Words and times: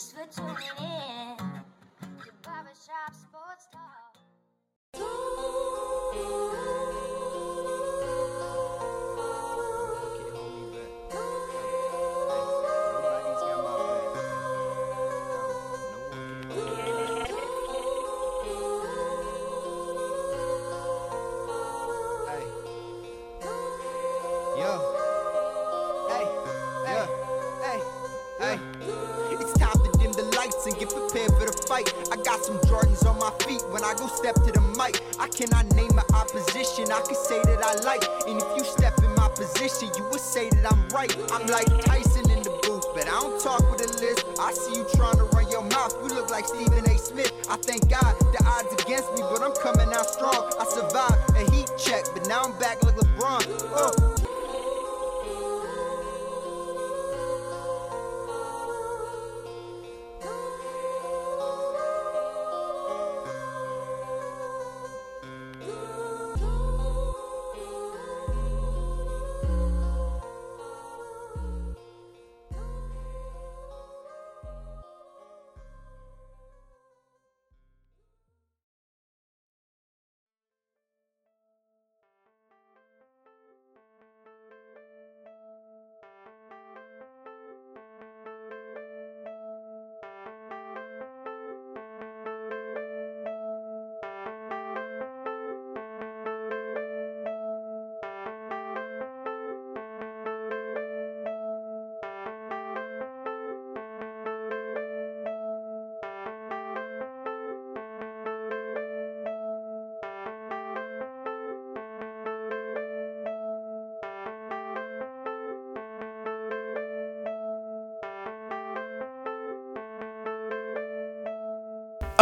Thanks 0.00 0.34
for 0.34 0.42
tuning 0.42 0.56
in 0.78 1.36
to 1.36 2.32
Barbershop 2.42 3.12
Sports 3.12 3.66
Talk. 3.70 4.16
It's 6.14 6.49
Jordans 32.80 33.06
on 33.06 33.18
my 33.18 33.30
feet 33.44 33.62
when 33.70 33.84
I 33.84 33.94
go 33.94 34.06
step 34.06 34.34
to 34.34 34.52
the 34.52 34.60
mic. 34.76 35.00
I 35.18 35.28
cannot 35.28 35.66
name 35.74 35.94
my 35.94 36.04
opposition, 36.14 36.90
I 36.90 37.00
can 37.02 37.14
say 37.14 37.40
that 37.42 37.60
I 37.62 37.74
like. 37.84 38.04
And 38.26 38.40
if 38.40 38.48
you 38.56 38.64
step 38.64 38.96
in 39.02 39.14
my 39.14 39.28
position, 39.28 39.90
you 39.96 40.04
would 40.10 40.20
say 40.20 40.48
that 40.50 40.72
I'm 40.72 40.88
right. 40.88 41.14
I'm 41.32 41.46
like 41.46 41.66
Tyson 41.84 42.30
in 42.30 42.42
the 42.42 42.50
booth, 42.62 42.86
but 42.94 43.06
I 43.06 43.20
don't 43.20 43.40
talk 43.40 43.60
with 43.70 43.84
a 43.84 43.90
list. 44.00 44.24
I 44.38 44.52
see 44.52 44.76
you 44.76 44.86
trying 44.94 45.16
to 45.16 45.24
run 45.24 45.48
your 45.50 45.62
mouth, 45.62 45.94
you 46.02 46.14
look 46.14 46.30
like 46.30 46.46
Stephen 46.46 46.84
A. 46.88 46.98
Smith. 46.98 47.32
I 47.48 47.56
thank 47.56 47.88
God 47.88 48.16
the 48.32 48.42
odds 48.46 48.72
against 48.82 49.12
me, 49.14 49.22
but 49.28 49.42
I'm 49.42 49.54
coming 49.60 49.92
out 49.92 50.08
strong. 50.08 50.50
I 50.58 50.64
survived 50.64 51.36
a 51.36 51.50
heat 51.52 51.70
check, 51.76 52.04
but 52.14 52.26
now 52.28 52.42
I'm 52.42 52.58
back 52.58 52.82
like 52.82 52.96
LeBron. 52.96 53.44
Uh. 53.74 54.19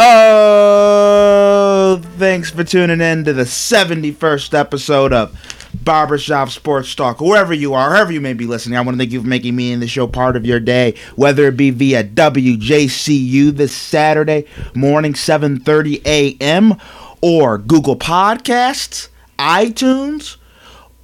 Oh, 0.01 1.99
thanks 2.17 2.49
for 2.49 2.63
tuning 2.63 3.01
in 3.01 3.25
to 3.25 3.33
the 3.33 3.43
71st 3.43 4.57
episode 4.57 5.11
of 5.11 5.37
Barbershop 5.73 6.51
Sports 6.51 6.95
Talk. 6.95 7.19
Wherever 7.19 7.53
you 7.53 7.73
are, 7.73 7.89
wherever 7.89 8.09
you 8.09 8.21
may 8.21 8.31
be 8.31 8.45
listening, 8.45 8.77
I 8.77 8.81
want 8.81 8.95
to 8.95 8.97
thank 8.97 9.11
you 9.11 9.19
for 9.21 9.27
making 9.27 9.57
me 9.57 9.73
and 9.73 9.81
the 9.81 9.89
show 9.89 10.07
part 10.07 10.37
of 10.37 10.45
your 10.45 10.61
day, 10.61 10.95
whether 11.17 11.49
it 11.49 11.57
be 11.57 11.71
via 11.71 12.05
WJCU 12.05 13.51
this 13.51 13.75
Saturday 13.75 14.45
morning, 14.73 15.11
7.30 15.11 16.05
a.m., 16.05 16.77
or 17.21 17.57
Google 17.57 17.97
Podcasts, 17.97 19.09
iTunes, 19.37 20.37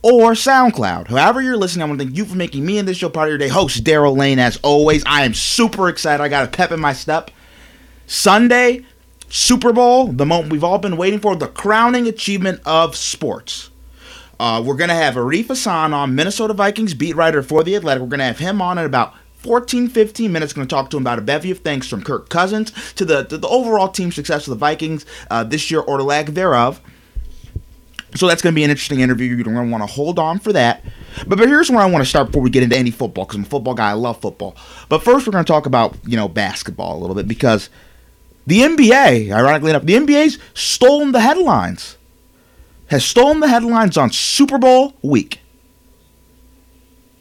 or 0.03 0.31
SoundCloud. 0.31 1.07
However 1.07 1.41
you're 1.41 1.57
listening, 1.57 1.83
I 1.83 1.87
want 1.87 1.99
to 1.99 2.05
thank 2.05 2.15
you 2.15 2.23
for 2.23 2.37
making 2.37 2.65
me 2.65 2.77
and 2.77 2.87
this 2.87 2.95
show 2.95 3.09
part 3.09 3.27
of 3.27 3.31
your 3.31 3.39
day. 3.39 3.49
Host 3.49 3.83
Daryl 3.83 4.15
Lane, 4.15 4.39
as 4.39 4.55
always. 4.63 5.03
I 5.05 5.25
am 5.25 5.33
super 5.33 5.89
excited. 5.89 6.23
I 6.23 6.29
got 6.29 6.45
a 6.45 6.49
pep 6.49 6.71
in 6.71 6.79
my 6.79 6.93
step. 6.93 7.31
Sunday, 8.07 8.85
Super 9.29 9.73
Bowl, 9.73 10.07
the 10.07 10.25
moment 10.25 10.51
we've 10.51 10.63
all 10.63 10.77
been 10.77 10.97
waiting 10.97 11.19
for, 11.19 11.35
the 11.35 11.47
crowning 11.47 12.07
achievement 12.07 12.61
of 12.65 12.95
sports. 12.95 13.69
Uh, 14.39 14.61
we're 14.65 14.75
going 14.75 14.89
to 14.89 14.95
have 14.95 15.15
Arif 15.15 15.47
Hassan 15.47 15.93
on, 15.93 16.13
Minnesota 16.13 16.53
Vikings 16.53 16.93
beat 16.93 17.15
writer 17.15 17.41
for 17.41 17.63
The 17.63 17.75
Athletic. 17.75 18.01
We're 18.01 18.09
going 18.09 18.19
to 18.19 18.25
have 18.25 18.39
him 18.39 18.61
on 18.61 18.77
in 18.77 18.85
about 18.85 19.13
14, 19.37 19.87
15 19.87 20.31
minutes. 20.31 20.53
Going 20.53 20.67
to 20.67 20.73
talk 20.73 20.89
to 20.89 20.97
him 20.97 21.03
about 21.03 21.19
a 21.19 21.21
bevy 21.21 21.51
of 21.51 21.59
things 21.59 21.87
from 21.87 22.03
Kirk 22.03 22.29
Cousins 22.29 22.71
to 22.93 23.05
the, 23.05 23.23
to 23.23 23.37
the 23.37 23.47
overall 23.47 23.87
team 23.87 24.11
success 24.11 24.47
of 24.47 24.51
the 24.51 24.57
Vikings 24.57 25.05
uh, 25.29 25.43
this 25.43 25.71
year 25.71 25.79
or 25.81 25.97
the 25.97 26.03
lack 26.03 26.27
thereof. 26.27 26.81
So 28.15 28.27
that's 28.27 28.41
going 28.41 28.53
to 28.53 28.55
be 28.55 28.63
an 28.63 28.69
interesting 28.69 29.01
interview. 29.01 29.27
You're 29.27 29.43
going 29.43 29.55
to 29.55 29.71
want 29.71 29.83
to 29.83 29.93
hold 29.93 30.19
on 30.19 30.39
for 30.39 30.53
that. 30.53 30.83
But, 31.27 31.37
but 31.37 31.47
here's 31.47 31.69
where 31.69 31.81
I 31.81 31.85
want 31.85 32.03
to 32.03 32.09
start 32.09 32.27
before 32.27 32.41
we 32.41 32.49
get 32.49 32.63
into 32.63 32.77
any 32.77 32.91
football 32.91 33.25
because 33.25 33.37
I'm 33.37 33.43
a 33.43 33.47
football 33.47 33.73
guy. 33.73 33.89
I 33.89 33.93
love 33.93 34.21
football. 34.21 34.55
But 34.87 35.03
first, 35.03 35.27
we're 35.27 35.31
going 35.31 35.43
to 35.43 35.51
talk 35.51 35.65
about 35.65 35.97
you 36.05 36.15
know 36.15 36.27
basketball 36.27 36.97
a 36.97 36.99
little 36.99 37.15
bit 37.15 37.27
because 37.27 37.69
the 38.47 38.59
NBA, 38.59 39.31
ironically 39.31 39.71
enough, 39.71 39.83
the 39.83 39.95
NBA's 39.95 40.37
stolen 40.53 41.11
the 41.11 41.21
headlines. 41.21 41.97
Has 42.87 43.03
stolen 43.03 43.39
the 43.39 43.47
headlines 43.47 43.97
on 43.97 44.11
Super 44.11 44.59
Bowl 44.59 44.93
week. 45.01 45.39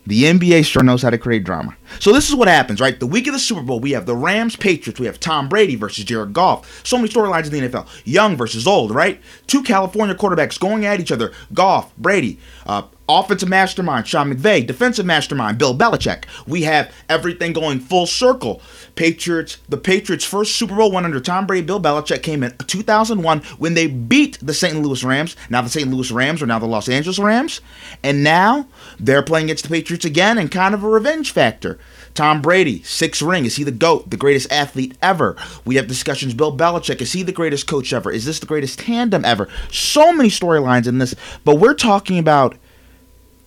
The 0.06 0.24
NBA 0.24 0.66
sure 0.66 0.82
knows 0.82 1.00
how 1.00 1.08
to 1.08 1.16
create 1.16 1.44
drama. 1.44 1.74
So 1.98 2.12
this 2.12 2.28
is 2.28 2.34
what 2.34 2.48
happens, 2.48 2.78
right? 2.78 3.00
The 3.00 3.06
week 3.06 3.26
of 3.26 3.32
the 3.32 3.38
Super 3.38 3.62
Bowl, 3.62 3.80
we 3.80 3.92
have 3.92 4.04
the 4.04 4.14
Rams 4.14 4.54
Patriots, 4.54 5.00
we 5.00 5.06
have 5.06 5.18
Tom 5.18 5.48
Brady 5.48 5.76
versus 5.76 6.04
Jared 6.04 6.34
Goff. 6.34 6.86
So 6.86 6.98
many 6.98 7.08
storylines 7.08 7.46
in 7.46 7.52
the 7.52 7.68
NFL. 7.68 7.88
Young 8.04 8.36
versus 8.36 8.66
old, 8.66 8.94
right? 8.94 9.18
Two 9.46 9.62
California 9.62 10.14
quarterbacks 10.14 10.60
going 10.60 10.84
at 10.84 11.00
each 11.00 11.10
other. 11.10 11.32
Goff, 11.54 11.96
Brady, 11.96 12.38
uh, 12.66 12.82
offensive 13.08 13.48
mastermind 13.48 14.06
Sean 14.06 14.32
McVay, 14.32 14.66
defensive 14.66 15.06
mastermind 15.06 15.58
Bill 15.58 15.76
Belichick. 15.76 16.24
We 16.46 16.62
have 16.62 16.92
everything 17.08 17.52
going 17.52 17.80
full 17.80 18.06
circle. 18.06 18.60
Patriots, 18.94 19.58
the 19.68 19.76
Patriots' 19.76 20.24
first 20.24 20.56
Super 20.56 20.76
Bowl 20.76 20.92
win 20.92 21.04
under 21.04 21.20
Tom 21.20 21.46
Brady, 21.46 21.66
Bill 21.66 21.80
Belichick 21.80 22.22
came 22.22 22.42
in 22.42 22.56
2001 22.66 23.40
when 23.58 23.74
they 23.74 23.86
beat 23.86 24.38
the 24.40 24.54
St. 24.54 24.80
Louis 24.80 25.02
Rams. 25.04 25.36
Now 25.50 25.62
the 25.62 25.68
St. 25.68 25.90
Louis 25.90 26.10
Rams 26.10 26.42
are 26.42 26.46
now 26.46 26.58
the 26.58 26.66
Los 26.66 26.88
Angeles 26.88 27.18
Rams, 27.18 27.60
and 28.02 28.22
now 28.22 28.66
they're 28.98 29.22
playing 29.22 29.46
against 29.46 29.64
the 29.64 29.70
Patriots 29.70 30.04
again 30.04 30.38
in 30.38 30.48
kind 30.48 30.74
of 30.74 30.84
a 30.84 30.88
revenge 30.88 31.32
factor. 31.32 31.78
Tom 32.14 32.40
Brady, 32.40 32.82
six 32.84 33.20
ring. 33.20 33.44
Is 33.44 33.56
he 33.56 33.64
the 33.64 33.72
GOAT, 33.72 34.08
the 34.08 34.16
greatest 34.16 34.50
athlete 34.52 34.96
ever? 35.02 35.36
We 35.64 35.74
have 35.76 35.88
discussions. 35.88 36.32
Bill 36.32 36.56
Belichick, 36.56 37.00
is 37.00 37.12
he 37.12 37.24
the 37.24 37.32
greatest 37.32 37.66
coach 37.66 37.92
ever? 37.92 38.10
Is 38.10 38.24
this 38.24 38.38
the 38.38 38.46
greatest 38.46 38.78
tandem 38.78 39.24
ever? 39.24 39.48
So 39.72 40.12
many 40.12 40.28
storylines 40.28 40.86
in 40.86 40.98
this, 40.98 41.14
but 41.44 41.56
we're 41.56 41.74
talking 41.74 42.18
about 42.18 42.56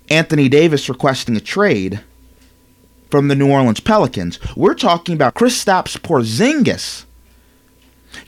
Anthony 0.09 0.49
Davis 0.49 0.89
requesting 0.89 1.35
a 1.35 1.41
trade 1.41 2.01
from 3.09 3.27
the 3.27 3.35
New 3.35 3.51
Orleans 3.51 3.79
Pelicans. 3.79 4.39
We're 4.55 4.73
talking 4.73 5.15
about 5.15 5.35
Kristaps 5.35 5.97
Porzingis 5.97 7.05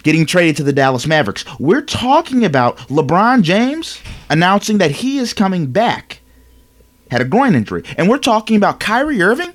getting 0.04 0.26
traded 0.26 0.58
to 0.58 0.64
the 0.64 0.74
Dallas 0.74 1.08
Mavericks. 1.08 1.46
We're 1.60 1.82
talking 1.82 2.46
about 2.46 2.78
LeBron 2.90 3.42
James 3.42 4.00
announcing 4.30 4.78
that 4.78 4.92
he 4.92 5.18
is 5.18 5.34
coming 5.34 5.68
back. 5.68 6.22
Had 7.12 7.22
a 7.22 7.26
groin 7.26 7.56
injury. 7.56 7.84
And 7.98 8.08
we're 8.08 8.20
talking 8.20 8.56
about 8.56 8.80
Kyrie 8.80 9.22
Irving. 9.22 9.54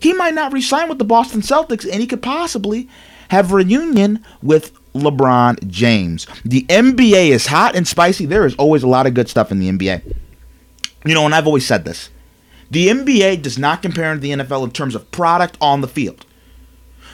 He 0.00 0.12
might 0.12 0.34
not 0.34 0.52
resign 0.52 0.88
with 0.88 0.98
the 0.98 1.04
Boston 1.04 1.40
Celtics 1.40 1.90
and 1.90 2.00
he 2.00 2.06
could 2.06 2.22
possibly 2.22 2.88
have 3.28 3.52
reunion 3.52 4.24
with 4.42 4.78
LeBron 4.92 5.66
James. 5.68 6.26
The 6.44 6.62
NBA 6.68 7.28
is 7.28 7.46
hot 7.46 7.74
and 7.74 7.88
spicy. 7.88 8.26
There 8.26 8.46
is 8.46 8.54
always 8.56 8.82
a 8.82 8.88
lot 8.88 9.06
of 9.06 9.14
good 9.14 9.28
stuff 9.28 9.50
in 9.50 9.58
the 9.58 9.70
NBA. 9.70 10.14
You 11.04 11.14
know, 11.14 11.24
and 11.24 11.34
I've 11.34 11.46
always 11.46 11.66
said 11.66 11.84
this. 11.84 12.10
The 12.70 12.88
NBA 12.88 13.42
does 13.42 13.58
not 13.58 13.82
compare 13.82 14.14
to 14.14 14.20
the 14.20 14.30
NFL 14.30 14.64
in 14.64 14.70
terms 14.70 14.94
of 14.94 15.10
product 15.10 15.56
on 15.60 15.80
the 15.80 15.88
field. 15.88 16.26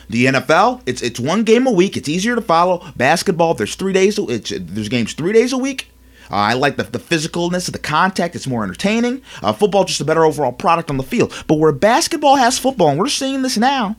The 0.09 0.25
NFL, 0.25 0.81
it's 0.85 1.01
it's 1.01 1.19
one 1.19 1.43
game 1.43 1.67
a 1.67 1.71
week. 1.71 1.95
It's 1.95 2.09
easier 2.09 2.35
to 2.35 2.41
follow. 2.41 2.85
Basketball, 2.95 3.53
there's 3.53 3.75
three 3.75 3.93
days. 3.93 4.17
It's, 4.17 4.51
there's 4.59 4.89
games 4.89 5.13
three 5.13 5.33
days 5.33 5.53
a 5.53 5.57
week. 5.57 5.89
Uh, 6.29 6.35
I 6.35 6.53
like 6.53 6.77
the, 6.77 6.83
the 6.83 6.99
physicalness 6.99 7.67
of 7.67 7.73
the 7.73 7.79
contact. 7.79 8.35
It's 8.35 8.47
more 8.47 8.63
entertaining. 8.63 9.21
Uh, 9.43 9.53
football, 9.53 9.83
just 9.83 10.01
a 10.01 10.05
better 10.05 10.25
overall 10.25 10.53
product 10.53 10.89
on 10.89 10.97
the 10.97 11.03
field. 11.03 11.33
But 11.47 11.55
where 11.55 11.71
basketball 11.71 12.37
has 12.37 12.57
football, 12.57 12.89
and 12.89 12.99
we're 12.99 13.09
seeing 13.09 13.41
this 13.41 13.57
now, 13.57 13.97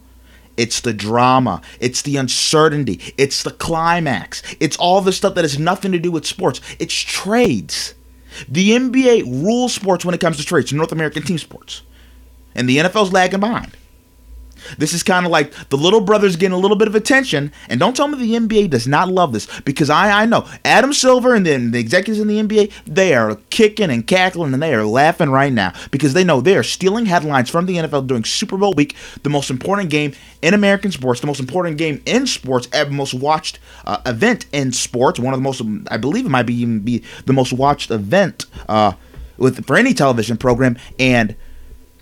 it's 0.57 0.81
the 0.81 0.93
drama. 0.93 1.61
It's 1.81 2.03
the 2.03 2.17
uncertainty. 2.17 3.01
It's 3.17 3.43
the 3.43 3.51
climax. 3.51 4.43
It's 4.61 4.77
all 4.77 5.01
the 5.01 5.13
stuff 5.13 5.35
that 5.35 5.45
has 5.45 5.59
nothing 5.59 5.93
to 5.93 5.99
do 5.99 6.11
with 6.11 6.27
sports. 6.27 6.61
It's 6.79 6.95
trades. 6.95 7.95
The 8.49 8.71
NBA 8.71 9.45
rules 9.45 9.75
sports 9.75 10.05
when 10.05 10.15
it 10.15 10.21
comes 10.21 10.37
to 10.39 10.45
trades, 10.45 10.73
North 10.73 10.93
American 10.93 11.23
team 11.23 11.39
sports. 11.39 11.83
And 12.55 12.69
the 12.69 12.79
NFL's 12.79 13.13
lagging 13.13 13.41
behind. 13.41 13.77
This 14.79 14.93
is 14.93 15.03
kind 15.03 15.27
of 15.27 15.33
like 15.33 15.53
the 15.69 15.77
little 15.77 16.01
brother's 16.01 16.37
getting 16.37 16.55
a 16.55 16.59
little 16.59 16.77
bit 16.77 16.89
of 16.89 16.95
attention, 16.95 17.53
and 17.69 17.81
don't 17.81 17.97
tell 17.97 18.09
me 18.09 18.19
the 18.19 18.35
NBA 18.35 18.71
does 18.71 18.87
not 18.87 19.09
love 19.09 19.33
this 19.33 19.49
because 19.61 19.91
I 19.91 20.23
I 20.23 20.27
know. 20.27 20.47
Adam 20.65 20.93
Silver 20.93 21.35
and 21.35 21.47
then 21.47 21.71
the 21.71 21.81
executives 21.81 22.21
in 22.21 22.29
the 22.29 22.43
NBA 22.43 22.73
they 22.87 23.15
are 23.15 23.37
kicking 23.51 23.91
and 23.91 24.07
cackling 24.07 24.53
and 24.53 24.63
they 24.63 24.75
are 24.75 24.85
laughing 24.85 25.31
right 25.31 25.53
now 25.53 25.73
because 25.91 26.15
they 26.15 26.25
know 26.25 26.41
they 26.41 26.57
are 26.57 26.63
stealing 26.63 27.07
headlines 27.07 27.51
from 27.51 27.67
the 27.67 27.77
NFL 27.77 28.07
during 28.07 28.25
Super 28.25 28.57
Bowl 28.57 28.75
week, 28.75 28.95
the 29.23 29.31
most 29.31 29.51
important 29.51 29.91
game 29.91 30.13
in 30.43 30.55
American 30.55 30.91
sports, 30.91 31.21
the 31.21 31.27
most 31.27 31.41
important 31.41 31.79
game 31.79 32.03
in 32.07 32.27
sports, 32.27 32.67
the 32.67 32.87
most 32.91 33.15
watched 33.15 33.59
uh, 33.87 34.01
event 34.07 34.47
in 34.53 34.73
sports, 34.73 35.19
one 35.19 35.35
of 35.35 35.39
the 35.39 35.45
most 35.45 35.63
I 35.91 35.97
believe 35.97 36.27
it 36.27 36.31
might 36.31 36.47
be 36.47 36.55
even 36.55 36.81
be 36.81 37.03
the 37.27 37.33
most 37.33 37.53
watched 37.53 37.91
event 37.91 38.47
uh, 38.69 38.93
with 39.37 39.67
for 39.67 39.77
any 39.77 39.95
television 39.95 40.37
program 40.37 40.77
and 40.99 41.37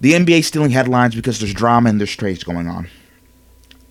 the 0.00 0.12
NBA 0.12 0.44
stealing 0.44 0.70
headlines 0.70 1.14
because 1.14 1.38
there's 1.38 1.54
drama 1.54 1.90
and 1.90 2.00
there's 2.00 2.14
trades 2.14 2.44
going 2.44 2.68
on. 2.68 2.88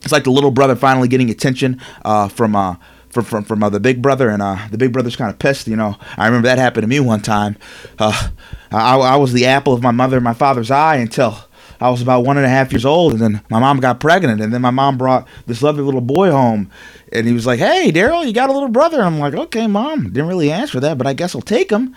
It's 0.01 0.11
like 0.11 0.23
the 0.23 0.31
little 0.31 0.51
brother 0.51 0.75
finally 0.75 1.07
getting 1.07 1.29
attention 1.29 1.81
uh, 2.03 2.29
from 2.29 2.56
uh, 2.56 2.75
from 3.09 3.25
from 3.25 3.44
from 3.44 3.63
uh, 3.63 3.69
the 3.69 3.79
big 3.79 4.01
brother, 4.01 4.29
and 4.29 4.41
uh, 4.41 4.67
the 4.71 4.77
big 4.77 4.94
brother's 4.94 5.15
kind 5.15 5.29
of 5.29 5.39
pissed. 5.39 5.67
You 5.67 5.75
know, 5.75 5.97
I 6.17 6.25
remember 6.25 6.47
that 6.47 6.57
happened 6.57 6.83
to 6.83 6.88
me 6.88 7.00
one 7.00 7.21
time. 7.21 7.57
Uh, 7.97 8.29
I, 8.71 8.97
I 8.97 9.15
was 9.17 9.33
the 9.33 9.45
apple 9.45 9.73
of 9.73 9.83
my 9.83 9.91
mother 9.91 10.17
and 10.17 10.23
my 10.23 10.33
father's 10.33 10.71
eye 10.71 10.95
until 10.97 11.38
I 11.81 11.89
was 11.89 12.01
about 12.01 12.25
one 12.25 12.38
and 12.38 12.45
a 12.45 12.50
half 12.50 12.71
years 12.71 12.85
old, 12.85 13.13
and 13.13 13.21
then 13.21 13.41
my 13.50 13.59
mom 13.59 13.79
got 13.79 14.00
pregnant, 14.00 14.41
and 14.41 14.53
then 14.53 14.62
my 14.62 14.71
mom 14.71 14.97
brought 14.97 15.27
this 15.47 15.62
lovely 15.62 15.83
little 15.83 16.01
boy 16.01 16.31
home, 16.31 16.71
and 17.12 17.27
he 17.27 17.33
was 17.33 17.45
like, 17.45 17.59
"Hey, 17.59 17.91
Daryl, 17.91 18.25
you 18.25 18.33
got 18.33 18.50
a 18.50 18.53
little 18.53 18.69
brother?" 18.69 19.01
I'm 19.01 19.19
like, 19.19 19.33
"Okay, 19.33 19.67
mom." 19.67 20.05
Didn't 20.05 20.27
really 20.27 20.51
ask 20.51 20.71
for 20.71 20.79
that, 20.79 20.97
but 20.97 21.07
I 21.07 21.13
guess 21.13 21.35
I'll 21.35 21.41
take 21.41 21.71
him. 21.71 21.95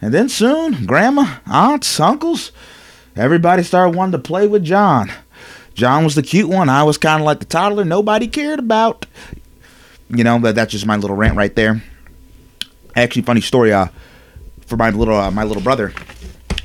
And 0.00 0.12
then 0.12 0.28
soon, 0.28 0.86
grandma, 0.86 1.36
aunts, 1.46 2.00
uncles, 2.00 2.50
everybody 3.16 3.62
started 3.62 3.96
wanting 3.96 4.12
to 4.12 4.18
play 4.18 4.46
with 4.46 4.64
John. 4.64 5.10
John 5.74 6.04
was 6.04 6.14
the 6.14 6.22
cute 6.22 6.48
one. 6.48 6.68
I 6.68 6.82
was 6.82 6.98
kind 6.98 7.20
of 7.20 7.26
like 7.26 7.38
the 7.38 7.46
toddler 7.46 7.84
nobody 7.84 8.28
cared 8.28 8.58
about. 8.58 9.06
You 10.08 10.24
know, 10.24 10.38
that 10.40 10.54
that's 10.54 10.72
just 10.72 10.86
my 10.86 10.96
little 10.96 11.16
rant 11.16 11.36
right 11.36 11.54
there. 11.54 11.82
Actually, 12.94 13.22
funny 13.22 13.40
story. 13.40 13.72
Uh, 13.72 13.88
for 14.66 14.76
my 14.76 14.90
little 14.90 15.16
uh, 15.16 15.30
my 15.30 15.44
little 15.44 15.62
brother, 15.62 15.92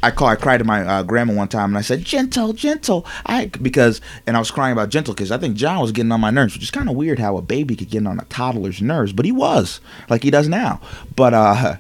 I 0.04 0.12
call 0.12 0.28
I 0.28 0.36
cried 0.36 0.60
to 0.60 0.64
my 0.64 0.86
uh, 0.86 1.04
grandma 1.04 1.34
one 1.34 1.48
time 1.48 1.72
and 1.72 1.78
I 1.78 1.82
said 1.82 2.04
gentle, 2.04 2.54
gentle. 2.54 3.06
I 3.26 3.48
because 3.48 4.02
and 4.26 4.36
I 4.36 4.40
was 4.40 4.52
crying 4.52 4.74
about 4.74 4.90
gentle 4.90 5.14
because 5.14 5.32
I 5.32 5.38
think 5.38 5.56
John 5.56 5.82
was 5.82 5.92
getting 5.92 6.12
on 6.12 6.22
my 6.22 6.30
nerves, 6.30 6.54
which 6.54 6.64
is 6.64 6.72
kind 6.72 6.90
of 6.90 6.96
weird 6.96 7.20
how 7.20 7.38
a 7.38 7.42
baby 7.42 7.76
could 7.76 7.90
get 7.90 8.06
on 8.06 8.20
a 8.20 8.26
toddler's 8.26 8.82
nerves, 8.82 9.14
but 9.14 9.26
he 9.26 9.32
was 9.32 9.82
like 10.10 10.24
he 10.24 10.32
does 10.32 10.48
now. 10.48 10.80
But 11.16 11.34
uh, 11.34 11.76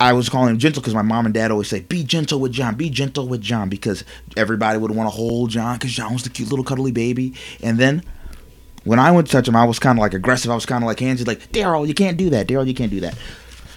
I 0.00 0.12
was 0.12 0.28
calling 0.28 0.50
him 0.50 0.58
gentle 0.58 0.82
because 0.82 0.94
my 0.94 1.02
mom 1.02 1.24
and 1.24 1.34
dad 1.34 1.50
always 1.50 1.68
say, 1.68 1.80
"Be 1.80 2.02
gentle 2.02 2.40
with 2.40 2.52
John, 2.52 2.74
be 2.74 2.90
gentle 2.90 3.28
with 3.28 3.40
John," 3.40 3.68
because 3.68 4.04
everybody 4.36 4.78
would 4.78 4.90
want 4.90 5.08
to 5.08 5.14
hold 5.14 5.50
John 5.50 5.76
because 5.76 5.92
John 5.92 6.12
was 6.12 6.24
the 6.24 6.30
cute 6.30 6.50
little 6.50 6.64
cuddly 6.64 6.92
baby. 6.92 7.34
And 7.62 7.78
then 7.78 8.02
when 8.84 8.98
I 8.98 9.10
went 9.10 9.28
to 9.28 9.32
touch 9.32 9.48
him, 9.48 9.56
I 9.56 9.64
was 9.64 9.78
kind 9.78 9.98
of 9.98 10.02
like 10.02 10.14
aggressive. 10.14 10.50
I 10.50 10.54
was 10.54 10.66
kind 10.66 10.82
of 10.82 10.86
like 10.86 10.98
handsy, 10.98 11.26
like 11.26 11.50
Daryl, 11.52 11.86
you 11.86 11.94
can't 11.94 12.16
do 12.16 12.30
that. 12.30 12.46
Daryl, 12.46 12.66
you 12.66 12.74
can't 12.74 12.90
do 12.90 13.00
that. 13.00 13.16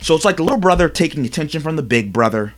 So 0.02 0.16
it's 0.16 0.26
like 0.26 0.38
the 0.38 0.44
little 0.44 0.60
brother 0.60 0.90
taking 0.90 1.26
attention 1.26 1.62
from 1.62 1.76
the 1.76 1.84
big 1.84 2.14
brother. 2.14 2.54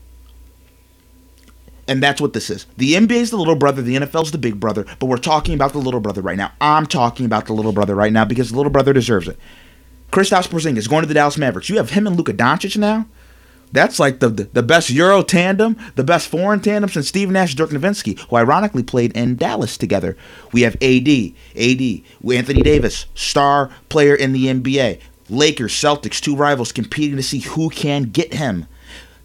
And 1.88 2.04
that's 2.04 2.22
what 2.22 2.34
this 2.34 2.52
is. 2.52 2.68
The 2.78 2.94
NBA 2.94 3.12
is 3.12 3.32
the 3.32 3.38
little 3.38 3.56
brother, 3.56 3.82
the 3.82 3.96
NFL 3.96 4.24
is 4.24 4.32
the 4.32 4.38
big 4.38 4.60
brother, 4.60 4.86
but 5.00 5.08
we're 5.08 5.18
talking 5.18 5.56
about 5.56 5.74
the 5.74 5.80
little 5.80 6.00
brother 6.00 6.22
right 6.22 6.38
now. 6.38 6.52
I'm 6.62 6.86
talking 6.86 7.26
about 7.26 7.48
the 7.48 7.54
little 7.54 7.72
brother 7.72 7.96
right 7.96 8.14
now 8.14 8.26
because 8.26 8.52
the 8.52 8.58
little 8.58 8.72
brother 8.72 8.94
deserves 8.94 9.28
it. 9.28 9.40
Kristaps 10.12 10.48
Porzingis 10.48 10.90
going 10.90 11.02
to 11.02 11.08
the 11.08 11.14
Dallas 11.14 11.38
Mavericks. 11.38 11.70
You 11.70 11.78
have 11.78 11.92
him 11.92 12.06
and 12.06 12.16
Luka 12.16 12.34
Doncic 12.34 12.78
now. 12.78 13.08
That's 13.72 14.00
like 14.00 14.20
the, 14.20 14.30
the, 14.30 14.44
the 14.46 14.64
best 14.64 14.90
Euro 14.90 15.22
tandem, 15.22 15.78
the 15.96 16.04
best 16.04 16.28
foreign 16.28 16.60
tandem 16.60 16.90
since 16.90 17.08
Steve 17.08 17.30
Nash, 17.30 17.54
Dirk 17.54 17.70
Nowitzki, 17.70 18.20
who 18.20 18.36
ironically 18.36 18.84
played 18.84 19.16
in 19.16 19.36
Dallas 19.36 19.78
together. 19.78 20.18
We 20.52 20.62
have 20.62 20.76
AD, 20.82 21.08
AD, 21.08 21.82
Anthony 22.34 22.62
Davis, 22.64 23.06
star 23.14 23.70
player 23.90 24.16
in 24.16 24.34
the 24.34 24.48
NBA. 24.48 25.00
Lakers, 25.30 25.74
Celtics, 25.74 26.20
two 26.20 26.36
rivals 26.36 26.72
competing 26.72 27.18
to 27.18 27.24
see 27.24 27.40
who 27.40 27.70
can 27.70 28.04
get 28.04 28.34
him. 28.34 28.66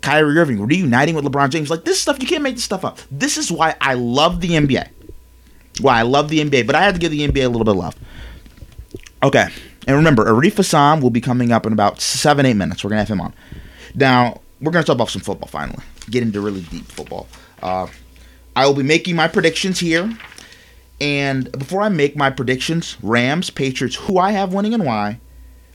Kyrie 0.03 0.39
Irving 0.39 0.61
reuniting 0.67 1.15
with 1.15 1.25
LeBron 1.25 1.49
James. 1.49 1.71
Like 1.71 1.85
this 1.85 1.99
stuff, 1.99 2.21
you 2.21 2.29
can't 2.29 2.43
make 2.43 2.57
this 2.57 2.65
stuff 2.65 2.85
up. 2.85 2.99
This 3.11 3.39
is 3.39 3.51
why 3.51 3.75
I 3.81 3.95
love 3.95 4.43
the 4.43 4.51
NBA. 4.51 4.91
Why 5.81 5.99
I 5.99 6.03
love 6.03 6.29
the 6.29 6.41
NBA, 6.41 6.67
but 6.67 6.77
I 6.77 6.83
had 6.83 6.95
to 6.95 7.01
give 7.01 7.11
the 7.11 7.27
NBA 7.27 7.47
a 7.47 7.49
little 7.49 7.65
bit 7.65 7.71
of 7.71 7.79
love. 7.79 7.97
Okay, 9.23 9.49
and 9.87 9.97
remember, 9.97 10.27
Arif 10.27 10.57
Hassan 10.57 11.01
will 11.01 11.09
be 11.09 11.23
coming 11.23 11.51
up 11.51 11.65
in 11.65 11.73
about 11.73 12.03
seven, 12.03 12.45
eight 12.45 12.55
minutes. 12.55 12.85
We're 12.85 12.91
gonna 12.91 13.01
have 13.01 13.09
him 13.09 13.23
on. 13.23 13.33
Now, 13.95 14.41
we're 14.61 14.73
going 14.73 14.83
to 14.83 14.87
talk 14.87 14.97
about 14.97 15.11
some 15.11 15.23
football 15.23 15.49
finally. 15.49 15.83
Get 16.11 16.23
into 16.23 16.41
really 16.41 16.63
deep 16.63 16.87
football. 16.87 17.29
Uh, 17.63 17.87
I 18.57 18.67
will 18.67 18.75
be 18.75 18.83
making 18.83 19.17
my 19.17 19.29
predictions 19.29 19.79
here. 19.79 20.17
And 21.01 21.51
before 21.53 21.83
I 21.83 21.89
make 21.89 22.17
my 22.17 22.31
predictions, 22.31 22.97
Rams, 23.03 23.51
Patriots, 23.51 23.97
who 23.97 24.19
I 24.19 24.31
have 24.31 24.53
winning 24.55 24.75
and 24.75 24.85
why, 24.85 25.21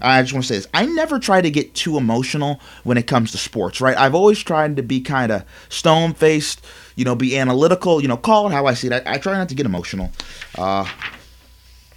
I 0.02 0.22
just 0.22 0.34
want 0.34 0.46
to 0.46 0.48
say 0.48 0.56
this. 0.56 0.68
I 0.74 0.86
never 0.86 1.20
try 1.20 1.42
to 1.42 1.52
get 1.52 1.74
too 1.76 1.98
emotional 1.98 2.62
when 2.84 2.98
it 2.98 3.06
comes 3.06 3.32
to 3.32 3.38
sports, 3.38 3.82
right? 3.82 3.98
I've 3.98 4.16
always 4.16 4.40
tried 4.40 4.78
to 4.78 4.84
be 4.84 5.02
kind 5.02 5.32
of 5.32 5.44
stone 5.68 6.14
faced, 6.14 6.66
you 6.96 7.04
know, 7.04 7.16
be 7.16 7.38
analytical, 7.38 8.02
you 8.02 8.08
know, 8.08 8.16
call 8.16 8.48
it 8.48 8.54
how 8.54 8.66
I 8.66 8.76
see 8.76 8.88
it. 8.88 8.94
I, 8.94 9.16
I 9.16 9.18
try 9.18 9.34
not 9.34 9.50
to 9.50 9.56
get 9.56 9.66
emotional. 9.66 10.12
Uh, 10.58 10.90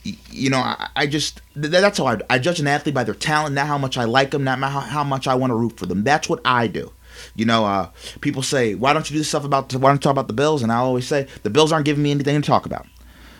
you 0.05 0.51
know, 0.51 0.59
I, 0.59 0.89
I 0.97 1.07
just 1.07 1.41
that's 1.55 1.99
how 1.99 2.07
I, 2.07 2.19
I 2.29 2.39
judge 2.39 2.61
an 2.61 2.67
athlete 2.67 2.95
by 2.95 3.05
their 3.05 3.15
talent, 3.15 3.55
not 3.55 3.67
how 3.67 3.79
much 3.79 3.97
I 3.97 4.05
like 4.05 4.31
them, 4.31 4.45
not 4.45 4.59
how, 4.59 4.81
how 4.81 5.05
much 5.05 5.27
I 5.27 5.35
want 5.35 5.51
to 5.51 5.55
root 5.55 5.79
for 5.79 5.87
them. 5.87 6.03
That's 6.03 6.29
what 6.29 6.41
I 6.45 6.67
do. 6.67 6.93
You 7.37 7.45
know, 7.45 7.65
uh, 7.65 7.91
people 8.21 8.43
say, 8.43 8.75
"Why 8.75 8.93
don't 8.93 9.09
you 9.09 9.15
do 9.15 9.19
this 9.19 9.29
stuff 9.29 9.45
about? 9.45 9.73
Why 9.75 9.91
don't 9.91 9.97
you 9.97 10.01
talk 10.01 10.13
about 10.13 10.29
the 10.29 10.35
Bills?" 10.35 10.63
And 10.63 10.73
I 10.73 10.77
always 10.77 11.07
say, 11.07 11.29
"The 11.43 11.51
Bills 11.51 11.73
aren't 11.73 11.85
giving 11.85 12.03
me 12.03 12.11
anything 12.11 12.41
to 12.41 12.47
talk 12.47 12.67
about." 12.67 12.87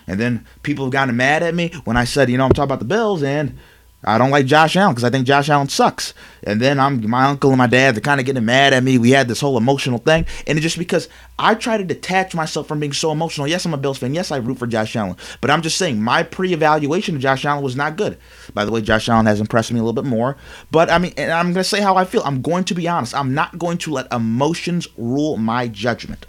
And 0.07 0.21
then 0.21 0.47
people 0.63 0.85
have 0.85 0.93
gotten 0.93 1.17
mad 1.17 1.43
at 1.43 1.55
me 1.55 1.73
when 1.85 1.97
I 1.97 2.05
said, 2.05 2.31
"You 2.31 2.37
know, 2.37 2.45
I'm 2.45 2.53
talking 2.53 2.65
about 2.65 2.81
the 2.81 2.85
Bills," 2.85 3.23
and 3.23 3.59
I 4.05 4.19
don't 4.19 4.31
like 4.31 4.47
Josh 4.47 4.75
Allen 4.75 4.95
because 4.95 5.05
I 5.05 5.11
think 5.11 5.27
Josh 5.27 5.49
Allen 5.49 5.69
sucks. 5.69 6.13
And 6.43 6.61
then 6.61 6.81
I'm 6.81 7.09
my 7.09 7.27
uncle 7.27 7.51
and 7.51 7.59
my 7.59 7.69
dad 7.69 7.95
they're 7.95 8.01
kind 8.01 8.19
of 8.19 8.27
getting 8.27 8.45
mad 8.45 8.73
at 8.73 8.83
me. 8.83 8.99
We 8.99 9.11
had 9.11 9.29
this 9.29 9.41
whole 9.41 9.57
emotional 9.57 9.99
thing, 9.99 10.27
and 10.47 10.59
it's 10.59 10.63
just 10.63 10.79
because 10.79 11.09
I 11.39 11.55
try 11.55 11.77
to 11.77 11.85
detach 11.85 12.35
myself 12.35 12.67
from 12.67 12.81
being 12.81 12.93
so 12.93 13.13
emotional. 13.13 13.47
Yes, 13.47 13.65
I'm 13.65 13.75
a 13.75 13.77
Bills 13.77 13.99
fan. 13.99 14.13
Yes, 14.13 14.33
I 14.33 14.39
root 14.39 14.59
for 14.59 14.67
Josh 14.67 14.97
Allen, 14.97 15.17
but 15.41 15.51
I'm 15.51 15.63
just 15.63 15.79
saying 15.79 16.03
my 16.03 16.25
pre-evaluation 16.25 17.15
of 17.15 17.23
Josh 17.23 17.45
Allen 17.45 17.63
was 17.63 17.77
not 17.77 17.97
good. 17.97 18.19
By 18.55 18.65
the 18.65 18.73
way, 18.73 18.83
Josh 18.83 19.09
Allen 19.09 19.27
has 19.27 19.41
impressed 19.41 19.73
me 19.73 19.79
a 19.79 19.83
little 19.83 20.01
bit 20.03 20.09
more. 20.09 20.37
But 20.73 20.91
I 20.91 20.99
mean, 20.99 21.13
and 21.17 21.31
I'm 21.31 21.53
gonna 21.53 21.63
say 21.63 21.81
how 21.81 21.95
I 21.97 22.05
feel. 22.05 22.23
I'm 22.25 22.43
going 22.43 22.65
to 22.65 22.75
be 22.75 22.89
honest. 22.89 23.15
I'm 23.15 23.35
not 23.35 23.57
going 23.59 23.79
to 23.79 23.93
let 23.93 24.13
emotions 24.13 24.89
rule 24.97 25.37
my 25.37 25.69
judgment, 25.69 26.27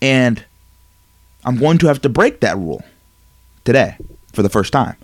and 0.00 0.44
I'm 1.44 1.56
going 1.56 1.78
to 1.78 1.88
have 1.88 2.00
to 2.02 2.08
break 2.08 2.38
that 2.40 2.56
rule 2.56 2.84
today 3.64 3.96
for 4.32 4.42
the 4.42 4.48
first 4.48 4.72
time. 4.72 4.96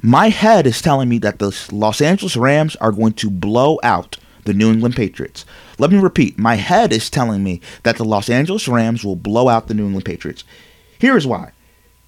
My 0.00 0.28
head 0.28 0.66
is 0.66 0.80
telling 0.80 1.08
me 1.08 1.18
that 1.18 1.38
the 1.38 1.68
Los 1.72 2.00
Angeles 2.00 2.36
Rams 2.36 2.76
are 2.76 2.92
going 2.92 3.14
to 3.14 3.30
blow 3.30 3.78
out 3.82 4.16
the 4.44 4.54
New 4.54 4.70
England 4.70 4.96
Patriots. 4.96 5.44
Let 5.78 5.90
me 5.90 5.98
repeat. 5.98 6.38
My 6.38 6.54
head 6.54 6.92
is 6.92 7.10
telling 7.10 7.42
me 7.42 7.60
that 7.82 7.96
the 7.96 8.04
Los 8.04 8.30
Angeles 8.30 8.68
Rams 8.68 9.04
will 9.04 9.16
blow 9.16 9.48
out 9.48 9.66
the 9.66 9.74
New 9.74 9.86
England 9.86 10.04
Patriots. 10.04 10.44
Here 10.98 11.16
is 11.16 11.26
why. 11.26 11.52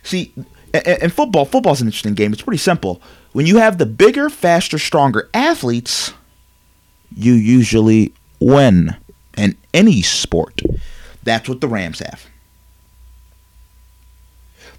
See, 0.02 0.32
in 0.72 1.10
football, 1.10 1.44
football's 1.44 1.80
an 1.80 1.88
interesting 1.88 2.14
game. 2.14 2.32
It's 2.32 2.42
pretty 2.42 2.58
simple. 2.58 3.02
When 3.32 3.46
you 3.46 3.58
have 3.58 3.78
the 3.78 3.86
bigger, 3.86 4.30
faster, 4.30 4.78
stronger 4.78 5.28
athletes, 5.34 6.12
you 7.14 7.32
usually 7.32 8.14
win 8.38 8.96
in 9.36 9.56
any 9.74 10.02
sport. 10.02 10.62
That's 11.22 11.48
what 11.48 11.60
the 11.60 11.68
Rams 11.68 11.98
have. 11.98 12.26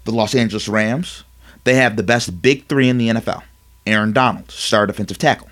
The 0.04 0.12
Los 0.12 0.34
Angeles 0.34 0.66
Rams 0.66 1.24
they 1.64 1.74
have 1.74 1.96
the 1.96 2.02
best 2.02 2.42
big 2.42 2.66
three 2.66 2.88
in 2.88 2.98
the 2.98 3.08
NFL 3.08 3.42
Aaron 3.86 4.12
Donald, 4.12 4.50
star 4.50 4.86
defensive 4.86 5.18
tackle. 5.18 5.48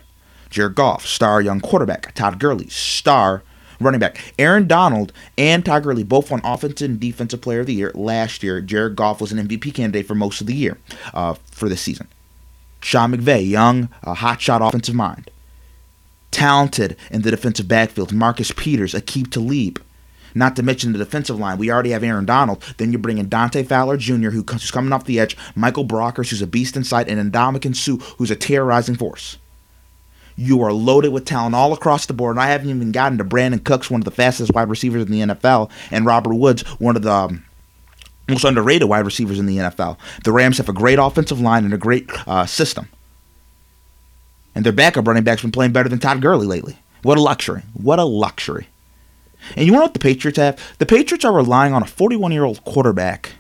Jared 0.51 0.75
Goff, 0.75 1.07
star 1.07 1.41
young 1.41 1.61
quarterback. 1.61 2.13
Todd 2.15 2.39
Gurley, 2.41 2.69
star 2.69 3.43
running 3.81 4.01
back. 4.01 4.35
Aaron 4.39 4.67
Donald 4.67 5.13
and 5.39 5.65
Todd 5.65 5.85
Gurley 5.85 6.03
both 6.05 6.31
won 6.31 6.41
Offensive 6.45 6.91
and 6.91 7.01
Defensive 7.01 7.41
Player 7.41 7.61
of 7.61 7.67
the 7.67 7.75
Year 7.75 7.93
last 7.95 8.43
year. 8.43 8.61
Jared 8.61 8.97
Goff 8.97 9.21
was 9.21 9.33
an 9.33 9.47
MVP 9.47 9.75
candidate 9.75 10.07
for 10.07 10.15
most 10.15 10.41
of 10.41 10.47
the 10.47 10.55
year 10.55 10.79
uh, 11.15 11.35
for 11.51 11.69
this 11.69 11.81
season. 11.81 12.09
Sean 12.81 13.13
McVay, 13.13 13.49
young, 13.49 13.89
uh, 14.03 14.15
hotshot 14.15 14.67
offensive 14.67 14.95
mind. 14.95 15.31
Talented 16.31 16.97
in 17.11 17.23
the 17.23 17.31
defensive 17.31 17.69
backfield. 17.69 18.13
Marcus 18.13 18.53
Peters, 18.53 18.95
Aqib 18.95 19.31
Talib, 19.31 19.83
not 20.35 20.57
to 20.57 20.63
mention 20.63 20.93
the 20.93 20.99
defensive 20.99 21.39
line. 21.39 21.59
We 21.59 21.71
already 21.71 21.91
have 21.91 22.05
Aaron 22.05 22.25
Donald. 22.25 22.63
Then 22.77 22.93
you're 22.93 23.01
bringing 23.01 23.27
Dante 23.27 23.63
Fowler 23.63 23.97
Jr., 23.97 24.31
who's 24.31 24.71
coming 24.71 24.93
off 24.93 25.05
the 25.05 25.21
edge, 25.21 25.37
Michael 25.55 25.85
Brockers, 25.85 26.31
who's 26.31 26.43
a 26.43 26.47
beast 26.47 26.77
inside, 26.77 27.09
and 27.09 27.33
Ndamukong 27.33 27.77
Suh, 27.77 27.97
who's 28.17 28.31
a 28.31 28.37
terrorizing 28.37 28.97
force. 28.97 29.39
You 30.37 30.63
are 30.63 30.73
loaded 30.73 31.13
with 31.13 31.27
talent 31.27 31.55
all 31.55 31.73
across 31.73 32.07
the 32.07 32.15
board. 32.15 32.37
And 32.37 32.43
I 32.43 32.49
haven't 32.49 32.71
even 32.71 32.93
gotten 32.93 33.19
to 33.19 33.25
Brandin 33.25 33.63
Cooks, 33.63 33.91
one 33.91 34.01
of 34.01 34.07
the 34.07 34.11
fastest 34.11 34.55
wide 34.55 34.71
receivers 34.71 35.05
in 35.05 35.11
the 35.11 35.35
NFL, 35.35 35.71
and 35.91 36.07
Robert 36.07 36.35
Woods, 36.35 36.63
one 36.79 36.97
of 36.97 37.03
the 37.03 37.13
um, 37.13 37.45
most 38.29 38.45
underrated 38.45 38.89
wide 38.89 39.05
receivers 39.05 39.39
in 39.39 39.47
the 39.47 39.59
NFL. 39.59 39.99
The 40.25 40.33
Rams 40.33 40.59
have 40.59 40.69
a 40.69 40.73
great 40.73 40.99
offensive 40.99 41.41
line 41.41 41.65
and 41.65 41.75
a 41.75 41.79
great 41.79 42.09
uh, 42.27 42.47
system. 42.47 42.89
And 44.55 44.65
their 44.65 44.73
backup 44.73 45.07
running 45.07 45.25
back's 45.25 45.43
been 45.43 45.53
playing 45.53 45.73
better 45.73 45.89
than 45.89 45.99
Todd 45.99 46.23
Gurley 46.23 46.47
lately. 46.47 46.79
What 47.03 47.19
a 47.19 47.21
luxury. 47.21 47.63
What 47.75 47.99
a 47.99 48.05
luxury. 48.05 48.69
And 49.57 49.67
you 49.67 49.73
want 49.73 49.81
know 49.81 49.85
what 49.87 49.95
the 49.95 50.01
Patriots 50.01 50.39
have? 50.39 50.59
The 50.79 50.87
Patriots 50.87 51.25
are 51.25 51.33
relying 51.33 51.73
on 51.73 51.83
a 51.83 51.87
41 51.87 52.33
year 52.33 52.45
old 52.45 52.65
quarterback, 52.65 53.33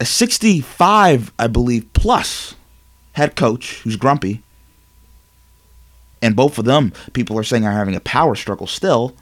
a 0.00 0.04
65, 0.04 1.32
I 1.38 1.46
believe, 1.46 1.92
plus 1.92 2.54
head 3.12 3.36
coach 3.36 3.80
who's 3.82 3.96
grumpy. 3.96 4.42
And 6.22 6.34
both 6.34 6.58
of 6.58 6.64
them, 6.64 6.92
people 7.12 7.38
are 7.38 7.44
saying, 7.44 7.66
are 7.66 7.72
having 7.72 7.94
a 7.94 8.00
power 8.00 8.34
struggle 8.34 8.66
still. 8.66 9.14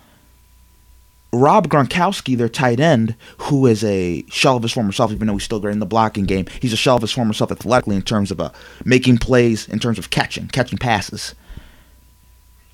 Rob 1.33 1.69
Gronkowski, 1.69 2.37
their 2.37 2.49
tight 2.49 2.79
end, 2.79 3.17
who 3.39 3.67
is 3.67 3.83
a 3.83 4.25
shell 4.29 4.57
of 4.57 4.63
his 4.63 4.73
former 4.73 4.93
self, 4.93 5.11
even 5.11 5.27
though 5.27 5.35
he's 5.35 5.43
still 5.43 5.61
great 5.61 5.73
in 5.73 5.81
the 5.81 5.87
blocking 5.87 6.25
game, 6.25 6.47
he's 6.61 6.73
a 6.73 6.77
shell 6.77 6.97
of 6.97 7.03
his 7.03 7.13
former 7.13 7.33
self 7.33 7.51
athletically 7.51 7.97
in 7.97 8.03
terms 8.03 8.31
of 8.31 8.41
uh, 8.41 8.51
making 8.85 9.19
plays, 9.19 9.69
in 9.69 9.81
terms 9.81 9.99
of 9.99 10.11
catching, 10.11 10.47
catching 10.49 10.79
passes. 10.79 11.35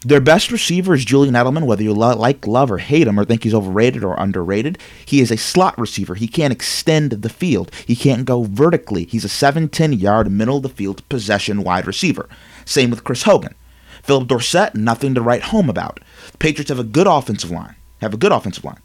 Their 0.02 0.20
best 0.20 0.50
receiver 0.50 0.94
is 0.94 1.04
Julian 1.04 1.34
Edelman, 1.34 1.66
whether 1.66 1.82
you 1.82 1.92
lo- 1.92 2.16
like, 2.16 2.46
love, 2.46 2.70
or 2.70 2.78
hate 2.78 3.06
him, 3.06 3.20
or 3.20 3.24
think 3.26 3.42
he's 3.42 3.52
overrated 3.52 4.02
or 4.02 4.14
underrated. 4.18 4.78
He 5.04 5.20
is 5.20 5.30
a 5.30 5.36
slot 5.36 5.78
receiver. 5.78 6.14
He 6.14 6.26
can't 6.26 6.54
extend 6.54 7.10
the 7.12 7.28
field. 7.28 7.70
He 7.86 7.94
can't 7.94 8.24
go 8.24 8.44
vertically. 8.44 9.04
He's 9.04 9.26
a 9.26 9.28
7-10 9.28 10.00
yard, 10.00 10.30
middle 10.30 10.56
of 10.56 10.62
the 10.62 10.70
field 10.70 11.06
possession 11.10 11.62
wide 11.62 11.86
receiver. 11.86 12.30
Same 12.64 12.88
with 12.88 13.04
Chris 13.04 13.24
Hogan. 13.24 13.54
Phillip 14.02 14.28
Dorsett, 14.28 14.74
nothing 14.74 15.14
to 15.14 15.20
write 15.20 15.42
home 15.44 15.68
about. 15.68 16.00
The 16.32 16.38
Patriots 16.38 16.70
have 16.70 16.78
a 16.78 16.84
good 16.84 17.06
offensive 17.06 17.50
line. 17.50 17.76
Have 18.00 18.14
a 18.14 18.18
good 18.18 18.32
offensive 18.32 18.64
line. 18.64 18.80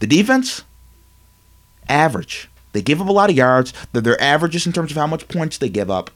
The 0.00 0.08
defense, 0.08 0.64
average. 1.88 2.48
They 2.72 2.82
give 2.82 3.00
up 3.00 3.08
a 3.08 3.12
lot 3.12 3.30
of 3.30 3.36
yards. 3.36 3.72
They're, 3.92 4.02
they're 4.02 4.20
averages 4.20 4.66
in 4.66 4.72
terms 4.72 4.90
of 4.90 4.96
how 4.96 5.06
much 5.06 5.28
points 5.28 5.56
they 5.56 5.68
give 5.68 5.90
up. 5.90 6.10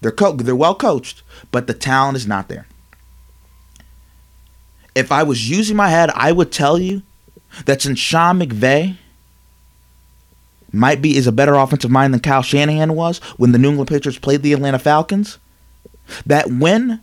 They're 0.00 0.10
co- 0.10 0.32
they're 0.32 0.56
well 0.56 0.74
coached, 0.74 1.22
but 1.50 1.66
the 1.66 1.74
talent 1.74 2.16
is 2.16 2.26
not 2.26 2.48
there. 2.48 2.66
If 4.94 5.12
I 5.12 5.22
was 5.22 5.48
using 5.48 5.76
my 5.76 5.88
head, 5.88 6.10
I 6.14 6.32
would 6.32 6.50
tell 6.50 6.78
you 6.78 7.02
that 7.66 7.82
since 7.82 7.98
Sean 7.98 8.40
McVay 8.40 8.96
might 10.72 11.02
be 11.02 11.16
is 11.16 11.26
a 11.26 11.32
better 11.32 11.54
offensive 11.54 11.90
mind 11.90 12.12
than 12.12 12.20
Kyle 12.20 12.42
Shanahan 12.42 12.94
was 12.94 13.18
when 13.36 13.52
the 13.52 13.58
New 13.58 13.70
England 13.70 13.88
Patriots 13.88 14.18
played 14.18 14.42
the 14.42 14.52
Atlanta 14.52 14.78
Falcons, 14.78 15.38
that 16.26 16.50
when 16.50 17.00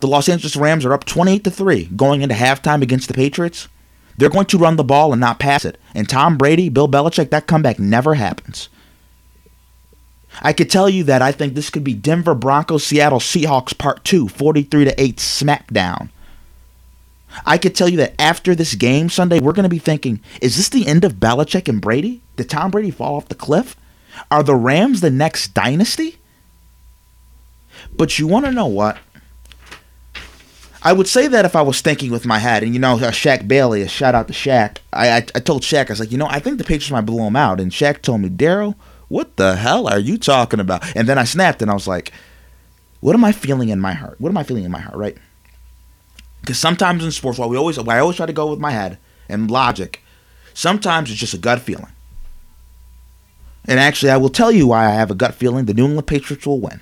the 0.00 0.06
Los 0.06 0.28
Angeles 0.28 0.56
Rams 0.56 0.84
are 0.84 0.92
up 0.92 1.04
28 1.04 1.44
to 1.44 1.50
3 1.50 1.84
going 1.96 2.22
into 2.22 2.34
halftime 2.34 2.82
against 2.82 3.08
the 3.08 3.14
Patriots, 3.14 3.68
they're 4.16 4.28
going 4.28 4.46
to 4.46 4.58
run 4.58 4.76
the 4.76 4.84
ball 4.84 5.12
and 5.12 5.20
not 5.20 5.38
pass 5.38 5.64
it. 5.64 5.78
And 5.94 6.08
Tom 6.08 6.36
Brady, 6.36 6.68
Bill 6.68 6.88
Belichick, 6.88 7.30
that 7.30 7.46
comeback 7.46 7.78
never 7.78 8.14
happens. 8.14 8.68
I 10.42 10.52
could 10.52 10.70
tell 10.70 10.88
you 10.88 11.04
that 11.04 11.22
I 11.22 11.32
think 11.32 11.54
this 11.54 11.70
could 11.70 11.84
be 11.84 11.94
Denver 11.94 12.34
Broncos 12.34 12.84
Seattle 12.84 13.18
Seahawks 13.18 13.76
part 13.76 14.04
2, 14.04 14.28
43 14.28 14.84
to 14.86 15.00
8 15.00 15.16
smackdown. 15.16 16.10
I 17.44 17.58
could 17.58 17.74
tell 17.74 17.88
you 17.88 17.98
that 17.98 18.14
after 18.18 18.54
this 18.54 18.74
game 18.74 19.08
Sunday, 19.08 19.40
we're 19.40 19.52
going 19.52 19.64
to 19.64 19.68
be 19.68 19.78
thinking, 19.78 20.20
is 20.40 20.56
this 20.56 20.68
the 20.68 20.86
end 20.86 21.04
of 21.04 21.14
Belichick 21.14 21.68
and 21.68 21.80
Brady? 21.80 22.22
Did 22.36 22.48
Tom 22.48 22.70
Brady 22.70 22.90
fall 22.90 23.16
off 23.16 23.28
the 23.28 23.34
cliff? 23.34 23.76
Are 24.30 24.42
the 24.42 24.54
Rams 24.54 25.00
the 25.00 25.10
next 25.10 25.54
dynasty? 25.54 26.18
But 27.96 28.18
you 28.18 28.26
want 28.26 28.46
to 28.46 28.52
know 28.52 28.66
what? 28.66 28.98
I 30.82 30.92
would 30.92 31.08
say 31.08 31.26
that 31.26 31.44
if 31.44 31.56
I 31.56 31.62
was 31.62 31.80
thinking 31.80 32.10
with 32.12 32.24
my 32.24 32.38
head, 32.38 32.62
and 32.62 32.72
you 32.72 32.78
know, 32.78 32.96
Shaq 32.96 33.48
Bailey, 33.48 33.82
a 33.82 33.88
shout 33.88 34.14
out 34.14 34.28
to 34.28 34.32
Shaq. 34.32 34.78
I, 34.92 35.10
I 35.10 35.16
I 35.16 35.40
told 35.40 35.62
Shaq, 35.62 35.86
I 35.86 35.92
was 35.92 36.00
like, 36.00 36.12
you 36.12 36.18
know, 36.18 36.28
I 36.28 36.38
think 36.38 36.58
the 36.58 36.64
Patriots 36.64 36.90
might 36.90 37.02
blow 37.02 37.26
him 37.26 37.36
out, 37.36 37.60
and 37.60 37.72
Shaq 37.72 38.00
told 38.00 38.20
me, 38.20 38.28
Daryl, 38.28 38.76
what 39.08 39.36
the 39.36 39.56
hell 39.56 39.88
are 39.88 39.98
you 39.98 40.18
talking 40.18 40.60
about? 40.60 40.84
And 40.96 41.08
then 41.08 41.18
I 41.18 41.24
snapped, 41.24 41.62
and 41.62 41.70
I 41.70 41.74
was 41.74 41.88
like, 41.88 42.12
what 43.00 43.14
am 43.14 43.24
I 43.24 43.32
feeling 43.32 43.68
in 43.68 43.80
my 43.80 43.92
heart? 43.92 44.20
What 44.20 44.30
am 44.30 44.36
I 44.36 44.42
feeling 44.42 44.64
in 44.64 44.70
my 44.70 44.80
heart, 44.80 44.96
right? 44.96 45.16
Because 46.40 46.58
sometimes 46.58 47.04
in 47.04 47.10
sports, 47.10 47.38
while 47.38 47.48
we 47.48 47.56
always, 47.56 47.78
I 47.78 47.98
always 47.98 48.16
try 48.16 48.26
to 48.26 48.32
go 48.32 48.50
with 48.50 48.58
my 48.58 48.70
head 48.70 48.98
and 49.28 49.50
logic, 49.50 50.02
sometimes 50.54 51.10
it's 51.10 51.20
just 51.20 51.34
a 51.34 51.38
gut 51.38 51.60
feeling. 51.60 51.92
And 53.66 53.78
actually, 53.78 54.10
I 54.10 54.16
will 54.16 54.30
tell 54.30 54.50
you 54.50 54.68
why 54.68 54.86
I 54.86 54.92
have 54.92 55.10
a 55.10 55.14
gut 55.14 55.34
feeling 55.34 55.66
the 55.66 55.74
New 55.74 55.84
England 55.84 56.06
Patriots 56.06 56.46
will 56.46 56.60
win. 56.60 56.80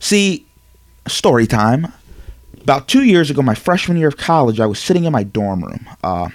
See, 0.00 0.46
story 1.06 1.46
time. 1.46 1.92
About 2.62 2.88
two 2.88 3.04
years 3.04 3.30
ago, 3.30 3.40
my 3.40 3.54
freshman 3.54 3.96
year 3.96 4.08
of 4.08 4.16
college, 4.16 4.60
I 4.60 4.66
was 4.66 4.78
sitting 4.78 5.04
in 5.04 5.12
my 5.12 5.22
dorm 5.22 5.64
room, 5.64 5.88
uh, 6.04 6.28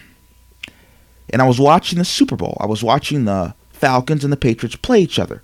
and 1.30 1.42
I 1.42 1.48
was 1.48 1.60
watching 1.60 2.00
the 2.00 2.06
Super 2.06 2.36
Bowl. 2.36 2.58
I 2.60 2.66
was 2.66 2.84
watching 2.84 3.26
the 3.26 3.54
Falcons 3.76 4.24
and 4.24 4.34
the 4.34 4.38
Patriots 4.38 4.76
play 4.76 5.02
each 5.02 5.20
other. 5.20 5.42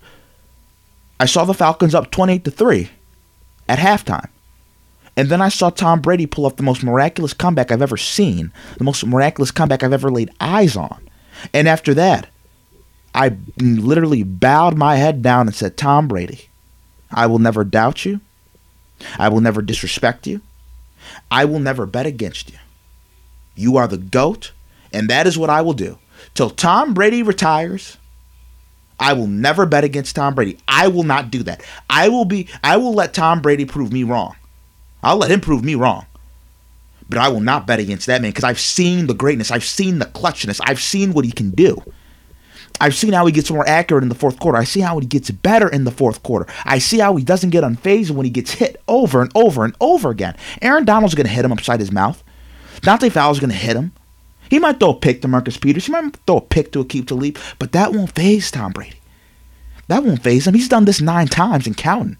I 1.20 1.26
saw 1.26 1.44
the 1.44 1.54
Falcons 1.54 1.94
up 1.94 2.10
28 2.10 2.44
to 2.44 2.50
3 2.50 2.90
at 3.68 3.78
halftime. 3.78 4.28
And 5.16 5.28
then 5.28 5.42
I 5.42 5.50
saw 5.50 5.70
Tom 5.70 6.00
Brady 6.00 6.26
pull 6.26 6.46
off 6.46 6.56
the 6.56 6.62
most 6.62 6.82
miraculous 6.82 7.34
comeback 7.34 7.70
I've 7.70 7.82
ever 7.82 7.98
seen, 7.98 8.50
the 8.78 8.84
most 8.84 9.04
miraculous 9.04 9.50
comeback 9.50 9.82
I've 9.82 9.92
ever 9.92 10.10
laid 10.10 10.30
eyes 10.40 10.76
on. 10.76 11.08
And 11.52 11.68
after 11.68 11.92
that, 11.94 12.28
I 13.14 13.36
literally 13.60 14.22
bowed 14.22 14.76
my 14.76 14.96
head 14.96 15.20
down 15.20 15.46
and 15.46 15.54
said, 15.54 15.76
Tom 15.76 16.08
Brady, 16.08 16.48
I 17.10 17.26
will 17.26 17.38
never 17.38 17.62
doubt 17.62 18.06
you. 18.06 18.20
I 19.18 19.28
will 19.28 19.40
never 19.40 19.60
disrespect 19.60 20.26
you. 20.26 20.40
I 21.30 21.44
will 21.44 21.58
never 21.58 21.84
bet 21.84 22.06
against 22.06 22.50
you. 22.50 22.58
You 23.54 23.76
are 23.76 23.86
the 23.86 23.98
GOAT, 23.98 24.52
and 24.92 25.08
that 25.08 25.26
is 25.26 25.36
what 25.36 25.50
I 25.50 25.60
will 25.60 25.74
do. 25.74 25.98
Till 26.34 26.50
Tom 26.50 26.94
Brady 26.94 27.22
retires, 27.22 27.98
I 29.02 29.14
will 29.14 29.26
never 29.26 29.66
bet 29.66 29.82
against 29.82 30.14
Tom 30.14 30.34
Brady. 30.34 30.58
I 30.68 30.86
will 30.86 31.02
not 31.02 31.30
do 31.30 31.42
that. 31.42 31.62
I 31.90 32.08
will 32.08 32.24
be 32.24 32.48
I 32.62 32.76
will 32.76 32.94
let 32.94 33.12
Tom 33.12 33.42
Brady 33.42 33.64
prove 33.64 33.92
me 33.92 34.04
wrong. 34.04 34.36
I'll 35.02 35.16
let 35.16 35.32
him 35.32 35.40
prove 35.40 35.64
me 35.64 35.74
wrong. 35.74 36.06
But 37.08 37.18
I 37.18 37.28
will 37.28 37.40
not 37.40 37.66
bet 37.66 37.80
against 37.80 38.06
that 38.06 38.22
man 38.22 38.30
because 38.30 38.44
I've 38.44 38.60
seen 38.60 39.08
the 39.08 39.14
greatness. 39.14 39.50
I've 39.50 39.64
seen 39.64 39.98
the 39.98 40.06
clutchness. 40.06 40.60
I've 40.64 40.80
seen 40.80 41.12
what 41.12 41.24
he 41.24 41.32
can 41.32 41.50
do. 41.50 41.82
I've 42.80 42.94
seen 42.94 43.12
how 43.12 43.26
he 43.26 43.32
gets 43.32 43.50
more 43.50 43.68
accurate 43.68 44.04
in 44.04 44.08
the 44.08 44.14
fourth 44.14 44.38
quarter. 44.38 44.56
I 44.56 44.64
see 44.64 44.80
how 44.80 44.98
he 45.00 45.06
gets 45.06 45.30
better 45.32 45.68
in 45.68 45.82
the 45.82 45.90
fourth 45.90 46.22
quarter. 46.22 46.46
I 46.64 46.78
see 46.78 47.00
how 47.00 47.16
he 47.16 47.24
doesn't 47.24 47.50
get 47.50 47.64
unfazed 47.64 48.12
when 48.12 48.24
he 48.24 48.30
gets 48.30 48.52
hit 48.52 48.80
over 48.86 49.20
and 49.20 49.32
over 49.34 49.64
and 49.64 49.74
over 49.80 50.10
again. 50.10 50.36
Aaron 50.62 50.84
Donald's 50.84 51.16
going 51.16 51.26
to 51.26 51.32
hit 51.32 51.44
him 51.44 51.52
upside 51.52 51.80
his 51.80 51.92
mouth. 51.92 52.22
Dante 52.82 53.08
Fowler's 53.08 53.40
going 53.40 53.50
to 53.50 53.56
hit 53.56 53.76
him. 53.76 53.92
He 54.52 54.58
might 54.58 54.78
throw 54.78 54.90
a 54.90 54.94
pick 54.94 55.22
to 55.22 55.28
Marcus 55.28 55.56
Peters. 55.56 55.86
He 55.86 55.92
might 55.92 56.14
throw 56.26 56.36
a 56.36 56.40
pick 56.42 56.72
to 56.72 56.84
Aqib 56.84 57.06
Talib, 57.06 57.38
but 57.58 57.72
that 57.72 57.94
won't 57.94 58.14
faze 58.14 58.50
Tom 58.50 58.72
Brady. 58.72 58.98
That 59.88 60.04
won't 60.04 60.22
faze 60.22 60.46
him. 60.46 60.52
He's 60.52 60.68
done 60.68 60.84
this 60.84 61.00
nine 61.00 61.26
times 61.26 61.66
and 61.66 61.74
counting. 61.74 62.18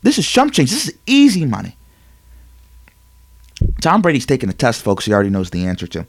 This 0.00 0.16
is 0.16 0.26
chump 0.26 0.54
change. 0.54 0.70
This 0.70 0.88
is 0.88 0.94
easy 1.04 1.44
money. 1.44 1.76
Tom 3.82 4.00
Brady's 4.00 4.24
taking 4.24 4.48
a 4.48 4.54
test, 4.54 4.80
folks. 4.80 5.04
He 5.04 5.12
already 5.12 5.28
knows 5.28 5.50
the 5.50 5.66
answer 5.66 5.86
to. 5.88 6.06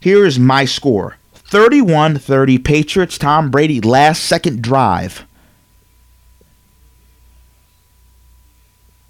Here 0.00 0.26
is 0.26 0.40
my 0.40 0.64
score 0.64 1.16
31 1.32 2.18
30 2.18 2.58
Patriots. 2.58 3.16
Tom 3.16 3.52
Brady, 3.52 3.80
last 3.80 4.24
second 4.24 4.60
drive. 4.60 5.24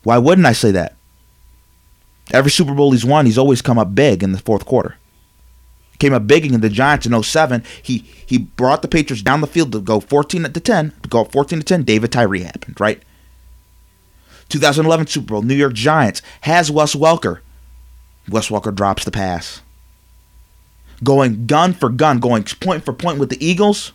Why 0.03 0.19
wouldn't 0.19 0.47
I 0.47 0.53
say 0.53 0.73
that? 0.73 0.94
Every 2.33 2.51
Super 2.51 2.75
Bowl 2.75 2.93
he's 2.93 3.05
won, 3.05 3.27
he's 3.27 3.39
always 3.39 3.63
come 3.63 3.79
up 3.79 3.95
big 3.95 4.23
in 4.23 4.33
the 4.33 4.39
fourth 4.39 4.65
quarter. 4.65 4.97
Came 5.99 6.13
up 6.13 6.27
big 6.27 6.45
in 6.45 6.61
the 6.61 6.69
Giants 6.69 7.07
in 7.07 7.23
07. 7.23 7.63
He 7.83 7.99
he 8.27 8.39
brought 8.39 8.83
the 8.83 8.89
Patriots 8.89 9.23
down 9.23 9.41
the 9.41 9.47
field 9.47 9.73
to 9.73 9.81
go 9.81 10.01
14 10.01 10.45
to 10.45 10.61
10. 10.61 10.93
To 11.03 11.09
go 11.09 11.25
14 11.25 11.61
to 11.61 11.65
10, 11.65 11.83
David 11.85 12.11
Tyree 12.11 12.43
happened, 12.43 12.81
right? 12.81 13.03
2011 14.49 15.07
Super 15.07 15.35
Bowl, 15.35 15.43
New 15.43 15.55
York 15.55 15.73
Giants 15.73 16.21
has 16.43 16.71
Wes 16.71 16.95
Welker. 16.95 17.41
Wes 18.29 18.49
Welker 18.49 18.75
drops 18.75 19.05
the 19.05 19.11
pass. 19.11 19.63
Going 21.03 21.47
gun 21.47 21.73
for 21.73 21.89
gun, 21.89 22.19
going 22.19 22.45
point 22.45 22.85
for 22.85 22.93
point 22.93 23.19
with 23.19 23.31
the 23.31 23.45
Eagles. 23.45 23.93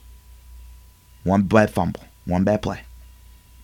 One 1.23 1.43
bad 1.43 1.71
fumble, 1.71 2.03
one 2.25 2.43
bad 2.43 2.61
play. 2.61 2.81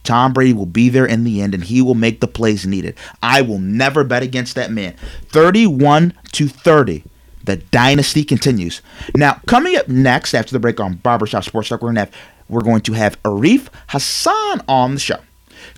Tom 0.06 0.34
Brady 0.34 0.54
will 0.54 0.66
be 0.66 0.90
there 0.90 1.06
in 1.06 1.24
the 1.24 1.42
end 1.42 1.54
and 1.54 1.64
he 1.64 1.82
will 1.82 1.96
make 1.96 2.20
the 2.22 2.28
plays 2.28 2.66
needed. 2.66 2.96
I 3.22 3.42
will 3.42 3.60
never 3.60 4.04
bet 4.04 4.24
against 4.24 4.56
that 4.56 4.72
man. 4.72 4.96
31 5.30 6.14
to 6.34 6.48
30. 6.48 7.04
The 7.44 7.58
dynasty 7.58 8.24
continues. 8.24 8.82
Now, 9.16 9.40
coming 9.46 9.76
up 9.76 9.88
next 9.88 10.34
after 10.34 10.52
the 10.52 10.60
break 10.60 10.80
on 10.80 10.96
Barbershop 10.96 11.44
Sports 11.44 11.70
Talk, 11.70 11.82
we're 11.82 11.88
going 11.94 11.96
to 11.96 12.02
have 12.02 12.12
we're 12.48 12.62
going 12.62 12.82
to 12.82 12.94
have 12.94 13.22
Arif 13.24 13.70
Hassan 13.90 14.62
on 14.68 14.96
the 14.96 15.00
show. 15.00 15.20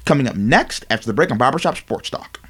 Coming 0.06 0.28
up 0.28 0.36
next 0.36 0.86
after 0.90 1.08
the 1.08 1.14
break 1.14 1.32
on 1.32 1.38
Barbershop 1.38 1.78
Sports 1.78 2.10
Talk. 2.10 2.42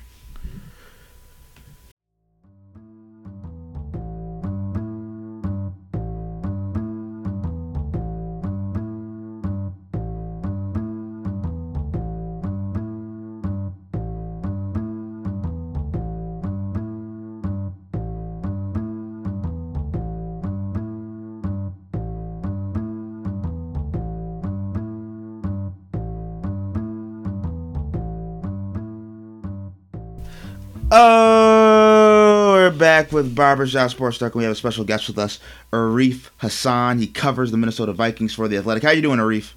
Oh, 31.00 32.54
we're 32.54 32.72
back 32.72 33.12
with 33.12 33.36
Barbershop 33.36 33.92
Sports 33.92 34.18
Talk. 34.18 34.34
We 34.34 34.42
have 34.46 34.52
a 34.52 34.56
special 34.56 34.84
guest 34.84 35.08
with 35.08 35.20
us, 35.20 35.40
Arif 35.72 36.32
Hassan. 36.38 36.98
He 36.98 37.06
covers 37.06 37.52
the 37.52 37.58
Minnesota 37.58 37.94
Vikings 37.94 38.34
for 38.34 38.48
the 38.48 38.58
Athletic. 38.58 38.82
How 38.82 38.90
you 38.90 39.04
doing, 39.04 39.20
Arif? 39.20 39.54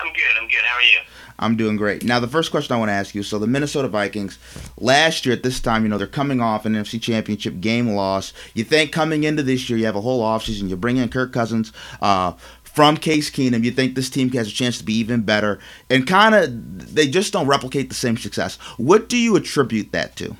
I'm 0.00 0.12
good. 0.12 0.22
I'm 0.36 0.48
good. 0.48 0.64
How 0.64 0.78
are 0.78 0.82
you? 0.82 0.98
I'm 1.38 1.56
doing 1.56 1.76
great. 1.76 2.02
Now, 2.02 2.18
the 2.18 2.26
first 2.26 2.50
question 2.50 2.74
I 2.74 2.78
want 2.80 2.88
to 2.88 2.94
ask 2.94 3.14
you: 3.14 3.22
so 3.22 3.38
the 3.38 3.46
Minnesota 3.46 3.86
Vikings, 3.86 4.40
last 4.78 5.24
year 5.24 5.32
at 5.32 5.44
this 5.44 5.60
time, 5.60 5.84
you 5.84 5.88
know, 5.88 5.96
they're 5.96 6.08
coming 6.08 6.40
off 6.40 6.66
an 6.66 6.74
NFC 6.74 7.00
Championship 7.00 7.60
game 7.60 7.90
loss. 7.90 8.32
You 8.52 8.64
think 8.64 8.90
coming 8.90 9.22
into 9.22 9.44
this 9.44 9.70
year, 9.70 9.78
you 9.78 9.86
have 9.86 9.94
a 9.94 10.00
whole 10.00 10.24
offseason, 10.24 10.68
you 10.68 10.76
bring 10.76 10.96
in 10.96 11.08
Kirk 11.08 11.32
Cousins. 11.32 11.72
Uh, 12.02 12.32
from 12.72 12.96
Case 12.96 13.30
Keenum, 13.30 13.64
you 13.64 13.70
think 13.70 13.94
this 13.94 14.10
team 14.10 14.30
has 14.30 14.48
a 14.48 14.52
chance 14.52 14.78
to 14.78 14.84
be 14.84 14.94
even 14.94 15.22
better, 15.22 15.58
and 15.88 16.06
kind 16.06 16.34
of 16.34 16.94
they 16.94 17.08
just 17.08 17.32
don't 17.32 17.46
replicate 17.46 17.88
the 17.88 17.94
same 17.94 18.16
success. 18.16 18.56
What 18.76 19.08
do 19.08 19.16
you 19.16 19.36
attribute 19.36 19.92
that 19.92 20.16
to? 20.16 20.36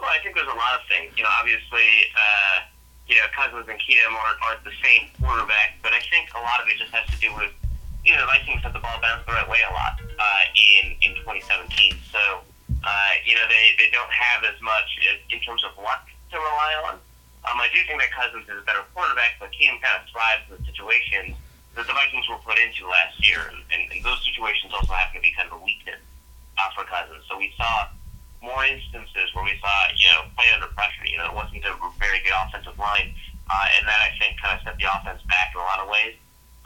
Well, 0.00 0.10
I 0.10 0.22
think 0.22 0.34
there's 0.34 0.46
a 0.46 0.50
lot 0.50 0.80
of 0.80 0.86
things. 0.88 1.12
You 1.16 1.24
know, 1.24 1.30
obviously, 1.40 2.06
uh, 2.14 2.64
you 3.08 3.16
know, 3.16 3.26
Cousins 3.34 3.66
and 3.68 3.78
Keenum 3.80 4.12
aren't, 4.14 4.38
aren't 4.46 4.64
the 4.64 4.76
same 4.82 5.08
quarterback, 5.20 5.76
but 5.82 5.92
I 5.92 6.00
think 6.10 6.28
a 6.34 6.40
lot 6.40 6.60
of 6.62 6.68
it 6.68 6.76
just 6.78 6.92
has 6.92 7.08
to 7.10 7.18
do 7.20 7.34
with 7.34 7.50
you 8.04 8.12
know, 8.12 8.20
the 8.20 8.26
Vikings 8.26 8.60
have 8.62 8.72
the 8.72 8.78
ball 8.78 9.00
bounced 9.00 9.26
the 9.26 9.32
right 9.32 9.48
way 9.48 9.60
a 9.64 9.72
lot 9.72 9.96
uh, 9.96 10.42
in 10.52 10.92
in 11.02 11.16
2017. 11.24 11.96
So, 12.12 12.44
uh, 12.84 13.10
you 13.24 13.34
know, 13.34 13.48
they, 13.48 13.72
they 13.80 13.88
don't 13.90 14.12
have 14.12 14.44
as 14.44 14.60
much 14.60 14.88
in 15.32 15.40
terms 15.40 15.64
of 15.64 15.72
luck 15.82 16.04
to 16.30 16.36
rely 16.36 16.72
on. 16.84 16.94
Um, 17.44 17.60
I 17.60 17.68
do 17.72 17.80
think 17.84 18.00
that 18.00 18.12
Cousins 18.12 18.48
is 18.48 18.56
a 18.56 18.64
better 18.64 18.84
quarterback, 18.96 19.36
but 19.36 19.52
Keenum 19.52 19.76
kind 19.84 20.00
of 20.00 20.08
thrives 20.08 20.48
in 20.48 20.56
the 20.56 20.64
situations 20.64 21.36
that 21.76 21.84
the 21.86 21.92
Vikings 21.92 22.24
were 22.30 22.40
put 22.40 22.56
into 22.56 22.86
last 22.86 23.18
year, 23.20 23.50
and, 23.50 23.60
and, 23.90 24.04
those 24.04 24.22
situations 24.22 24.70
also 24.72 24.94
happen 24.94 25.18
to 25.18 25.24
be 25.24 25.34
kind 25.34 25.50
of 25.50 25.58
a 25.58 25.62
weakness 25.62 25.98
uh, 26.56 26.70
for 26.72 26.86
Cousins. 26.86 27.26
So 27.26 27.36
we 27.36 27.50
saw 27.58 27.90
more 28.44 28.62
instances 28.64 29.32
where 29.34 29.42
we 29.42 29.56
saw, 29.58 29.74
you 29.96 30.08
know, 30.12 30.28
play 30.36 30.48
under 30.54 30.68
pressure. 30.76 31.08
You 31.08 31.18
know, 31.18 31.32
it 31.32 31.36
wasn't 31.36 31.64
a 31.64 31.74
very 31.98 32.20
good 32.22 32.36
offensive 32.36 32.78
line, 32.78 33.16
uh, 33.48 33.66
and 33.80 33.82
that 33.88 34.00
I 34.00 34.12
think 34.20 34.38
kind 34.38 34.54
of 34.54 34.62
set 34.62 34.76
the 34.78 34.86
offense 34.86 35.24
back 35.26 35.56
in 35.56 35.60
a 35.60 35.66
lot 35.66 35.80
of 35.80 35.88
ways. 35.88 36.14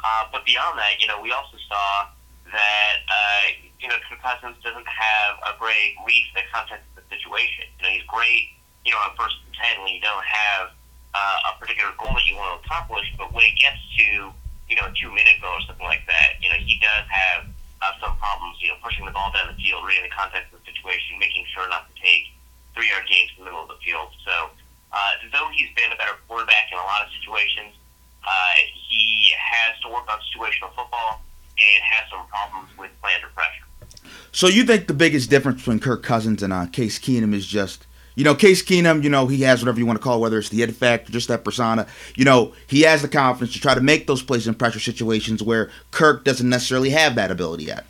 Uh, 0.03 0.27
but 0.31 0.45
beyond 0.45 0.79
that, 0.79 1.01
you 1.01 1.07
know, 1.07 1.23
we 1.23 1.33
also 1.33 1.57
saw 1.67 2.11
that 2.51 2.97
uh, 3.07 3.43
you 3.81 3.89
know 3.89 3.97
Cousins 4.23 4.57
doesn't 4.63 4.87
have 4.87 5.33
a 5.47 5.59
great 5.59 5.95
read 6.05 6.25
for 6.33 6.43
the 6.43 6.47
context 6.53 6.85
of 6.97 7.03
the 7.03 7.07
situation. 7.09 7.71
You 7.79 7.83
know, 7.83 7.93
he's 7.95 8.07
great, 8.11 8.58
you 8.89 8.97
know, 8.97 9.05
on 9.05 9.13
first 9.21 9.37
and 9.45 9.53
ten 9.53 9.85
when 9.85 9.93
you 9.93 10.01
don't 10.01 10.25
have 10.25 10.73
uh, 11.13 11.53
a 11.53 11.61
particular 11.61 11.93
goal 12.01 12.17
that 12.17 12.25
you 12.25 12.41
want 12.41 12.57
to 12.57 12.65
accomplish. 12.65 13.05
But 13.21 13.37
when 13.37 13.45
it 13.45 13.61
gets 13.61 13.77
to 14.01 14.33
you 14.73 14.77
know 14.81 14.89
a 14.89 14.93
two 14.97 15.13
minute 15.13 15.37
goal 15.45 15.61
or 15.61 15.65
something 15.69 15.85
like 15.85 16.09
that, 16.09 16.41
you 16.41 16.49
know, 16.49 16.57
he 16.57 16.81
does 16.81 17.05
have 17.05 17.45
uh, 17.85 17.93
some 18.01 18.17
problems. 18.17 18.57
You 18.65 18.73
know, 18.73 18.81
pushing 18.81 19.05
the 19.05 19.13
ball 19.13 19.29
down 19.37 19.53
the 19.53 19.59
field, 19.61 19.85
reading 19.85 20.09
the 20.09 20.17
context 20.17 20.57
of 20.57 20.65
the 20.65 20.73
situation, 20.73 21.21
making 21.21 21.45
sure 21.53 21.69
not 21.69 21.85
to 21.93 21.95
take 22.01 22.33
three 22.73 22.89
yard 22.89 23.05
gains 23.05 23.29
in 23.37 23.45
the 23.45 23.53
middle 23.53 23.69
of 23.69 23.69
the 23.69 23.81
field. 23.85 24.09
So. 24.25 24.57
Uh, 24.89 25.21
though 25.33 25.51
he's 25.53 25.69
been 25.77 25.93
a 25.93 25.97
better 25.97 26.17
quarterback 26.27 26.73
in 26.73 26.79
a 26.79 26.81
lot 26.81 27.05
of 27.05 27.13
situations, 27.21 27.77
uh, 28.25 28.55
he 28.89 29.33
has 29.37 29.79
to 29.83 29.89
work 29.89 30.09
on 30.09 30.19
situational 30.33 30.73
football 30.75 31.21
and 31.61 31.85
has 31.85 32.09
some 32.11 32.27
problems 32.29 32.71
with 32.79 32.91
play 33.03 33.13
under 33.15 33.29
pressure. 33.35 33.65
So 34.33 34.47
you 34.47 34.65
think 34.65 34.87
the 34.87 34.95
biggest 34.95 35.29
difference 35.29 35.61
between 35.61 35.81
Kirk 35.81 36.03
Cousins 36.03 36.43
and 36.43 36.53
uh, 36.53 36.67
Case 36.67 36.99
Keenum 36.99 37.35
is 37.35 37.47
just, 37.47 37.87
you 38.19 38.25
know, 38.25 38.35
Case 38.35 38.65
Keenum, 38.65 39.05
you 39.05 39.11
know, 39.11 39.29
he 39.29 39.43
has 39.43 39.63
whatever 39.63 39.79
you 39.79 39.87
want 39.87 39.97
to 39.97 40.03
call 40.03 40.19
it, 40.19 40.21
whether 40.27 40.41
it's 40.41 40.49
the 40.49 40.61
ed 40.65 40.75
factor, 40.75 41.13
just 41.13 41.29
that 41.29 41.45
persona. 41.45 41.87
You 42.17 42.25
know, 42.25 42.53
he 42.67 42.83
has 42.83 43.01
the 43.01 43.07
confidence 43.07 43.53
to 43.55 43.61
try 43.61 43.79
to 43.79 43.81
make 43.81 44.09
those 44.09 44.27
plays 44.27 44.49
in 44.49 44.59
pressure 44.59 44.81
situations 44.81 45.41
where 45.41 45.71
Kirk 45.93 46.25
doesn't 46.25 46.49
necessarily 46.49 46.91
have 46.91 47.15
that 47.15 47.31
ability 47.31 47.71
yet. 47.71 47.87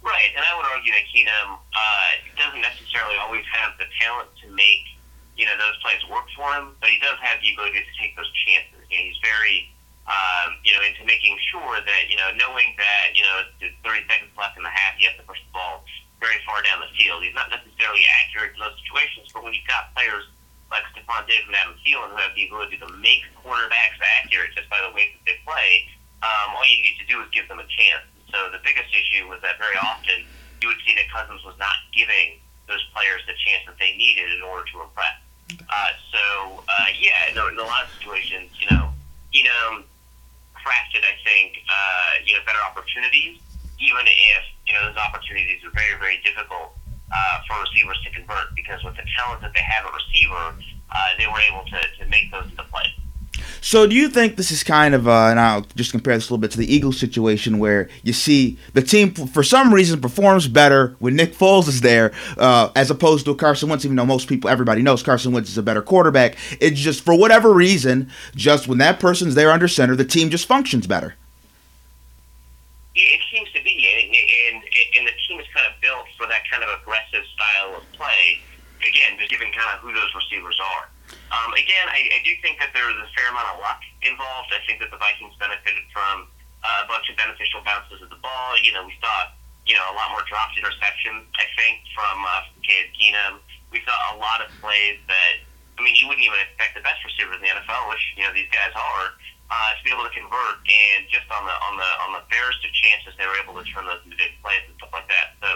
Right, 0.00 0.32
and 0.34 0.40
I 0.40 0.56
would 0.56 0.64
argue 0.64 0.92
that 0.96 1.04
Keenum 1.12 1.60
uh, 1.60 2.40
doesn't 2.40 2.62
necessarily 2.64 3.16
always 3.20 3.44
have 3.52 3.76
the 3.76 3.84
talent 4.00 4.30
to 4.40 4.48
make 4.56 4.96
you 5.36 5.44
know, 5.44 5.52
those 5.60 5.76
plays 5.82 6.00
work 6.08 6.24
for 6.32 6.48
him, 6.54 6.72
but 6.80 6.88
he 6.88 6.98
does 7.04 7.18
have 7.20 7.42
the 7.42 7.52
ability 7.52 7.84
to 7.84 7.94
take 8.00 8.16
those 8.16 8.30
chances. 8.46 8.80
You 8.88 8.96
know, 8.96 9.04
he's 9.04 9.20
very, 9.20 9.68
um, 10.06 10.56
you 10.64 10.72
know, 10.72 10.80
into 10.86 11.04
making 11.04 11.36
sure 11.52 11.84
that, 11.84 12.02
you 12.08 12.16
know, 12.16 12.32
knowing 12.38 12.72
that, 12.78 13.12
you 13.12 13.28
know, 13.28 13.42
there's 13.60 13.76
30 13.84 14.08
seconds 14.08 14.30
left 14.38 14.56
in 14.56 14.62
the 14.62 14.72
half, 14.72 14.94
he 14.96 15.04
has 15.04 15.18
to 15.20 15.26
push 15.26 15.42
the 15.42 15.52
ball 15.52 15.84
very 16.20 16.38
far 16.46 16.62
down 16.62 16.80
the 16.80 16.90
field. 16.96 17.22
He's 17.22 17.34
not 17.34 17.50
necessarily 17.50 18.02
accurate 18.22 18.54
in 18.54 18.60
those 18.60 18.76
situations, 18.82 19.30
but 19.32 19.42
when 19.42 19.52
you've 19.52 19.68
got 19.68 19.92
players 19.94 20.24
like 20.70 20.82
Stefon 20.94 21.26
Diggs 21.28 21.46
and 21.46 21.54
Adam 21.54 21.76
Thielen 21.84 22.10
who 22.10 22.18
have 22.18 22.34
the 22.34 22.48
ability 22.48 22.80
to 22.80 22.88
make 22.98 23.22
quarterbacks 23.44 24.00
accurate 24.20 24.54
just 24.56 24.68
by 24.70 24.80
the 24.82 24.90
way 24.94 25.12
that 25.12 25.22
they 25.26 25.36
play, 25.44 25.86
um, 26.24 26.56
all 26.56 26.64
you 26.64 26.80
need 26.82 26.96
to 26.98 27.06
do 27.06 27.20
is 27.20 27.28
give 27.30 27.46
them 27.46 27.60
a 27.60 27.68
chance. 27.68 28.06
So 28.32 28.50
the 28.50 28.62
biggest 28.64 28.90
issue 28.90 29.28
was 29.28 29.38
that 29.44 29.60
very 29.60 29.76
often 29.78 30.24
you 30.64 30.72
would 30.72 30.80
see 30.82 30.96
that 30.96 31.06
Cousins 31.12 31.44
was 31.44 31.54
not 31.60 31.76
giving 31.92 32.40
those 32.66 32.80
players 32.96 33.20
the 33.28 33.36
chance 33.44 33.62
that 33.68 33.76
they 33.76 33.92
needed 33.94 34.32
in 34.32 34.40
order 34.40 34.64
to 34.72 34.82
impress. 34.82 35.20
Uh, 35.68 35.92
so 36.08 36.64
uh, 36.64 36.88
yeah, 36.96 37.28
in, 37.28 37.36
in 37.36 37.58
a 37.60 37.68
lot 37.68 37.84
of 37.84 37.92
situations, 38.00 38.48
you 38.56 38.66
know, 38.72 38.88
you 39.30 39.44
know, 39.44 39.84
crafted, 40.56 41.04
I 41.04 41.14
think, 41.20 41.60
uh, 41.68 42.24
you 42.24 42.32
know, 42.32 42.40
better 42.48 42.62
opportunities, 42.64 43.38
even 43.76 44.08
if 44.08 44.44
you 44.66 44.74
know 44.74 44.88
those 44.88 44.96
opportunities 44.96 45.62
are 45.64 45.70
very, 45.70 45.98
very 45.98 46.20
difficult 46.24 46.76
uh, 47.12 47.38
for 47.46 47.60
receivers 47.60 47.98
to 48.04 48.10
convert 48.10 48.54
because 48.54 48.82
with 48.84 48.96
the 48.96 49.04
talent 49.16 49.40
that 49.42 49.52
they 49.54 49.62
have 49.62 49.86
at 49.86 49.92
receiver, 49.92 50.56
uh, 50.90 50.96
they 51.18 51.26
were 51.26 51.40
able 51.50 51.64
to, 51.64 51.78
to 51.98 52.08
make 52.10 52.30
those 52.30 52.44
into 52.50 52.62
play. 52.64 52.86
So, 53.60 53.86
do 53.86 53.94
you 53.94 54.08
think 54.08 54.36
this 54.36 54.50
is 54.50 54.62
kind 54.62 54.94
of, 54.94 55.08
uh, 55.08 55.28
and 55.28 55.40
I'll 55.40 55.62
just 55.74 55.90
compare 55.90 56.14
this 56.14 56.28
a 56.28 56.32
little 56.32 56.40
bit 56.40 56.50
to 56.50 56.58
the 56.58 56.72
Eagles 56.72 57.00
situation 57.00 57.58
where 57.58 57.88
you 58.02 58.12
see 58.12 58.58
the 58.74 58.82
team, 58.82 59.12
for 59.12 59.42
some 59.42 59.72
reason, 59.72 60.00
performs 60.00 60.48
better 60.48 60.96
when 60.98 61.16
Nick 61.16 61.34
Foles 61.34 61.66
is 61.66 61.80
there, 61.80 62.12
uh, 62.36 62.70
as 62.76 62.90
opposed 62.90 63.24
to 63.24 63.34
Carson 63.34 63.70
Wentz, 63.70 63.84
even 63.84 63.96
though 63.96 64.04
most 64.04 64.28
people, 64.28 64.50
everybody 64.50 64.82
knows 64.82 65.02
Carson 65.02 65.32
Wentz 65.32 65.48
is 65.48 65.56
a 65.56 65.62
better 65.62 65.80
quarterback. 65.82 66.36
It's 66.60 66.78
just, 66.78 67.02
for 67.02 67.18
whatever 67.18 67.52
reason, 67.52 68.10
just 68.36 68.68
when 68.68 68.78
that 68.78 69.00
person's 69.00 69.34
there 69.34 69.50
under 69.50 69.66
center, 69.66 69.96
the 69.96 70.04
team 70.04 70.28
just 70.28 70.46
functions 70.46 70.86
better. 70.86 71.14
It 72.94 73.20
seems 73.32 73.50
to 73.52 73.62
be, 73.64 73.72
and, 73.72 74.14
and, 74.54 74.62
and 74.98 75.06
the 75.06 75.12
team 75.26 75.40
is 75.40 75.46
kind 75.54 75.66
of 75.72 75.80
built 75.80 76.06
for 76.24 76.32
that 76.32 76.48
kind 76.48 76.64
of 76.64 76.72
aggressive 76.80 77.20
style 77.36 77.76
of 77.76 77.84
play. 77.92 78.40
Again, 78.80 79.20
just 79.20 79.28
given 79.28 79.52
kind 79.52 79.76
of 79.76 79.84
who 79.84 79.92
those 79.92 80.08
receivers 80.16 80.56
are. 80.56 80.88
Um, 81.28 81.52
again, 81.52 81.84
I, 81.84 82.08
I 82.16 82.20
do 82.24 82.32
think 82.40 82.56
that 82.64 82.72
there 82.72 82.88
was 82.88 82.96
a 82.96 83.08
fair 83.12 83.28
amount 83.28 83.52
of 83.52 83.60
luck 83.60 83.84
involved. 84.00 84.56
I 84.56 84.64
think 84.64 84.80
that 84.80 84.88
the 84.88 84.96
Vikings 84.96 85.36
benefited 85.36 85.84
from 85.92 86.32
uh, 86.64 86.84
a 86.84 86.86
bunch 86.88 87.12
of 87.12 87.20
beneficial 87.20 87.60
bounces 87.60 88.00
of 88.00 88.08
the 88.08 88.16
ball. 88.24 88.56
You 88.56 88.72
know, 88.72 88.88
we 88.88 88.96
saw 89.04 89.28
you 89.68 89.76
know 89.76 89.84
a 89.92 89.94
lot 89.96 90.16
more 90.16 90.24
dropped 90.24 90.56
interceptions. 90.56 91.28
I 91.36 91.44
think 91.60 91.84
from 91.92 92.24
uh, 92.24 92.48
Case 92.64 92.88
Keenum. 92.96 93.44
We 93.68 93.84
saw 93.84 93.96
a 94.14 94.16
lot 94.16 94.40
of 94.40 94.48
plays 94.64 95.00
that 95.08 95.44
I 95.76 95.80
mean 95.84 95.96
you 96.00 96.08
wouldn't 96.08 96.24
even 96.24 96.40
expect 96.40 96.76
the 96.76 96.84
best 96.84 97.04
receivers 97.04 97.36
in 97.36 97.44
the 97.44 97.52
NFL, 97.52 97.88
which 97.92 98.04
you 98.16 98.24
know 98.24 98.32
these 98.32 98.48
guys 98.52 98.72
are, 98.72 99.16
uh, 99.50 99.70
to 99.76 99.80
be 99.84 99.92
able 99.92 100.06
to 100.06 100.14
convert. 100.14 100.56
And 100.64 101.08
just 101.12 101.28
on 101.28 101.44
the 101.44 101.56
on 101.70 101.74
the 101.76 101.90
on 102.06 102.10
the 102.16 102.22
fairest 102.32 102.64
of 102.64 102.72
chances, 102.72 103.12
they 103.16 103.26
were 103.28 103.38
able 103.40 103.56
to 103.58 103.64
turn 103.68 103.84
those 103.84 104.00
into 104.04 104.16
big 104.16 104.32
plays 104.40 104.64
and 104.68 104.74
stuff 104.80 104.92
like 104.92 105.08
that. 105.08 105.36
So 105.40 105.48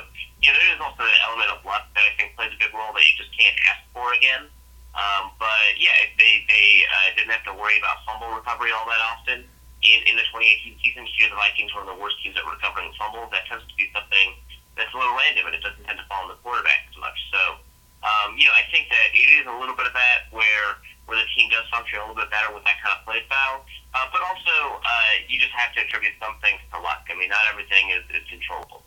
you 0.45 0.53
know 0.53 0.57
there 0.57 0.73
is 0.77 0.81
also 0.83 1.05
an 1.05 1.19
element 1.25 1.49
of 1.53 1.65
luck 1.65 1.89
that 1.97 2.05
I 2.05 2.13
think 2.21 2.37
plays 2.37 2.53
a 2.53 2.59
big 2.61 2.73
role 2.73 2.93
that 2.93 3.05
you 3.05 3.15
just 3.17 3.33
can't 3.37 3.57
ask 3.73 3.83
for 3.93 4.13
again. 4.13 4.51
Um, 4.97 5.31
but 5.39 5.79
yeah, 5.79 5.95
they 6.19 6.45
they 6.49 6.83
uh, 6.85 7.15
didn't 7.15 7.33
have 7.33 7.47
to 7.47 7.55
worry 7.55 7.79
about 7.79 8.03
fumble 8.09 8.35
recovery 8.35 8.75
all 8.75 8.89
that 8.89 9.03
often. 9.15 9.47
In, 9.79 10.03
in 10.11 10.19
the 10.19 10.27
2018 10.35 10.75
season, 10.83 11.07
year 11.15 11.31
the 11.31 11.39
Vikings 11.39 11.71
were 11.71 11.87
one 11.87 11.95
of 11.95 11.95
the 11.95 12.03
worst 12.03 12.19
teams 12.19 12.35
at 12.35 12.43
recovering 12.43 12.91
fumbles. 12.99 13.31
That 13.31 13.47
tends 13.47 13.63
to 13.63 13.75
be 13.79 13.87
something 13.95 14.35
that's 14.75 14.91
a 14.91 14.99
little 14.99 15.15
random, 15.15 15.47
and 15.47 15.55
it 15.55 15.63
doesn't 15.63 15.87
tend 15.87 16.03
to 16.03 16.07
fall 16.11 16.27
on 16.27 16.35
the 16.35 16.39
quarterback 16.43 16.83
as 16.91 16.99
much. 16.99 17.15
So, 17.31 17.63
um, 18.03 18.35
you 18.35 18.51
know, 18.51 18.57
I 18.59 18.67
think 18.75 18.91
that 18.91 19.15
it 19.15 19.29
is 19.39 19.47
a 19.47 19.55
little 19.55 19.79
bit 19.79 19.87
of 19.87 19.95
that 19.95 20.27
where 20.35 20.83
where 21.09 21.17
the 21.17 21.25
team 21.35 21.49
does 21.49 21.65
function 21.73 21.99
a 21.99 22.03
little 22.05 22.15
bit 22.15 22.31
better 22.31 22.53
with 22.53 22.63
that 22.65 22.77
kind 22.85 22.93
of 22.93 23.05
play 23.09 23.25
style. 23.25 23.65
Uh, 23.95 24.05
but 24.13 24.21
also, 24.21 24.77
uh, 24.85 25.13
you 25.27 25.41
just 25.41 25.53
have 25.53 25.73
to 25.73 25.81
attribute 25.81 26.13
some 26.21 26.37
things 26.45 26.61
to 26.71 26.79
luck. 26.81 27.09
I 27.09 27.19
mean, 27.19 27.31
not 27.31 27.41
everything 27.51 27.89
is, 27.97 28.05
is 28.15 28.29
controllable. 28.29 28.85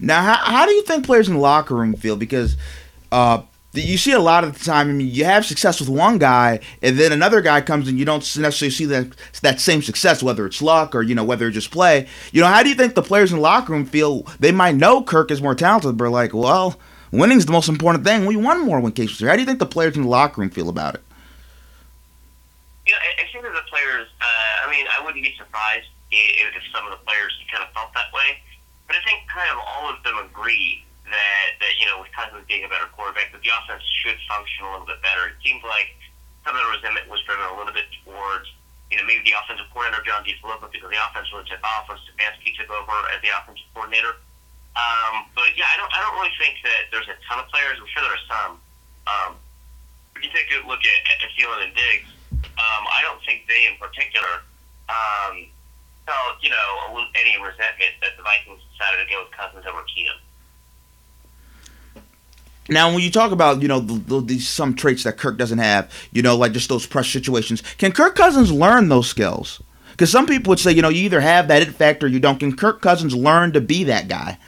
Now, 0.00 0.22
how, 0.22 0.36
how 0.36 0.66
do 0.66 0.72
you 0.72 0.82
think 0.82 1.04
players 1.04 1.28
in 1.28 1.34
the 1.34 1.40
locker 1.40 1.74
room 1.74 1.92
feel? 1.94 2.16
Because 2.16 2.56
uh, 3.12 3.42
you 3.74 3.98
see 3.98 4.12
a 4.12 4.18
lot 4.18 4.44
of 4.44 4.58
the 4.58 4.64
time. 4.64 4.88
I 4.88 4.92
mean, 4.92 5.10
you 5.10 5.26
have 5.26 5.44
success 5.44 5.78
with 5.78 5.90
one 5.90 6.16
guy, 6.16 6.60
and 6.80 6.98
then 6.98 7.12
another 7.12 7.42
guy 7.42 7.60
comes, 7.60 7.86
and 7.86 7.98
you 7.98 8.06
don't 8.06 8.20
necessarily 8.38 8.70
see 8.70 8.86
that 8.86 9.08
that 9.42 9.60
same 9.60 9.82
success, 9.82 10.22
whether 10.22 10.46
it's 10.46 10.62
luck 10.62 10.94
or 10.94 11.02
you 11.02 11.14
know 11.14 11.24
whether 11.24 11.46
it's 11.48 11.54
just 11.54 11.70
play. 11.70 12.08
You 12.32 12.40
know, 12.40 12.48
how 12.48 12.62
do 12.62 12.70
you 12.70 12.74
think 12.74 12.94
the 12.94 13.02
players 13.02 13.30
in 13.30 13.36
the 13.36 13.42
locker 13.42 13.74
room 13.74 13.84
feel? 13.84 14.22
They 14.40 14.52
might 14.52 14.76
know 14.76 15.02
Kirk 15.02 15.30
is 15.30 15.42
more 15.42 15.54
talented, 15.54 15.98
but 15.98 16.10
like, 16.10 16.32
well, 16.32 16.78
winning's 17.12 17.44
the 17.44 17.52
most 17.52 17.68
important 17.68 18.04
thing. 18.04 18.24
We 18.24 18.36
won 18.36 18.64
more 18.64 18.80
when 18.80 18.92
Case 18.92 19.10
was 19.10 19.18
here. 19.18 19.28
How 19.28 19.34
do 19.34 19.40
you 19.40 19.46
think 19.46 19.58
the 19.58 19.66
players 19.66 19.96
in 19.96 20.02
the 20.02 20.08
locker 20.08 20.40
room 20.40 20.50
feel 20.50 20.70
about 20.70 20.94
it? 20.94 21.02
I, 22.96 23.22
I 23.22 23.24
think 23.28 23.44
that 23.44 23.52
the 23.52 23.66
players. 23.68 24.08
Uh, 24.20 24.64
I 24.64 24.70
mean, 24.70 24.88
I 24.88 25.04
wouldn't 25.04 25.20
be 25.20 25.34
surprised 25.36 25.88
if, 26.10 26.56
if 26.56 26.64
some 26.72 26.88
of 26.88 26.92
the 26.96 27.02
players 27.04 27.34
kind 27.52 27.60
of 27.60 27.70
felt 27.76 27.92
that 27.92 28.08
way, 28.16 28.40
but 28.88 28.96
I 28.96 29.02
think 29.04 29.28
kind 29.28 29.48
of 29.52 29.60
all 29.60 29.92
of 29.92 30.00
them 30.04 30.16
agree 30.24 30.84
that, 31.08 31.48
that 31.60 31.72
you 31.80 31.88
know, 31.88 32.00
with 32.00 32.12
Cousins 32.12 32.44
being 32.48 32.64
a 32.64 32.70
better 32.70 32.88
quarterback, 32.92 33.32
that 33.32 33.40
the 33.40 33.52
offense 33.52 33.84
should 34.04 34.16
function 34.28 34.64
a 34.64 34.72
little 34.72 34.88
bit 34.88 35.00
better. 35.00 35.32
It 35.32 35.40
seems 35.40 35.64
like 35.64 35.96
some 36.44 36.56
of 36.56 36.60
the 36.64 36.70
resentment 36.72 37.08
was 37.08 37.20
driven 37.24 37.44
a 37.48 37.56
little 37.56 37.72
bit 37.72 37.88
towards, 38.04 38.48
you 38.92 38.96
know, 38.96 39.04
maybe 39.04 39.24
the 39.24 39.36
offensive 39.36 39.68
coordinator, 39.72 40.04
John 40.04 40.24
DeFilippo, 40.24 40.68
because 40.68 40.88
the 40.88 41.00
offense 41.00 41.28
really 41.32 41.48
took 41.48 41.60
off 41.64 41.88
when 41.88 42.00
Stefanski 42.04 42.56
took 42.56 42.72
over 42.72 42.96
as 43.12 43.20
the 43.20 43.32
offensive 43.32 43.68
coordinator. 43.76 44.16
Um, 44.76 45.26
but 45.34 45.52
yeah, 45.58 45.66
I 45.66 45.76
don't 45.80 45.90
I 45.90 45.98
don't 46.04 46.14
really 46.20 46.34
think 46.38 46.60
that 46.62 46.92
there's 46.94 47.08
a 47.10 47.18
ton 47.26 47.42
of 47.42 47.50
players. 47.50 47.80
I'm 47.80 47.88
sure 47.90 48.04
there 48.04 48.14
are 48.14 48.28
some. 48.30 48.52
Um, 49.08 49.30
if 50.14 50.22
you 50.22 50.30
take 50.30 50.46
a 50.54 50.62
look 50.68 50.78
at, 50.84 50.98
at 51.24 51.28
Thielen 51.34 51.66
and 51.66 51.74
Diggs, 51.74 52.06
um, 52.58 52.82
I 52.90 53.00
don't 53.02 53.22
think 53.24 53.46
they 53.46 53.66
in 53.70 53.78
particular 53.78 54.42
um, 54.88 55.46
felt 56.06 56.42
you 56.42 56.50
know 56.50 57.06
any 57.14 57.36
resentment 57.38 57.94
that 58.02 58.16
the 58.16 58.22
Vikings 58.22 58.60
decided 58.72 59.06
to 59.06 59.10
go 59.10 59.22
with 59.22 59.32
Cousins 59.32 59.64
over 59.66 59.82
Keenum. 59.86 60.18
Now, 62.68 62.92
when 62.92 63.00
you 63.00 63.10
talk 63.10 63.32
about 63.32 63.62
you 63.62 63.68
know 63.68 63.80
the, 63.80 63.94
the, 63.94 64.20
these 64.20 64.48
some 64.48 64.74
traits 64.74 65.04
that 65.04 65.16
Kirk 65.16 65.38
doesn't 65.38 65.58
have, 65.58 65.92
you 66.12 66.22
know, 66.22 66.36
like 66.36 66.52
just 66.52 66.68
those 66.68 66.86
pressure 66.86 67.18
situations, 67.18 67.62
can 67.78 67.92
Kirk 67.92 68.14
Cousins 68.14 68.52
learn 68.52 68.88
those 68.88 69.08
skills? 69.08 69.62
Because 69.92 70.10
some 70.12 70.26
people 70.26 70.50
would 70.50 70.60
say, 70.60 70.70
you 70.72 70.82
know, 70.82 70.90
you 70.90 71.02
either 71.02 71.20
have 71.20 71.48
that 71.48 71.62
it 71.62 71.74
factor 71.74 72.06
or 72.06 72.08
you 72.08 72.20
don't. 72.20 72.38
Can 72.38 72.54
Kirk 72.54 72.80
Cousins 72.80 73.14
learn 73.16 73.52
to 73.52 73.60
be 73.60 73.84
that 73.84 74.06
guy? 74.06 74.38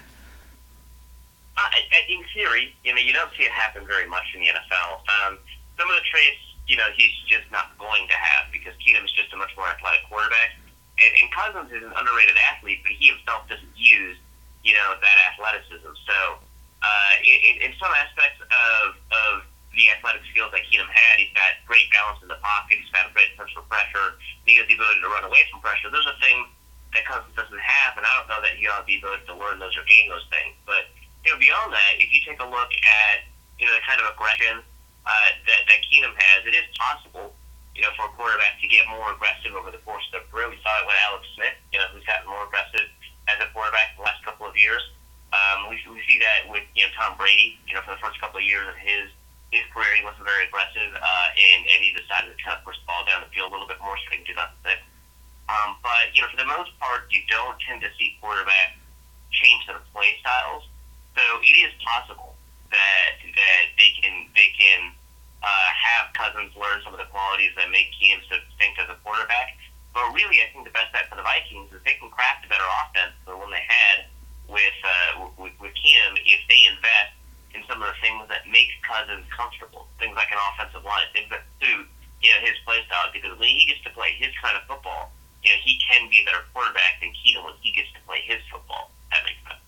Uh, 1.57 1.63
in 2.09 2.23
theory, 2.35 2.75
you 2.85 2.95
know, 2.95 3.01
you 3.01 3.13
don't 3.13 3.31
see 3.37 3.45
it 3.45 3.51
happen 3.51 3.85
very 3.87 4.09
much 4.09 4.23
in 4.35 4.41
the 4.41 4.47
NFL. 4.47 5.01
Um, 5.27 5.39
some 5.77 5.89
of 5.89 5.97
the 5.97 6.03
traits, 6.11 6.50
you 6.71 6.79
know, 6.79 6.87
he's 6.95 7.11
just 7.27 7.51
not 7.51 7.75
going 7.83 8.07
to 8.07 8.15
have 8.15 8.47
because 8.55 8.79
Keenum's 8.79 9.11
just 9.11 9.35
a 9.35 9.37
much 9.37 9.51
more 9.59 9.67
athletic 9.67 10.07
quarterback, 10.07 10.55
and, 11.03 11.13
and 11.19 11.27
Cousins 11.35 11.67
is 11.75 11.83
an 11.83 11.91
underrated 11.91 12.39
athlete, 12.39 12.87
but 12.87 12.95
he 12.95 13.11
himself 13.11 13.43
doesn't 13.51 13.75
use, 13.75 14.15
you 14.63 14.79
know, 14.79 14.95
that 15.03 15.19
athleticism. 15.35 15.91
So, 16.07 16.39
uh, 16.39 17.13
in, 17.27 17.59
in 17.67 17.71
some 17.83 17.91
aspects 17.91 18.39
of 18.39 18.95
of 19.11 19.51
the 19.75 19.91
athletic 19.91 20.23
skills 20.31 20.55
that 20.55 20.63
Keenum 20.71 20.87
had, 20.87 21.19
he's 21.19 21.35
got 21.35 21.59
great 21.67 21.91
balance 21.91 22.23
in 22.23 22.31
the 22.31 22.39
pocket. 22.39 22.79
He's 22.79 22.95
got 22.95 23.11
a 23.11 23.13
great 23.19 23.35
sense 23.35 23.51
for 23.51 23.67
pressure. 23.67 24.15
and 24.15 24.47
He 24.47 24.55
has 24.63 24.71
the 24.71 24.79
ability 24.79 25.03
to 25.03 25.11
run 25.11 25.27
away 25.27 25.43
from 25.51 25.59
pressure. 25.67 25.91
Those 25.91 26.07
are 26.07 26.15
things 26.23 26.47
that 26.95 27.03
Cousins 27.03 27.35
doesn't 27.35 27.63
have, 27.67 27.99
and 27.99 28.07
I 28.07 28.15
don't 28.15 28.31
know 28.31 28.43
that 28.47 28.55
he 28.55 28.71
has 28.71 28.87
the 28.87 28.95
ability 28.95 29.27
to 29.27 29.35
learn 29.35 29.59
those 29.59 29.75
or 29.75 29.83
gain 29.91 30.07
those 30.07 30.27
things. 30.31 30.55
But 30.71 30.87
you 31.27 31.35
know, 31.35 31.39
beyond 31.43 31.75
that, 31.75 31.99
if 31.99 32.15
you 32.15 32.23
take 32.23 32.39
a 32.39 32.47
look 32.47 32.71
at 32.71 33.27
you 33.59 33.67
know 33.67 33.75
the 33.75 33.83
kind 33.83 33.99
of 33.99 34.07
aggression 34.15 34.63
uh, 35.07 35.29
that 35.47 35.61
that 35.67 35.81
Keenum 35.89 36.13
has, 36.17 36.45
it 36.45 36.55
is 36.55 36.67
possible, 36.77 37.33
you 37.75 37.83
know, 37.83 37.93
for 37.97 38.07
a 38.09 38.13
quarterback 38.17 38.61
to 38.61 38.67
get 38.69 38.85
more 38.89 39.13
aggressive 39.13 39.57
over 39.57 39.73
the 39.73 39.81
course 39.83 40.05
of 40.11 40.21
their 40.21 40.27
career. 40.29 40.53
We 40.53 40.61
saw 40.61 40.73
it 40.81 40.87
with 40.87 40.99
Alex 41.09 41.25
Smith, 41.35 41.57
you 41.73 41.79
know, 41.81 41.89
who's 41.93 42.05
gotten 42.05 42.29
more 42.29 42.45
aggressive 42.45 42.89
as 43.29 43.39
a 43.41 43.49
quarterback 43.53 43.97
the 43.97 44.05
last 44.05 44.21
couple 44.25 44.45
of 44.45 44.57
years. 44.57 44.83
Um, 45.31 45.71
we, 45.71 45.79
we 45.87 46.03
see 46.05 46.19
that 46.19 46.51
with 46.51 46.67
you 46.75 46.85
know 46.85 46.93
Tom 46.99 47.15
Brady. 47.17 47.57
You 47.65 47.79
know, 47.79 47.83
for 47.87 47.95
the 47.95 48.03
first 48.03 48.21
couple 48.21 48.43
of 48.43 48.47
years 48.47 48.67
of 48.67 48.77
his 48.77 49.09
his 49.55 49.65
career, 49.75 49.91
he 49.99 50.03
wasn't 50.03 50.27
very 50.27 50.47
aggressive, 50.47 50.91
uh, 50.95 51.29
and 51.35 51.61
and 51.71 51.79
he 51.81 51.95
decided 51.95 52.35
to 52.35 52.39
kind 52.43 52.59
of 52.59 52.63
push 52.67 52.77
the 52.79 52.87
ball 52.87 53.07
down 53.07 53.23
the 53.23 53.31
field 53.31 53.51
a 53.51 53.53
little 53.55 53.71
bit 53.71 53.79
more 53.81 53.95
starting 54.05 54.27
in 54.27 54.31
2006. 54.31 54.83
Um, 55.51 55.79
but 55.83 56.15
you 56.15 56.23
know, 56.23 56.31
for 56.31 56.39
the 56.39 56.47
most 56.47 56.75
part, 56.79 57.11
you 57.11 57.23
don't 57.27 57.59
tend 57.63 57.83
to 57.83 57.91
see 57.99 58.19
quarterbacks 58.23 58.79
change 59.31 59.67
their 59.67 59.83
play 59.95 60.19
styles. 60.23 60.67
So 61.15 61.23
it 61.43 61.57
is 61.59 61.73
possible 61.83 62.39
that 62.71 63.19
that 63.23 63.65
they 63.79 63.91
can 64.01 64.27
they 64.35 64.51
can 64.55 64.95
uh, 65.43 65.69
have 65.73 66.13
Cousins 66.15 66.53
learn 66.57 66.81
some 66.85 66.93
of 66.93 67.01
the 67.01 67.09
qualities 67.09 67.53
that 67.57 67.71
make 67.71 67.89
so 68.29 68.37
distinct 68.49 68.79
as 68.81 68.89
a 68.89 68.99
quarterback. 69.03 69.57
But 69.91 70.15
really, 70.15 70.39
I 70.39 70.47
think 70.55 70.63
the 70.63 70.75
best 70.75 70.95
bet 70.95 71.11
for 71.11 71.19
the 71.19 71.27
Vikings 71.27 71.73
is 71.75 71.83
they 71.83 71.99
can 71.99 72.11
craft 72.15 72.47
a 72.47 72.49
better 72.49 72.67
offense 72.87 73.17
than 73.27 73.35
the 73.35 73.41
one 73.41 73.51
they 73.51 73.65
had 73.67 74.07
with 74.47 74.79
uh, 74.87 75.27
with, 75.35 75.55
with 75.59 75.75
Keenum 75.75 76.15
if 76.23 76.41
they 76.47 76.63
invest 76.71 77.15
in 77.55 77.67
some 77.67 77.83
of 77.83 77.91
the 77.91 77.99
things 77.99 78.23
that 78.31 78.47
make 78.47 78.71
Cousins 78.87 79.27
comfortable, 79.35 79.91
things 79.99 80.15
like 80.15 80.31
an 80.31 80.39
offensive 80.55 80.87
line, 80.87 81.11
things 81.11 81.31
that 81.35 81.43
suit 81.59 81.87
you 82.23 82.31
know 82.31 82.41
his 82.47 82.55
play 82.63 82.79
style. 82.87 83.11
Because 83.11 83.35
when 83.39 83.51
he 83.51 83.67
gets 83.67 83.83
to 83.83 83.91
play 83.91 84.15
his 84.15 84.31
kind 84.39 84.55
of 84.55 84.63
football, 84.71 85.11
you 85.43 85.51
know 85.51 85.59
he 85.63 85.81
can 85.83 86.07
be 86.07 86.23
a 86.23 86.25
better 86.27 86.47
quarterback 86.55 87.03
than 87.03 87.11
Keenum 87.19 87.51
when 87.51 87.59
he 87.59 87.75
gets 87.75 87.91
to 87.99 88.01
play 88.07 88.23
his 88.23 88.41
football. 88.47 88.95
That 89.11 89.27
makes 89.27 89.43
sense. 89.43 89.60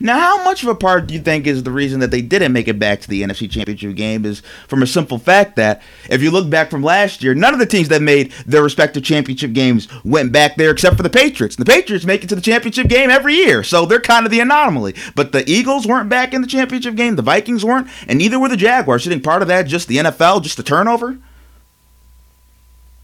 Now, 0.00 0.18
how 0.18 0.44
much 0.44 0.62
of 0.62 0.68
a 0.68 0.74
part 0.74 1.06
do 1.06 1.14
you 1.14 1.20
think 1.20 1.46
is 1.46 1.62
the 1.62 1.70
reason 1.70 2.00
that 2.00 2.10
they 2.10 2.22
didn't 2.22 2.52
make 2.52 2.68
it 2.68 2.78
back 2.78 3.00
to 3.00 3.08
the 3.08 3.22
NFC 3.22 3.50
Championship 3.50 3.94
game 3.94 4.24
is 4.24 4.40
from 4.68 4.82
a 4.82 4.86
simple 4.86 5.18
fact 5.18 5.56
that 5.56 5.82
if 6.10 6.22
you 6.22 6.30
look 6.30 6.50
back 6.50 6.70
from 6.70 6.82
last 6.82 7.22
year, 7.22 7.34
none 7.34 7.52
of 7.52 7.60
the 7.60 7.66
teams 7.66 7.88
that 7.88 8.02
made 8.02 8.32
their 8.46 8.62
respective 8.62 9.04
championship 9.04 9.52
games 9.52 9.88
went 10.04 10.32
back 10.32 10.56
there 10.56 10.70
except 10.70 10.96
for 10.96 11.02
the 11.02 11.10
Patriots. 11.10 11.56
The 11.56 11.64
Patriots 11.64 12.04
make 12.04 12.24
it 12.24 12.28
to 12.28 12.34
the 12.34 12.40
championship 12.40 12.88
game 12.88 13.10
every 13.10 13.34
year, 13.34 13.62
so 13.62 13.86
they're 13.86 14.00
kind 14.00 14.26
of 14.26 14.32
the 14.32 14.40
anomaly. 14.40 14.94
But 15.14 15.32
the 15.32 15.48
Eagles 15.50 15.86
weren't 15.86 16.08
back 16.08 16.34
in 16.34 16.40
the 16.42 16.48
championship 16.48 16.94
game, 16.94 17.16
the 17.16 17.22
Vikings 17.22 17.64
weren't, 17.64 17.88
and 18.08 18.18
neither 18.18 18.38
were 18.38 18.48
the 18.48 18.56
Jaguars. 18.56 19.04
Think 19.04 19.22
part 19.22 19.42
of 19.42 19.48
that 19.48 19.64
just 19.64 19.88
the 19.88 19.98
NFL, 19.98 20.42
just 20.42 20.56
the 20.56 20.62
turnover? 20.62 21.18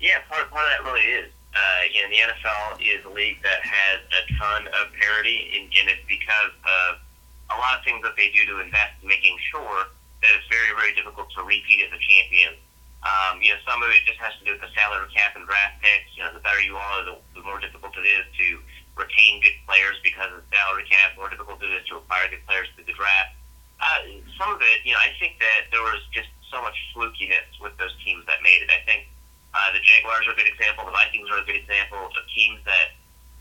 Yeah, 0.00 0.18
part, 0.28 0.50
part 0.50 0.64
of 0.64 0.84
that 0.84 0.90
really 0.90 1.06
is. 1.06 1.30
Uh, 1.50 1.82
you 1.90 1.98
know, 2.02 2.08
the 2.08 2.20
NFL 2.30 2.78
is 2.78 3.02
a 3.04 3.10
league 3.10 3.42
that 3.42 3.60
has 3.66 3.98
a 4.14 4.22
ton 4.38 4.70
of 4.70 4.94
parity, 4.94 5.50
and, 5.58 5.66
and 5.66 5.90
it's 5.90 6.06
because 6.06 6.54
of 6.62 7.02
a 7.50 7.56
lot 7.58 7.74
of 7.78 7.82
things 7.82 7.98
that 8.06 8.14
they 8.14 8.30
do 8.30 8.46
to 8.46 8.62
invest 8.62 8.94
in 9.02 9.10
making 9.10 9.34
sure 9.50 9.90
that 10.22 10.30
it's 10.38 10.46
very, 10.46 10.70
very 10.78 10.94
difficult 10.94 11.26
to 11.34 11.42
repeat 11.42 11.82
as 11.82 11.90
a 11.90 11.98
champion. 11.98 12.54
Um, 13.02 13.40
you 13.40 13.50
know, 13.50 13.58
some 13.64 13.80
of 13.82 13.88
it 13.90 14.04
just 14.04 14.20
has 14.20 14.36
to 14.38 14.44
do 14.44 14.52
with 14.54 14.62
the 14.62 14.70
salary 14.76 15.08
cap 15.10 15.34
and 15.34 15.48
draft 15.48 15.80
picks. 15.80 16.12
You 16.14 16.22
know, 16.22 16.36
the 16.36 16.44
better 16.44 16.60
you 16.60 16.76
are, 16.76 17.02
the, 17.02 17.16
the 17.34 17.42
more 17.42 17.58
difficult 17.58 17.96
it 17.96 18.04
is 18.04 18.28
to 18.28 18.46
retain 18.94 19.40
good 19.40 19.56
players 19.64 19.96
because 20.04 20.28
of 20.28 20.44
the 20.44 20.48
salary 20.52 20.84
cap. 20.86 21.16
More 21.16 21.32
difficult 21.32 21.64
it 21.64 21.72
is 21.72 21.82
to 21.88 21.98
acquire 21.98 22.28
good 22.28 22.44
players 22.44 22.68
through 22.76 22.86
the 22.86 22.94
draft. 22.94 23.40
Uh, 23.80 24.20
some 24.36 24.52
of 24.52 24.60
it, 24.60 24.84
you 24.84 24.92
know, 24.92 25.00
I 25.00 25.16
think 25.16 25.40
that 25.40 25.72
there 25.72 25.80
was 25.80 26.04
just 26.12 26.28
so 26.52 26.60
much 26.60 26.76
flukiness 26.92 27.48
with 27.64 27.72
those 27.80 27.96
teams 28.04 28.28
that 28.28 28.44
made 28.44 28.60
it. 28.60 28.68
I 28.68 28.84
think 28.84 29.08
uh, 29.54 29.68
the 29.74 29.82
Jaguars 29.82 30.26
are 30.30 30.34
a 30.34 30.38
good 30.38 30.46
example. 30.46 30.86
The 30.86 30.94
Vikings 30.94 31.26
are 31.30 31.42
a 31.42 31.46
good 31.46 31.58
example 31.58 32.06
of 32.06 32.22
teams 32.30 32.62
that 32.62 32.88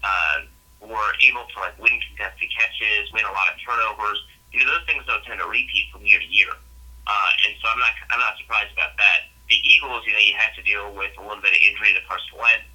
uh, 0.02 0.36
were 0.82 1.12
able 1.22 1.46
to 1.46 1.56
like 1.62 1.78
win 1.78 1.94
contested 2.10 2.50
catches, 2.50 3.12
win 3.14 3.26
a 3.28 3.34
lot 3.34 3.52
of 3.52 3.62
turnovers. 3.62 4.18
You 4.50 4.66
know, 4.66 4.74
those 4.74 4.86
things 4.90 5.06
don't 5.06 5.22
tend 5.22 5.38
to 5.38 5.48
repeat 5.48 5.94
from 5.94 6.02
year 6.02 6.18
to 6.18 6.30
year, 6.30 6.50
uh, 6.50 7.30
and 7.46 7.54
so 7.62 7.70
I'm 7.70 7.78
not 7.78 7.94
I'm 8.10 8.22
not 8.22 8.34
surprised 8.42 8.74
about 8.74 8.98
that. 8.98 9.30
The 9.54 9.58
Eagles, 9.62 10.06
you 10.06 10.14
know, 10.14 10.22
you 10.22 10.34
had 10.34 10.54
to 10.58 10.64
deal 10.66 10.90
with 10.94 11.14
a 11.18 11.22
little 11.22 11.42
bit 11.42 11.54
of 11.54 11.62
injury 11.62 11.94
to 11.94 12.02
Carson 12.10 12.34
Wentz, 12.38 12.66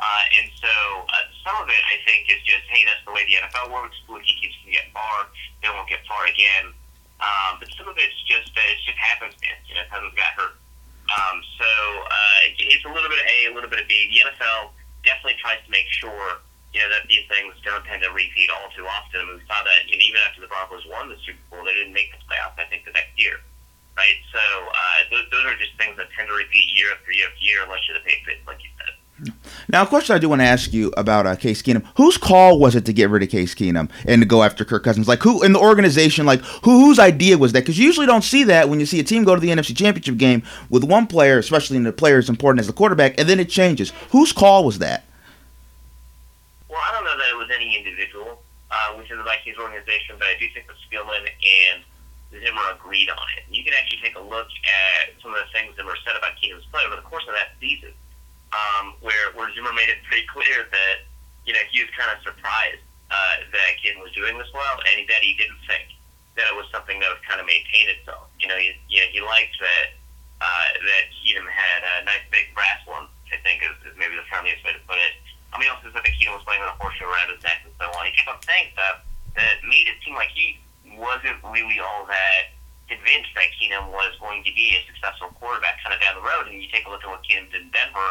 uh, 0.00 0.24
and 0.40 0.48
so 0.56 0.72
uh, 1.04 1.24
some 1.44 1.60
of 1.60 1.68
it 1.68 1.82
I 1.92 2.00
think 2.08 2.32
is 2.32 2.40
just 2.48 2.64
hey, 2.72 2.88
that's 2.88 3.04
the 3.04 3.12
way 3.12 3.28
the 3.28 3.44
NFL 3.44 3.68
works. 3.68 4.00
Fluky 4.08 4.32
teams 4.40 4.56
can 4.64 4.72
get 4.72 4.88
far, 4.96 5.28
they 5.60 5.68
won't 5.68 5.88
get 5.92 6.00
far 6.08 6.24
again. 6.24 6.72
Um, 7.20 7.58
but 7.58 7.68
some 7.74 7.90
of 7.90 7.98
it's 7.98 8.16
just 8.24 8.54
uh, 8.56 8.72
it's 8.72 8.84
just 8.88 8.96
happenstance. 8.96 9.60
You 9.68 9.76
know, 9.76 9.84
Cousins 9.92 10.16
got 10.16 10.32
hurt. 10.38 10.56
Um, 11.08 11.40
so 11.56 11.70
uh, 12.04 12.38
it's 12.60 12.84
a 12.84 12.92
little 12.92 13.08
bit 13.08 13.20
of 13.20 13.26
A, 13.26 13.38
a 13.48 13.52
little 13.56 13.70
bit 13.70 13.80
of 13.80 13.88
B. 13.88 14.12
The 14.12 14.28
NFL 14.28 14.76
definitely 15.04 15.40
tries 15.40 15.60
to 15.64 15.70
make 15.72 15.88
sure 15.88 16.44
you 16.76 16.84
know 16.84 16.90
that 16.92 17.08
these 17.08 17.24
things 17.32 17.56
don't 17.64 17.80
tend 17.88 18.04
to 18.04 18.12
repeat 18.12 18.52
all 18.52 18.68
too 18.76 18.84
often. 18.84 19.24
We 19.32 19.40
saw 19.48 19.64
that 19.64 19.88
you 19.88 19.96
know, 19.96 20.04
even 20.04 20.20
after 20.28 20.44
the 20.44 20.50
Broncos 20.52 20.84
won 20.84 21.08
the 21.08 21.16
Super 21.24 21.40
Bowl, 21.48 21.64
they 21.64 21.72
didn't 21.72 21.96
make 21.96 22.12
the 22.12 22.20
playoffs. 22.28 22.60
I 22.60 22.68
think 22.68 22.84
the 22.84 22.92
next 22.92 23.16
year, 23.16 23.40
right? 23.96 24.20
So 24.28 24.42
uh, 24.68 24.98
those, 25.08 25.24
those 25.32 25.44
are 25.48 25.56
just 25.56 25.72
things 25.80 25.96
that 25.96 26.12
tend 26.12 26.28
to 26.28 26.36
repeat 26.36 26.68
year 26.76 26.92
after 26.92 27.08
year 27.08 27.32
after 27.32 27.40
year, 27.40 27.64
unless 27.64 27.88
you're 27.88 27.96
the 27.96 28.04
Patriots, 28.04 28.44
like 28.44 28.60
you 28.60 28.68
said. 28.76 28.92
Now, 29.68 29.82
a 29.82 29.86
question 29.86 30.14
I 30.14 30.18
do 30.18 30.28
want 30.28 30.40
to 30.40 30.46
ask 30.46 30.72
you 30.72 30.92
about 30.96 31.26
uh, 31.26 31.36
Case 31.36 31.62
Keenum. 31.62 31.84
Whose 31.96 32.16
call 32.16 32.58
was 32.58 32.74
it 32.74 32.84
to 32.86 32.92
get 32.92 33.10
rid 33.10 33.22
of 33.22 33.28
Case 33.28 33.54
Keenum 33.54 33.90
and 34.06 34.22
to 34.22 34.26
go 34.26 34.42
after 34.42 34.64
Kirk 34.64 34.84
Cousins? 34.84 35.08
Like, 35.08 35.22
who 35.22 35.42
in 35.42 35.52
the 35.52 35.58
organization, 35.58 36.26
like, 36.26 36.40
who 36.40 36.84
whose 36.84 36.98
idea 36.98 37.36
was 37.36 37.52
that? 37.52 37.60
Because 37.60 37.78
you 37.78 37.86
usually 37.86 38.06
don't 38.06 38.24
see 38.24 38.44
that 38.44 38.68
when 38.68 38.80
you 38.80 38.86
see 38.86 39.00
a 39.00 39.04
team 39.04 39.24
go 39.24 39.34
to 39.34 39.40
the 39.40 39.50
NFC 39.50 39.76
Championship 39.76 40.16
game 40.16 40.42
with 40.70 40.84
one 40.84 41.06
player, 41.06 41.38
especially 41.38 41.76
in 41.76 41.82
the 41.82 41.92
player 41.92 42.18
as 42.18 42.28
important 42.28 42.60
as 42.60 42.66
the 42.66 42.72
quarterback, 42.72 43.18
and 43.18 43.28
then 43.28 43.40
it 43.40 43.48
changes. 43.48 43.92
Whose 44.10 44.32
call 44.32 44.64
was 44.64 44.78
that? 44.78 45.04
Well, 46.68 46.78
I 46.78 46.92
don't 46.94 47.04
know 47.04 47.16
that 47.16 47.30
it 47.30 47.36
was 47.36 47.48
any 47.54 47.76
individual 47.76 48.40
uh, 48.70 48.94
within 48.96 49.18
the 49.18 49.24
Vikings 49.24 49.56
organization, 49.58 50.16
but 50.18 50.28
I 50.28 50.36
do 50.38 50.46
think 50.54 50.66
that 50.66 50.76
Spielman 50.86 51.26
and 51.26 51.82
Zimmer 52.30 52.60
agreed 52.74 53.08
on 53.08 53.26
it. 53.36 53.44
You 53.50 53.64
can 53.64 53.72
actually 53.72 54.00
take 54.02 54.16
a 54.16 54.20
look 54.20 54.48
at 54.62 55.16
some 55.22 55.32
of 55.32 55.40
the 55.40 55.50
things 55.52 55.76
that 55.76 55.86
were 55.86 55.96
said 56.04 56.16
about 56.16 56.36
Keenum's 56.36 56.66
play 56.70 56.84
over 56.86 56.96
the 56.96 57.02
course 57.08 57.24
of 57.26 57.34
that 57.34 57.56
season, 57.60 57.92
um, 58.52 58.94
where 59.00 59.32
where 59.34 59.52
Zimmer 59.54 59.72
made 59.72 59.88
it 59.88 60.00
pretty 60.08 60.26
clear 60.28 60.66
that 60.70 60.96
you 61.44 61.52
know 61.52 61.62
he 61.70 61.84
was 61.84 61.90
kind 61.96 62.08
of 62.12 62.22
surprised 62.24 62.84
uh, 63.10 63.34
that 63.52 63.80
Keenum 63.80 64.04
was 64.04 64.12
doing 64.12 64.36
this 64.36 64.48
well, 64.52 64.76
and 64.84 65.04
that 65.08 65.20
he 65.24 65.36
didn't 65.36 65.60
think 65.68 65.96
that 66.36 66.46
it 66.46 66.54
was 66.54 66.68
something 66.70 67.00
that 67.00 67.08
would 67.10 67.24
kind 67.26 67.40
of 67.40 67.46
maintain 67.48 67.90
itself. 67.90 68.30
You 68.38 68.46
know, 68.46 68.56
he, 68.56 68.76
you 68.86 69.02
know, 69.02 69.08
he 69.10 69.20
liked 69.20 69.56
that 69.58 69.86
uh, 70.40 70.68
that 70.76 71.04
Keenum 71.18 71.48
had 71.48 71.80
a 71.82 71.94
nice 72.04 72.24
big 72.30 72.52
brass 72.54 72.80
one. 72.86 73.08
I 73.28 73.36
think 73.44 73.60
is, 73.60 73.76
is 73.84 73.96
maybe 74.00 74.16
the 74.16 74.24
friendliest 74.32 74.64
way 74.64 74.72
to 74.72 74.80
put 74.88 74.96
it. 74.96 75.20
I 75.52 75.60
mean, 75.60 75.68
also 75.68 75.92
said 75.92 76.00
that 76.00 76.14
Keenum 76.16 76.36
was 76.36 76.44
playing 76.44 76.64
with 76.64 76.72
a 76.72 76.78
horseshoe 76.80 77.08
around 77.08 77.28
his 77.32 77.40
neck 77.44 77.60
and 77.64 77.72
so 77.76 77.88
on. 77.92 78.08
He 78.08 78.12
kept 78.16 78.28
on 78.28 78.40
saying 78.44 78.72
stuff 78.72 79.04
that 79.36 79.60
made 79.64 79.88
it 79.88 80.00
seem 80.04 80.16
like 80.16 80.32
he 80.32 80.60
wasn't 80.96 81.36
really 81.44 81.80
all 81.80 82.08
that 82.08 82.56
convinced 82.88 83.32
that 83.36 83.52
Keenum 83.56 83.92
was 83.92 84.16
going 84.16 84.40
to 84.44 84.52
be 84.56 84.76
a 84.76 84.80
successful 84.88 85.28
quarterback 85.36 85.76
kind 85.84 85.92
of 85.92 86.00
down 86.00 86.16
the 86.16 86.24
road. 86.24 86.48
And 86.48 86.56
you 86.60 86.68
take 86.72 86.88
a 86.88 86.90
look 86.90 87.04
at 87.04 87.10
what 87.12 87.20
Keenum 87.24 87.52
did 87.52 87.68
in 87.68 87.70
Denver, 87.72 88.08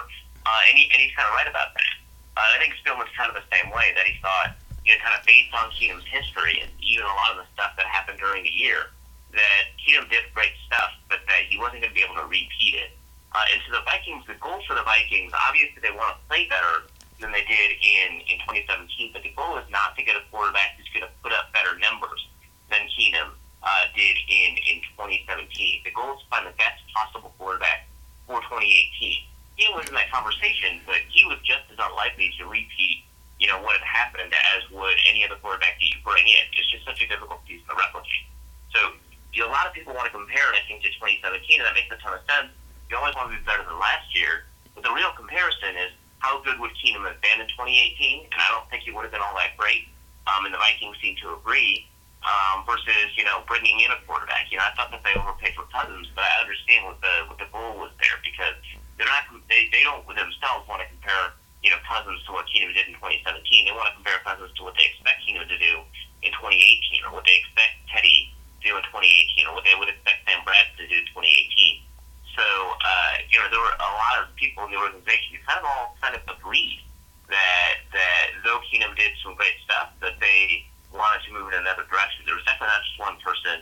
uh, 0.47 0.61
and, 0.71 0.79
he, 0.79 0.87
and 0.95 1.03
he's 1.03 1.11
kind 1.11 1.27
of 1.27 1.35
right 1.35 1.49
about 1.51 1.75
that. 1.75 1.93
Uh, 2.39 2.55
I 2.55 2.57
think 2.63 2.79
Spielman's 2.79 3.11
kind 3.19 3.27
of 3.27 3.35
the 3.35 3.43
same 3.51 3.67
way, 3.75 3.91
that 3.99 4.07
he 4.07 4.15
thought, 4.23 4.55
you 4.87 4.95
know, 4.95 5.03
kind 5.03 5.19
of 5.19 5.27
based 5.27 5.51
on 5.51 5.67
Keenum's 5.75 6.07
history 6.07 6.63
and 6.63 6.71
even 6.79 7.03
a 7.03 7.15
lot 7.19 7.35
of 7.35 7.43
the 7.43 7.47
stuff 7.51 7.75
that 7.75 7.85
happened 7.91 8.23
during 8.23 8.47
the 8.47 8.55
year, 8.55 8.95
that 9.35 9.75
Keenum 9.75 10.07
did 10.07 10.23
great 10.31 10.55
stuff, 10.63 10.95
but 11.11 11.19
that 11.27 11.51
he 11.51 11.59
wasn't 11.59 11.83
going 11.83 11.91
to 11.91 11.97
be 11.97 12.05
able 12.05 12.15
to 12.15 12.29
repeat 12.31 12.79
it. 12.79 12.95
Uh, 13.35 13.43
and 13.51 13.59
so 13.67 13.75
the 13.75 13.83
Vikings, 13.83 14.23
the 14.23 14.39
goal 14.39 14.63
for 14.63 14.79
the 14.79 14.87
Vikings, 14.87 15.35
obviously 15.35 15.83
they 15.83 15.91
want 15.91 16.15
to 16.15 16.17
play 16.31 16.47
better, 16.47 16.87
than 17.19 17.31
they 17.31 17.43
did 17.45 17.69
in, 17.81 18.21
in 18.29 18.37
2017. 18.45 19.11
But 19.13 19.23
the 19.23 19.33
goal 19.33 19.57
is 19.57 19.65
not 19.69 19.97
to 19.97 20.03
get 20.03 20.15
a 20.15 20.23
quarterback 20.29 20.77
who's 20.77 20.89
going 20.93 21.05
to 21.05 21.13
put 21.21 21.33
up 21.33 21.51
better 21.53 21.77
numbers 21.79 22.27
than 22.69 22.85
Keenum 22.93 23.33
uh, 23.63 23.83
did 23.95 24.17
in, 24.29 24.57
in 24.69 24.77
2017. 24.97 25.81
The 25.83 25.91
goal 25.91 26.17
is 26.17 26.21
to 26.21 26.27
find 26.29 26.45
the 26.45 26.55
best 26.57 26.81
possible 26.93 27.33
quarterback 27.37 27.89
for 28.25 28.41
2018. 28.41 29.25
He 29.57 29.65
was 29.73 29.89
in 29.89 29.97
that 29.97 30.13
conversation, 30.13 30.85
but 30.85 31.01
he 31.09 31.25
was 31.25 31.41
just 31.41 31.65
as 31.73 31.81
unlikely 31.81 32.29
to 32.37 32.45
repeat, 32.45 33.03
you 33.41 33.49
know, 33.49 33.57
what 33.65 33.81
had 33.81 33.85
happened 33.89 34.29
as 34.29 34.61
would 34.69 34.97
any 35.09 35.25
other 35.25 35.35
quarterback 35.41 35.81
that 35.81 35.87
you 35.89 35.97
bring 36.05 36.29
in. 36.29 36.45
It's 36.53 36.69
just 36.69 36.85
such 36.85 37.01
a 37.01 37.09
difficult 37.09 37.41
season 37.49 37.65
to 37.65 37.75
replicate. 37.75 38.29
So 38.69 38.93
you 39.33 39.41
know, 39.41 39.49
a 39.49 39.53
lot 39.53 39.65
of 39.65 39.73
people 39.73 39.97
want 39.97 40.05
to 40.05 40.13
compare 40.13 40.53
I 40.53 40.61
think, 40.69 40.85
to 40.85 40.89
2017, 40.93 41.61
and 41.61 41.65
that 41.65 41.73
makes 41.73 41.89
a 41.89 41.97
ton 42.01 42.13
of 42.13 42.21
sense. 42.29 42.53
You 42.89 43.01
always 43.01 43.17
want 43.17 43.33
to 43.33 43.37
be 43.37 43.43
better 43.43 43.65
than 43.65 43.77
last 43.81 44.13
year, 44.13 44.45
but 44.77 44.85
the 44.85 44.93
real 44.93 45.11
comparison 45.17 45.73
is 45.75 45.91
how 46.21 46.41
good 46.41 46.57
would 46.61 46.73
Keenum 46.77 47.05
have 47.05 47.21
been 47.21 47.41
in 47.41 47.49
2018? 47.49 48.29
And 48.29 48.39
I 48.41 48.47
don't 48.53 48.65
think 48.69 48.85
he 48.85 48.93
would 48.93 49.05
have 49.05 49.13
been 49.13 49.21
all 49.21 49.37
that 49.37 49.57
great. 49.57 49.89
Um, 50.25 50.45
and 50.45 50.53
the 50.53 50.57
Vikings 50.57 50.97
seem 51.01 51.17
to 51.21 51.37
agree. 51.37 51.85
Um, 52.25 52.65
versus, 52.65 53.13
you 53.15 53.23
know, 53.23 53.45
bringing 53.47 53.79
in 53.79 53.93
a 53.93 53.99
quarterback. 54.03 54.49
You 54.49 54.57
know, 54.57 54.65
I 54.65 54.73
thought 54.75 54.89
that 54.89 55.05
they 55.05 55.13
overpaid 55.15 55.53
for 55.53 55.69
Cousins, 55.69 56.09
but 56.17 56.25
I 56.25 56.41
understand 56.41 56.89
what 56.89 56.99
the 56.99 57.13
what 57.29 57.37
the 57.37 57.45
goal 57.53 57.77
was 57.77 57.93
there 58.01 58.17
because 58.25 58.57
they're 58.97 59.09
not 59.09 59.29
they 59.47 59.69
they 59.69 59.85
don't 59.85 60.03
themselves 60.09 60.65
want 60.65 60.81
to 60.81 60.87
compare 60.89 61.37
you 61.61 61.69
know 61.69 61.79
Cousins 61.85 62.21
to 62.25 62.33
what 62.33 62.49
Keenum 62.49 62.73
did 62.73 62.89
in 62.89 62.97
2017. 62.97 63.21
They 63.65 63.73
want 63.73 63.93
to 63.93 63.95
compare 63.97 64.17
Cousins 64.25 64.51
to 64.57 64.61
what 64.65 64.73
they 64.77 64.89
expect 64.89 65.21
Keenum 65.25 65.45
to 65.45 65.57
do 65.57 65.85
in 66.25 66.33
2018 66.33 67.05
or 67.05 67.13
what 67.13 67.25
they 67.25 67.37
expect 67.37 67.77
Teddy 67.93 68.33
to 68.61 68.61
do 68.65 68.71
in 68.73 68.83
2018 68.89 69.47
or 69.47 69.53
what 69.53 69.65
they 69.65 69.77
would 69.77 69.89
expect 69.89 70.25
Sam 70.25 70.41
Brad 70.41 70.65
to 70.77 70.85
do 70.89 70.97
in 70.97 71.07
2018. 71.13 71.85
So 72.33 72.45
uh, 72.45 73.13
you 73.29 73.37
know 73.37 73.47
there 73.53 73.61
were 73.61 73.77
a 73.77 73.91
lot 73.97 74.25
of 74.25 74.33
people 74.33 74.65
in 74.65 74.73
the 74.73 74.81
organization 74.81 75.37
who 75.37 75.41
kind 75.45 75.61
of 75.61 75.65
all 75.65 75.97
kind 76.01 76.17
of 76.17 76.25
agreed 76.25 76.81
that 77.29 77.85
that 77.93 78.25
though 78.41 78.61
Keenum 78.69 78.97
did 78.97 79.13
some 79.21 79.37
great 79.37 79.57
stuff, 79.63 79.93
that 80.01 80.17
they 80.17 80.65
wanted 80.89 81.21
to 81.27 81.29
move 81.33 81.51
in 81.53 81.59
another 81.61 81.85
direction. 81.85 82.25
There 82.25 82.35
was 82.35 82.45
definitely 82.47 82.73
not 82.73 82.83
just 82.83 82.97
one 82.97 83.17
person 83.21 83.57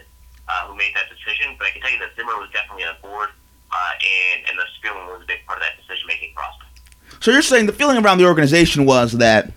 uh, 0.47 0.69
who 0.69 0.77
made 0.77 0.93
that 0.93 1.09
decision, 1.09 1.57
but 1.57 1.67
I 1.67 1.71
can 1.73 1.81
tell 1.81 1.91
you 1.91 2.01
that 2.05 2.13
Zimmer 2.15 2.37
was 2.37 2.49
definitely 2.53 2.85
on 2.85 2.95
board, 3.01 3.33
uh, 3.75 3.91
and, 4.33 4.49
and 4.49 4.57
the 4.57 4.65
Spielman 4.79 5.07
was 5.07 5.23
a 5.23 5.27
big 5.27 5.45
part 5.45 5.59
of 5.59 5.63
that 5.63 5.77
decision 5.77 6.07
making 6.07 6.33
process. 6.33 6.67
So 7.19 7.31
you're 7.31 7.41
saying 7.41 7.65
the 7.65 7.73
feeling 7.73 8.03
around 8.03 8.17
the 8.19 8.25
organization 8.25 8.85
was 8.85 9.13
that 9.13 9.51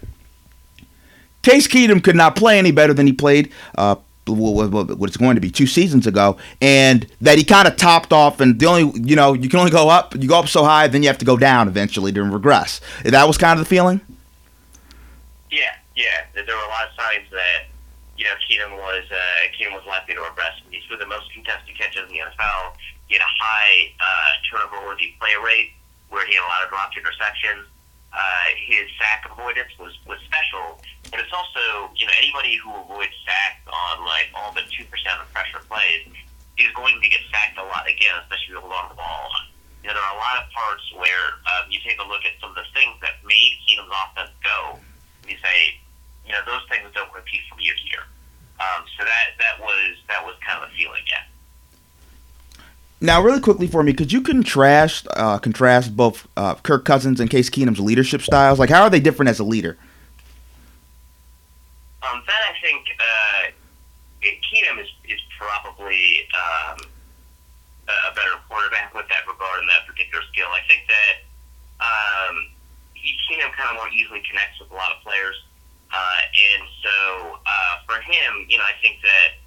Case 1.43 1.69
Keenum 1.69 2.03
could 2.03 2.17
not 2.17 2.37
play 2.37 2.59
any 2.59 2.73
better 2.73 2.95
than 2.95 3.07
he 3.07 3.13
played 3.13 3.53
uh, 3.77 3.97
what 4.27 5.09
it's 5.09 5.17
going 5.17 5.35
to 5.35 5.41
be 5.41 5.51
two 5.51 5.67
seasons 5.67 6.07
ago, 6.07 6.37
and 6.61 7.07
that 7.21 7.39
he 7.39 7.45
kind 7.45 7.67
of 7.67 7.77
topped 7.77 8.13
off. 8.13 8.41
And 8.41 8.59
the 8.59 8.67
only, 8.67 9.01
you 9.01 9.17
know, 9.17 9.33
you 9.33 9.49
can 9.49 9.59
only 9.59 9.71
go 9.71 9.89
up. 9.89 10.15
You 10.15 10.29
go 10.29 10.39
up 10.39 10.49
so 10.49 10.65
high, 10.65 10.89
then 10.89 11.03
you 11.03 11.09
have 11.09 11.19
to 11.19 11.25
go 11.25 11.37
down 11.37 11.69
eventually 11.69 12.13
to 12.13 12.23
regress. 12.23 12.81
That 13.05 13.27
was 13.27 13.39
kind 13.39 13.59
of 13.59 13.65
the 13.65 13.69
feeling. 13.69 14.01
Yeah, 15.51 15.73
yeah. 15.97 16.25
There 16.35 16.45
were 16.45 16.63
a 16.63 16.69
lot 16.69 16.89
of 16.89 16.95
signs 16.97 17.31
that 17.31 17.69
you 18.17 18.25
know 18.25 18.31
Keenum 18.49 18.77
was 18.77 19.05
uh, 19.11 19.17
Keenum 19.59 19.75
was 19.75 19.85
likely 19.87 20.15
to 20.15 20.21
regress. 20.21 20.61
He 20.71 20.81
threw 20.87 20.99
the 20.99 21.07
most 21.07 21.33
contested 21.33 21.77
catches 21.79 22.03
in 22.03 22.09
the 22.09 22.21
NFL. 22.21 22.73
He 23.09 23.17
had 23.17 23.25
a 23.25 23.35
high 23.41 23.93
uh, 23.97 24.31
turnover-worthy 24.47 25.17
play 25.19 25.35
rate, 25.41 25.73
where 26.09 26.25
he 26.29 26.37
had 26.37 26.45
a 26.45 26.51
lot 26.53 26.65
of 26.65 26.69
dropped 26.69 26.97
interceptions. 26.97 27.65
Uh, 28.13 28.47
his 28.57 28.89
sack 28.97 29.29
avoidance 29.29 29.73
was 29.77 29.93
was 30.09 30.17
special, 30.25 30.81
but 31.11 31.21
it's 31.21 31.33
also 31.33 31.93
you 31.97 32.09
know 32.09 32.17
anybody 32.17 32.57
who 32.57 32.73
avoids 32.73 33.13
sacks 33.25 33.61
on 33.69 34.05
like 34.05 34.33
all 34.33 34.53
but 34.53 34.65
two 34.73 34.85
percent 34.89 35.21
of 35.21 35.29
pressure 35.33 35.61
plays 35.69 36.09
is 36.57 36.73
going 36.75 37.01
to 37.01 37.09
get 37.09 37.21
sacked 37.31 37.57
a 37.57 37.65
lot 37.65 37.87
again, 37.87 38.17
especially 38.25 38.57
hold 38.57 38.73
on 38.73 38.89
the 38.91 38.99
ball. 38.99 39.31
You 39.83 39.89
know, 39.89 39.95
there 39.95 40.03
are 40.03 40.17
a 40.17 40.21
lot 40.21 40.37
of 40.43 40.51
parts 40.51 40.85
where 40.99 41.39
um, 41.55 41.71
you 41.71 41.79
take 41.87 42.01
a 42.03 42.07
look 42.07 42.27
at 42.27 42.35
some 42.43 42.51
of 42.51 42.59
the 42.59 42.67
things 42.75 42.99
that 43.01 43.23
made 43.23 43.55
Keenum's 43.63 43.95
offense 43.95 44.35
go. 44.43 44.81
And 45.23 45.31
you 45.31 45.39
say, 45.39 45.79
you 46.27 46.35
know, 46.35 46.43
those 46.45 46.67
things 46.67 46.91
don't 46.93 47.13
repeat 47.15 47.47
from 47.47 47.63
year 47.63 47.79
to 47.79 47.85
year. 47.87 48.05
Um, 48.59 48.83
so 48.99 49.07
that 49.07 49.39
that 49.39 49.63
was 49.63 50.03
that 50.11 50.25
was 50.27 50.35
kind 50.43 50.59
of 50.59 50.67
a 50.67 50.73
feeling, 50.75 51.07
yeah. 51.07 51.23
Now, 53.01 53.23
really 53.23 53.41
quickly 53.41 53.69
for 53.69 53.83
me, 53.83 53.93
could 53.93 54.11
you 54.13 54.21
contrast 54.21 55.07
uh, 55.15 55.39
contrast 55.39 55.97
both 55.97 56.27
uh, 56.37 56.57
Kirk 56.57 56.85
Cousins 56.85 57.21
and 57.21 57.31
Case 57.31 57.49
Keenum's 57.49 57.79
leadership 57.79 58.23
styles? 58.23 58.59
Like, 58.59 58.71
how 58.71 58.83
are 58.83 58.91
they 58.91 58.99
different 58.99 59.31
as 59.31 59.39
a 59.39 59.45
leader? 59.45 59.79
Um, 62.03 62.23
that 62.27 62.43
I 62.43 62.55
think 62.61 62.87
uh, 62.99 63.43
Keenum 64.23 64.83
is 64.83 64.91
is 65.05 65.21
probably 65.39 66.27
um, 66.35 66.79
a 67.87 68.15
better 68.15 68.35
quarterback 68.49 68.93
with 68.95 69.07
that 69.09 69.23
regard 69.31 69.61
and 69.61 69.69
that 69.69 69.87
particular 69.87 70.25
skill. 70.33 70.49
I 70.51 70.67
think 70.67 70.83
that 70.91 71.15
um, 71.79 72.51
Keenum 72.99 73.53
kind 73.55 73.71
of 73.71 73.77
more 73.77 73.91
easily 73.95 74.23
connects 74.29 74.59
with 74.59 74.73
a 74.73 74.75
lot 74.75 74.91
of 74.91 75.05
players, 75.07 75.39
uh, 75.95 76.21
and 76.35 76.67
so 76.83 77.39
uh, 77.47 77.75
for 77.87 78.03
him, 78.03 78.47
you 78.49 78.59
know, 78.59 78.67
I 78.67 78.75
think 78.83 78.99
that 79.07 79.39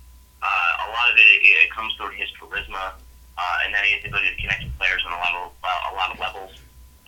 uh, 0.41 0.87
a 0.87 0.95
lot 0.95 1.11
of 1.11 1.17
it, 1.19 1.43
it 1.43 1.69
comes 1.71 1.93
through 1.99 2.15
his 2.15 2.31
charisma 2.39 2.95
uh, 3.41 3.65
and 3.65 3.73
then 3.73 3.81
he 3.89 3.97
has 3.97 4.01
the 4.05 4.09
ability 4.13 4.37
to 4.37 4.41
connect 4.41 4.61
with 4.69 4.77
players 4.77 5.01
on 5.01 5.17
a 5.17 5.17
lot 5.17 5.33
of 5.33 5.49
uh, 5.65 5.89
a 5.89 5.93
lot 5.97 6.13
of 6.13 6.17
levels. 6.21 6.53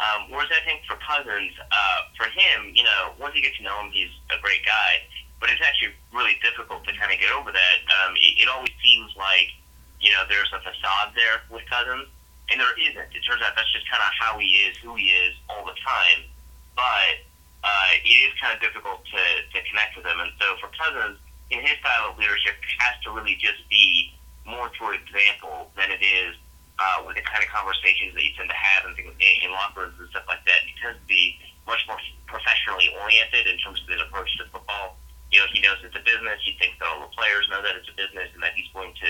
Um, 0.02 0.34
whereas 0.34 0.50
I 0.50 0.66
think 0.66 0.82
for 0.90 0.98
Cousins, 0.98 1.54
uh, 1.62 2.00
for 2.18 2.26
him, 2.26 2.74
you 2.74 2.82
know, 2.82 3.14
once 3.22 3.38
you 3.38 3.46
get 3.46 3.54
to 3.62 3.64
know 3.64 3.78
him, 3.86 3.94
he's 3.94 4.10
a 4.34 4.42
great 4.42 4.66
guy. 4.66 5.06
But 5.38 5.52
it's 5.52 5.62
actually 5.62 5.94
really 6.16 6.40
difficult 6.40 6.88
to 6.88 6.92
kind 6.96 7.12
of 7.12 7.20
get 7.20 7.30
over 7.36 7.52
that. 7.52 7.78
Um, 8.00 8.16
it, 8.16 8.42
it 8.42 8.48
always 8.48 8.72
seems 8.80 9.12
like, 9.20 9.52
you 10.00 10.10
know, 10.16 10.24
there's 10.32 10.50
a 10.56 10.60
facade 10.64 11.14
there 11.20 11.44
with 11.52 11.68
Cousins, 11.68 12.08
and 12.50 12.58
there 12.58 12.74
isn't. 12.80 13.12
It 13.12 13.22
turns 13.28 13.44
out 13.44 13.52
that's 13.54 13.70
just 13.76 13.84
kind 13.92 14.02
of 14.02 14.12
how 14.18 14.40
he 14.40 14.66
is, 14.66 14.80
who 14.80 14.96
he 14.96 15.12
is 15.12 15.36
all 15.52 15.68
the 15.68 15.76
time. 15.84 16.24
But 16.80 17.28
uh, 17.60 17.88
it 18.02 18.08
is 18.08 18.32
kind 18.40 18.56
of 18.56 18.64
difficult 18.64 19.04
to, 19.04 19.22
to 19.52 19.58
connect 19.68 20.00
with 20.00 20.08
him. 20.08 20.16
And 20.20 20.32
so 20.40 20.56
for 20.64 20.72
Cousins, 20.74 21.20
in 21.52 21.60
his 21.60 21.76
style 21.84 22.12
of 22.12 22.18
leadership, 22.18 22.56
has 22.80 22.96
to 23.04 23.12
really 23.12 23.36
just 23.36 23.62
be 23.68 24.16
more 24.46 24.70
through 24.76 24.96
example 25.00 25.72
than 25.76 25.92
it 25.92 26.04
is 26.04 26.36
uh, 26.80 27.06
with 27.06 27.16
the 27.16 27.26
kind 27.26 27.44
of 27.44 27.50
conversations 27.50 28.14
that 28.18 28.24
you 28.24 28.34
tend 28.36 28.50
to 28.50 28.58
have 28.58 28.90
in, 28.90 28.96
things 28.96 29.14
in 29.20 29.50
locker 29.52 29.86
rooms 29.86 29.98
and 30.00 30.10
stuff 30.10 30.26
like 30.28 30.42
that. 30.46 30.66
He 30.66 30.74
tends 30.82 31.00
to 31.00 31.08
be 31.08 31.38
much 31.70 31.80
more 31.88 32.00
professionally 32.28 32.90
oriented 33.00 33.48
in 33.48 33.56
terms 33.62 33.80
of 33.84 33.88
his 33.88 34.02
approach 34.02 34.30
to 34.42 34.50
football. 34.52 34.98
You 35.32 35.42
know, 35.42 35.48
he 35.50 35.62
knows 35.62 35.82
it's 35.82 35.96
a 35.96 36.04
business. 36.04 36.42
He 36.44 36.58
thinks 36.60 36.78
that 36.78 36.86
all 36.90 37.02
the 37.02 37.14
players 37.14 37.48
know 37.50 37.62
that 37.62 37.74
it's 37.78 37.90
a 37.90 37.96
business 37.98 38.30
and 38.34 38.42
that 38.44 38.54
he's 38.54 38.70
going 38.74 38.94
to 38.94 39.10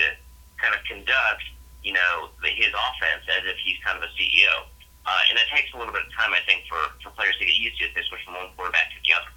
kind 0.56 0.72
of 0.72 0.80
conduct, 0.86 1.44
you 1.82 1.92
know, 1.92 2.32
the, 2.40 2.48
his 2.52 2.72
offense 2.72 3.26
as 3.28 3.44
if 3.44 3.58
he's 3.60 3.76
kind 3.84 3.98
of 3.98 4.04
a 4.06 4.12
CEO. 4.16 4.70
Uh, 5.04 5.28
and 5.28 5.36
that 5.36 5.44
takes 5.52 5.68
a 5.72 5.76
little 5.76 5.92
bit 5.92 6.00
of 6.00 6.12
time, 6.16 6.32
I 6.32 6.40
think, 6.48 6.64
for, 6.64 6.80
for 7.04 7.12
players 7.12 7.36
to 7.36 7.44
get 7.44 7.60
used 7.60 7.76
to 7.76 7.92
this, 7.92 8.08
switch 8.08 8.24
from 8.24 8.40
one 8.40 8.48
quarterback 8.56 8.88
to 8.88 8.98
the 9.04 9.12
other. 9.12 9.32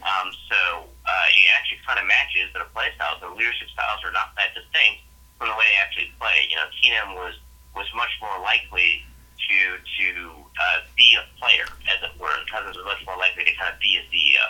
Um, 0.00 0.32
so 0.48 0.88
uh, 0.88 1.26
it 1.36 1.52
actually 1.52 1.84
kind 1.84 2.00
of 2.00 2.08
matches 2.08 2.48
their 2.56 2.64
play 2.72 2.88
styles. 2.96 3.20
Their 3.20 3.36
leadership 3.36 3.68
styles 3.76 4.00
are 4.00 4.16
not 4.16 4.32
that 4.40 4.56
distinct 4.56 5.04
from 5.40 5.48
the 5.48 5.56
way 5.56 5.64
they 5.72 5.80
actually 5.80 6.12
play. 6.20 6.44
You 6.52 6.60
know, 6.60 6.68
Keenum 6.76 7.16
was 7.16 7.40
was 7.72 7.88
much 7.96 8.12
more 8.20 8.36
likely 8.44 9.00
to 9.40 9.58
to 9.80 10.06
uh, 10.36 10.84
be 11.00 11.16
a 11.16 11.24
player, 11.40 11.64
as 11.88 12.04
it 12.04 12.12
were, 12.20 12.36
Cousins 12.52 12.76
was 12.76 12.84
much 12.84 13.00
more 13.08 13.16
likely 13.16 13.48
to 13.48 13.52
kind 13.56 13.72
of 13.72 13.80
be 13.80 13.96
a 13.96 14.04
CEO. 14.12 14.44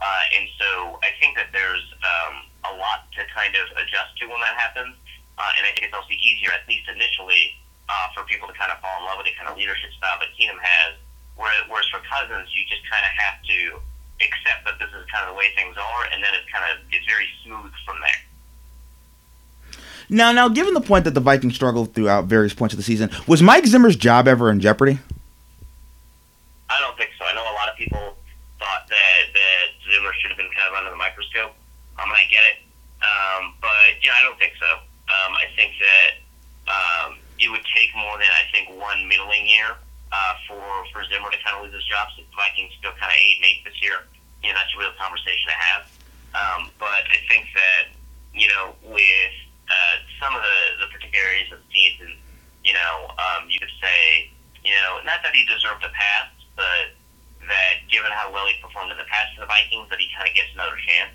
Uh, 0.00 0.24
and 0.34 0.48
so 0.56 0.98
I 1.04 1.12
think 1.20 1.36
that 1.36 1.52
there's 1.52 1.84
um, 2.00 2.48
a 2.66 2.72
lot 2.80 3.06
to 3.14 3.22
kind 3.30 3.54
of 3.54 3.68
adjust 3.76 4.16
to 4.18 4.26
when 4.26 4.40
that 4.40 4.56
happens. 4.56 4.96
Uh, 5.36 5.52
and 5.60 5.68
I 5.68 5.76
think 5.76 5.86
it's 5.86 5.94
also 5.94 6.10
easier, 6.10 6.50
at 6.50 6.66
least 6.66 6.88
initially, 6.90 7.54
uh, 7.86 8.10
for 8.16 8.26
people 8.26 8.48
to 8.50 8.56
kind 8.56 8.72
of 8.72 8.82
fall 8.82 8.98
in 8.98 9.06
love 9.06 9.20
with 9.20 9.30
the 9.30 9.36
kind 9.38 9.46
of 9.46 9.54
leadership 9.54 9.92
style 9.94 10.18
that 10.18 10.32
Keenum 10.34 10.58
has. 10.58 10.98
Whereas 11.36 11.86
for 11.92 12.02
Cousins, 12.02 12.50
you 12.56 12.66
just 12.66 12.82
kind 12.88 13.04
of 13.04 13.12
have 13.14 13.36
to 13.46 13.58
accept 14.20 14.64
that 14.64 14.76
this 14.80 14.90
is 14.90 15.06
kind 15.12 15.28
of 15.28 15.34
the 15.34 15.38
way 15.38 15.54
things 15.54 15.78
are, 15.78 16.04
and 16.10 16.18
then 16.18 16.32
it's 16.34 16.48
kind 16.50 16.66
of 16.66 16.82
it's 16.90 17.06
very 17.06 17.26
smooth 17.44 17.72
from 17.86 17.98
there. 18.02 18.20
Now, 20.12 20.28
now, 20.30 20.52
given 20.52 20.76
the 20.76 20.84
point 20.84 21.08
that 21.08 21.16
the 21.16 21.24
Vikings 21.24 21.56
struggled 21.56 21.96
throughout 21.96 22.28
various 22.28 22.52
points 22.52 22.74
of 22.74 22.76
the 22.76 22.84
season, 22.84 23.08
was 23.24 23.40
Mike 23.40 23.64
Zimmer's 23.64 23.96
job 23.96 24.28
ever 24.28 24.52
in 24.52 24.60
jeopardy? 24.60 25.00
I 26.68 26.76
don't 26.84 26.92
think 27.00 27.16
so. 27.16 27.24
I 27.24 27.32
know 27.32 27.40
a 27.40 27.56
lot 27.56 27.72
of 27.72 27.80
people 27.80 28.12
thought 28.60 28.84
that 28.92 29.22
that 29.32 29.64
Zimmer 29.88 30.12
should 30.20 30.28
have 30.28 30.36
been 30.36 30.52
kind 30.52 30.68
of 30.68 30.76
under 30.76 30.92
the 30.92 31.00
microscope. 31.00 31.56
Um, 31.96 32.12
I 32.12 32.28
get 32.28 32.44
it, 32.44 32.60
um, 33.00 33.56
but 33.64 34.04
you 34.04 34.12
know, 34.12 34.16
I 34.20 34.22
don't 34.28 34.36
think 34.36 34.52
so. 34.60 34.84
Um, 35.08 35.32
I 35.32 35.48
think 35.56 35.80
that 35.80 36.10
um, 36.68 37.16
it 37.40 37.48
would 37.48 37.64
take 37.72 37.88
more 37.96 38.20
than 38.20 38.28
I 38.36 38.44
think 38.52 38.68
one 38.76 39.08
middling 39.08 39.48
year 39.48 39.80
uh, 40.12 40.34
for 40.44 40.60
for 40.92 41.08
Zimmer 41.08 41.32
to 41.32 41.40
kind 41.40 41.56
of 41.56 41.64
lose 41.64 41.72
his 41.72 41.88
job. 41.88 42.12
So 42.12 42.20
the 42.20 42.36
Vikings 42.36 42.76
go 42.84 42.92
kind 43.00 43.08
of 43.08 43.16
eight 43.16 43.40
and 43.40 43.48
eight 43.48 43.64
this 43.64 43.80
year. 43.80 44.04
You 44.44 44.52
know, 44.52 44.60
that's 44.60 44.76
a 44.76 44.78
real 44.78 44.92
conversation 45.00 45.48
to 45.48 45.56
have. 45.56 45.82
Um, 46.36 46.60
but 46.76 47.08
I 47.08 47.16
think 47.32 47.48
that 47.56 47.96
you 48.36 48.52
know 48.52 48.76
with 48.84 49.36
uh, 49.72 49.94
some 50.20 50.36
of 50.36 50.42
the, 50.44 50.58
the 50.84 50.88
particular 50.92 51.24
areas 51.24 51.48
of 51.48 51.58
the 51.64 51.68
season, 51.72 52.12
you 52.60 52.76
know, 52.76 53.08
um, 53.16 53.48
you 53.48 53.56
could 53.56 53.72
say, 53.80 54.28
you 54.60 54.76
know, 54.76 55.00
not 55.08 55.24
that 55.24 55.32
he 55.32 55.48
deserved 55.48 55.80
a 55.82 55.90
pass, 55.96 56.28
but 56.54 56.92
that 57.48 57.82
given 57.88 58.12
how 58.12 58.28
well 58.30 58.44
he 58.46 58.54
performed 58.60 58.92
in 58.92 58.98
the 59.00 59.08
past 59.08 59.34
for 59.34 59.42
the 59.42 59.50
Vikings, 59.50 59.88
that 59.90 59.98
he 59.98 60.06
kind 60.14 60.28
of 60.28 60.34
gets 60.36 60.52
another 60.54 60.76
chance. 60.84 61.10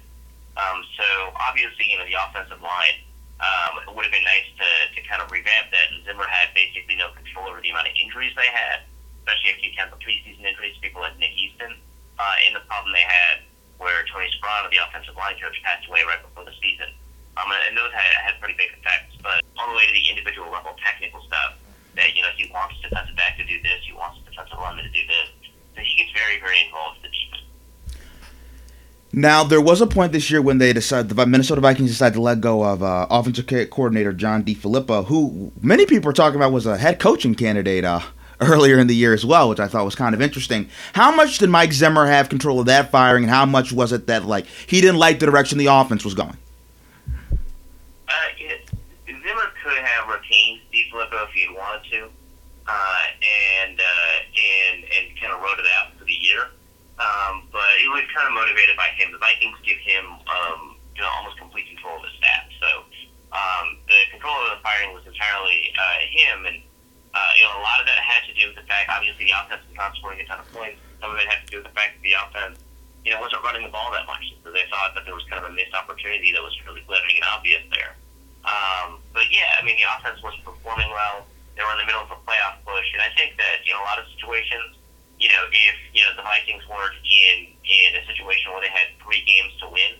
Um, 0.57 0.81
so 0.97 1.07
obviously, 1.37 1.85
you 1.87 2.01
know, 2.01 2.07
the 2.09 2.17
offensive 2.17 2.59
line, 2.59 2.97
um, 3.37 3.85
it 3.85 3.93
would 3.93 4.03
have 4.09 4.15
been 4.15 4.25
nice 4.25 4.49
to, 4.57 4.69
to 4.97 4.99
kind 5.05 5.21
of 5.21 5.29
revamp 5.29 5.69
that. 5.69 5.93
And 5.93 6.01
Zimmer 6.03 6.25
had 6.25 6.51
basically 6.57 6.97
no 6.97 7.13
control 7.13 7.45
over 7.47 7.61
the 7.61 7.69
amount 7.69 7.87
of 7.87 7.95
injuries 7.95 8.33
they 8.33 8.49
had, 8.49 8.83
especially 9.21 9.53
if 9.53 9.61
you 9.61 9.69
count 9.77 9.93
the 9.93 10.01
preseason 10.01 10.41
injuries, 10.41 10.75
people 10.81 11.05
like 11.05 11.15
Nick 11.21 11.37
Easton. 11.37 11.77
uh, 12.19 12.35
in 12.47 12.53
the 12.53 12.63
problem 12.65 12.93
they 12.93 13.05
had 13.05 13.45
where 13.77 14.01
Tony 14.09 14.25
Sparano, 14.33 14.69
the 14.73 14.81
offensive 14.81 15.15
line 15.15 15.37
coach, 15.37 15.53
passed 15.61 15.85
away 15.87 16.01
right 16.09 16.21
before 16.21 16.45
the 16.45 16.55
season. 16.61 16.89
Um, 17.37 17.53
and 17.69 17.77
those 17.77 17.93
had, 17.93 18.33
had 18.33 18.33
pretty 18.41 18.57
big 18.57 18.73
effects. 18.73 19.13
But 19.21 19.45
all 19.57 19.69
the 19.69 19.77
way 19.77 19.85
to 19.85 19.93
the 19.93 20.09
individual 20.09 20.49
level 20.49 20.73
technical 20.83 21.21
stuff, 21.21 21.53
that 21.95 22.15
you 22.15 22.21
know 22.21 22.29
he 22.35 22.49
wants 22.53 22.75
defensive 22.81 23.15
back 23.15 23.37
to 23.37 23.45
do 23.45 23.61
this, 23.61 23.81
he 23.85 23.93
wants 23.93 24.19
defensive 24.25 24.57
lineman 24.57 24.85
to 24.85 24.91
do 24.91 25.05
this. 25.07 25.29
So 25.75 25.81
he 25.81 25.95
gets 25.95 26.11
very, 26.11 26.39
very 26.39 26.65
involved 26.65 26.97
in 26.97 27.03
the 27.03 27.09
defense. 27.09 27.27
Now 29.13 29.43
there 29.43 29.61
was 29.61 29.81
a 29.81 29.87
point 29.87 30.11
this 30.11 30.29
year 30.29 30.41
when 30.41 30.57
they 30.57 30.73
decided 30.73 31.09
the 31.09 31.25
Minnesota 31.25 31.61
Vikings 31.61 31.91
decided 31.91 32.15
to 32.15 32.21
let 32.21 32.41
go 32.41 32.63
of 32.63 32.83
uh, 32.83 33.07
offensive 33.09 33.47
coordinator 33.69 34.13
John 34.13 34.43
DeFilippo, 34.43 35.05
who 35.05 35.51
many 35.61 35.85
people 35.85 36.09
are 36.09 36.13
talking 36.13 36.35
about 36.35 36.51
was 36.51 36.65
a 36.65 36.77
head 36.77 36.99
coaching 36.99 37.33
candidate 37.33 37.85
uh, 37.85 38.01
earlier 38.41 38.77
in 38.77 38.87
the 38.87 38.95
year 38.95 39.13
as 39.13 39.25
well, 39.25 39.49
which 39.49 39.59
I 39.59 39.67
thought 39.67 39.85
was 39.85 39.95
kind 39.95 40.13
of 40.13 40.21
interesting. 40.21 40.69
How 40.93 41.15
much 41.15 41.37
did 41.39 41.49
Mike 41.49 41.73
Zimmer 41.73 42.05
have 42.05 42.29
control 42.29 42.59
of 42.59 42.65
that 42.67 42.91
firing, 42.91 43.23
and 43.23 43.31
how 43.31 43.45
much 43.45 43.71
was 43.71 43.91
it 43.91 44.07
that 44.07 44.25
like 44.25 44.45
he 44.45 44.81
didn't 44.81 44.97
like 44.97 45.19
the 45.19 45.25
direction 45.25 45.57
the 45.57 45.67
offense 45.67 46.03
was 46.03 46.13
going? 46.13 46.37
Uh, 48.07 48.13
it, 48.39 48.69
Zimmer 49.07 49.51
could 49.63 49.77
have 49.77 50.07
retained 51.11 51.29
if 51.29 51.33
he 51.33 51.41
had 51.47 51.55
wanted 51.55 51.83
to, 51.91 52.01
uh, 52.67 53.03
and 53.63 53.79
uh, 53.79 54.15
and 54.27 54.83
and 54.83 55.05
kind 55.19 55.33
of 55.33 55.41
wrote 55.41 55.59
it 55.59 55.67
out 55.79 55.95
for 55.97 56.05
the 56.05 56.13
year. 56.13 56.51
Um, 56.97 57.45
but 57.53 57.77
it 57.77 57.89
was 57.93 58.03
kind 58.09 58.25
of 58.25 58.33
motivated 58.33 58.73
by 58.73 58.89
him. 58.97 59.13
The 59.13 59.21
Vikings 59.21 59.57
give 59.61 59.77
him, 59.77 60.17
um, 60.25 60.81
you 60.97 61.01
know, 61.05 61.11
almost 61.21 61.37
complete 61.37 61.69
control 61.69 62.01
of 62.01 62.09
the 62.09 62.13
staff. 62.17 62.49
So 62.57 62.69
um, 63.29 63.77
the 63.85 63.99
control 64.09 64.33
of 64.49 64.57
the 64.57 64.61
firing 64.65 64.97
was 64.97 65.05
entirely 65.05 65.69
uh, 65.77 65.97
him, 66.09 66.49
and 66.49 66.57
uh, 67.13 67.31
you 67.37 67.45
know, 67.45 67.53
a 67.61 67.63
lot 67.63 67.77
of 67.77 67.85
that 67.85 68.01
had 68.01 68.25
to 68.25 68.33
do 68.33 68.49
with 68.49 68.57
the 68.57 68.65
fact, 68.65 68.89
obviously, 68.89 69.29
the 69.29 69.35
offense 69.37 69.61
was 69.69 69.77
not 69.77 69.93
scoring 69.97 70.21
a 70.21 70.25
ton 70.25 70.41
of 70.41 70.49
points. 70.49 70.81
Some 70.97 71.13
of 71.13 71.17
it 71.21 71.29
had 71.29 71.45
to 71.45 71.49
do 71.53 71.57
with 71.61 71.69
the 71.69 71.75
fact 71.77 72.01
that 72.01 72.03
the 72.03 72.17
offense, 72.17 72.57
you 73.05 73.13
know, 73.13 73.21
wasn't 73.21 73.45
running 73.45 73.61
the 73.61 73.69
ball 73.69 73.93
that 73.93 74.09
much. 74.09 74.33
So 74.41 74.49
they 74.49 74.65
thought 74.73 74.97
that 74.97 75.05
there 75.05 75.13
was 75.13 75.23
kind 75.29 75.37
of 75.45 75.49
a 75.49 75.53
missed 75.53 75.77
opportunity 75.77 76.33
that 76.33 76.41
was 76.41 76.57
really 76.65 76.81
glaring 76.89 77.21
and 77.21 77.29
obvious 77.29 77.61
there. 77.69 77.93
Um, 78.45 78.99
but 79.13 79.29
yeah, 79.31 79.57
I 79.57 79.65
mean, 79.65 79.77
the 79.77 79.87
offense 79.87 80.21
was 80.21 80.35
performing 80.45 80.89
well. 80.91 81.25
They 81.55 81.63
were 81.65 81.73
in 81.73 81.81
the 81.81 81.89
middle 81.89 82.05
of 82.05 82.11
a 82.13 82.19
playoff 82.21 82.61
push, 82.61 82.85
and 82.93 83.01
I 83.01 83.09
think 83.17 83.35
that 83.41 83.65
you 83.65 83.73
know 83.73 83.81
a 83.81 83.87
lot 83.87 83.97
of 83.97 84.05
situations 84.13 84.77
you 85.19 85.29
know, 85.29 85.43
if 85.49 85.77
you 85.93 86.01
know 86.05 86.13
the 86.15 86.21
Vikings 86.21 86.61
weren't 86.69 86.97
in 87.01 87.49
in 87.65 87.89
a 87.97 88.03
situation 88.05 88.53
where 88.53 88.61
they 88.61 88.69
had 88.69 88.93
three 89.01 89.25
games 89.25 89.53
to 89.61 89.65
win 89.69 89.97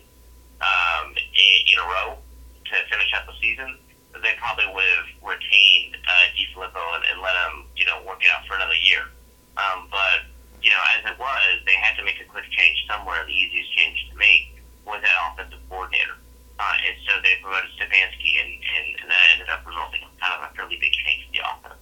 um, 0.62 1.14
in, 1.14 1.58
in 1.66 1.76
a 1.82 1.86
row 1.86 2.08
to 2.14 2.74
finish 2.86 3.10
out 3.14 3.26
the 3.26 3.34
season, 3.42 3.78
they 4.22 4.38
probably 4.38 4.66
would 4.70 4.86
have 4.86 5.10
retained 5.22 5.98
uh, 6.06 6.26
DeFilippo 6.38 6.82
and, 6.94 7.04
and 7.10 7.18
let 7.18 7.34
him, 7.34 7.66
you 7.74 7.84
know, 7.84 7.98
work 8.06 8.22
it 8.22 8.30
out 8.30 8.46
for 8.46 8.54
another 8.54 8.78
year. 8.78 9.10
Um, 9.58 9.90
but 9.90 10.30
you 10.62 10.70
know, 10.70 10.82
as 10.94 11.02
it 11.10 11.18
was, 11.18 11.50
they 11.66 11.74
had 11.74 11.98
to 11.98 12.04
make 12.06 12.22
a 12.22 12.26
quick 12.30 12.46
change 12.54 12.86
somewhere. 12.86 13.26
The 13.26 13.34
easiest 13.34 13.74
change 13.74 13.98
to 14.10 14.16
make 14.16 14.62
was 14.86 15.02
that 15.02 15.14
offensive 15.26 15.62
coordinator. 15.68 16.14
Uh, 16.58 16.86
and 16.86 16.96
so 17.06 17.12
they 17.22 17.38
promoted 17.40 17.70
Stefanski, 17.78 18.42
and, 18.42 18.50
and, 18.50 18.86
and 19.02 19.10
that 19.10 19.24
ended 19.32 19.48
up 19.48 19.62
resulting 19.66 20.02
in 20.02 20.08
kind 20.20 20.42
of 20.42 20.50
a 20.50 20.54
fairly 20.54 20.76
big 20.76 20.92
change 20.92 21.26
in 21.26 21.38
the 21.38 21.42
offense. 21.46 21.78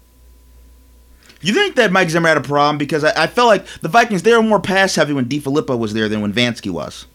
You 1.40 1.54
think 1.54 1.76
that 1.76 1.92
Mike 1.92 2.10
Zimmer 2.10 2.28
had 2.28 2.36
a 2.36 2.44
problem 2.44 2.76
because 2.76 3.04
I, 3.04 3.24
I 3.24 3.26
felt 3.26 3.48
like 3.48 3.66
the 3.80 3.88
Vikings 3.88 4.22
they 4.22 4.32
were 4.32 4.42
more 4.42 4.60
pass 4.60 4.96
heavy 4.96 5.12
when 5.12 5.26
DeFilippo 5.26 5.78
was 5.78 5.92
there 5.94 6.08
than 6.08 6.20
when 6.20 6.32
Vansky 6.32 6.70
was. 6.70 7.06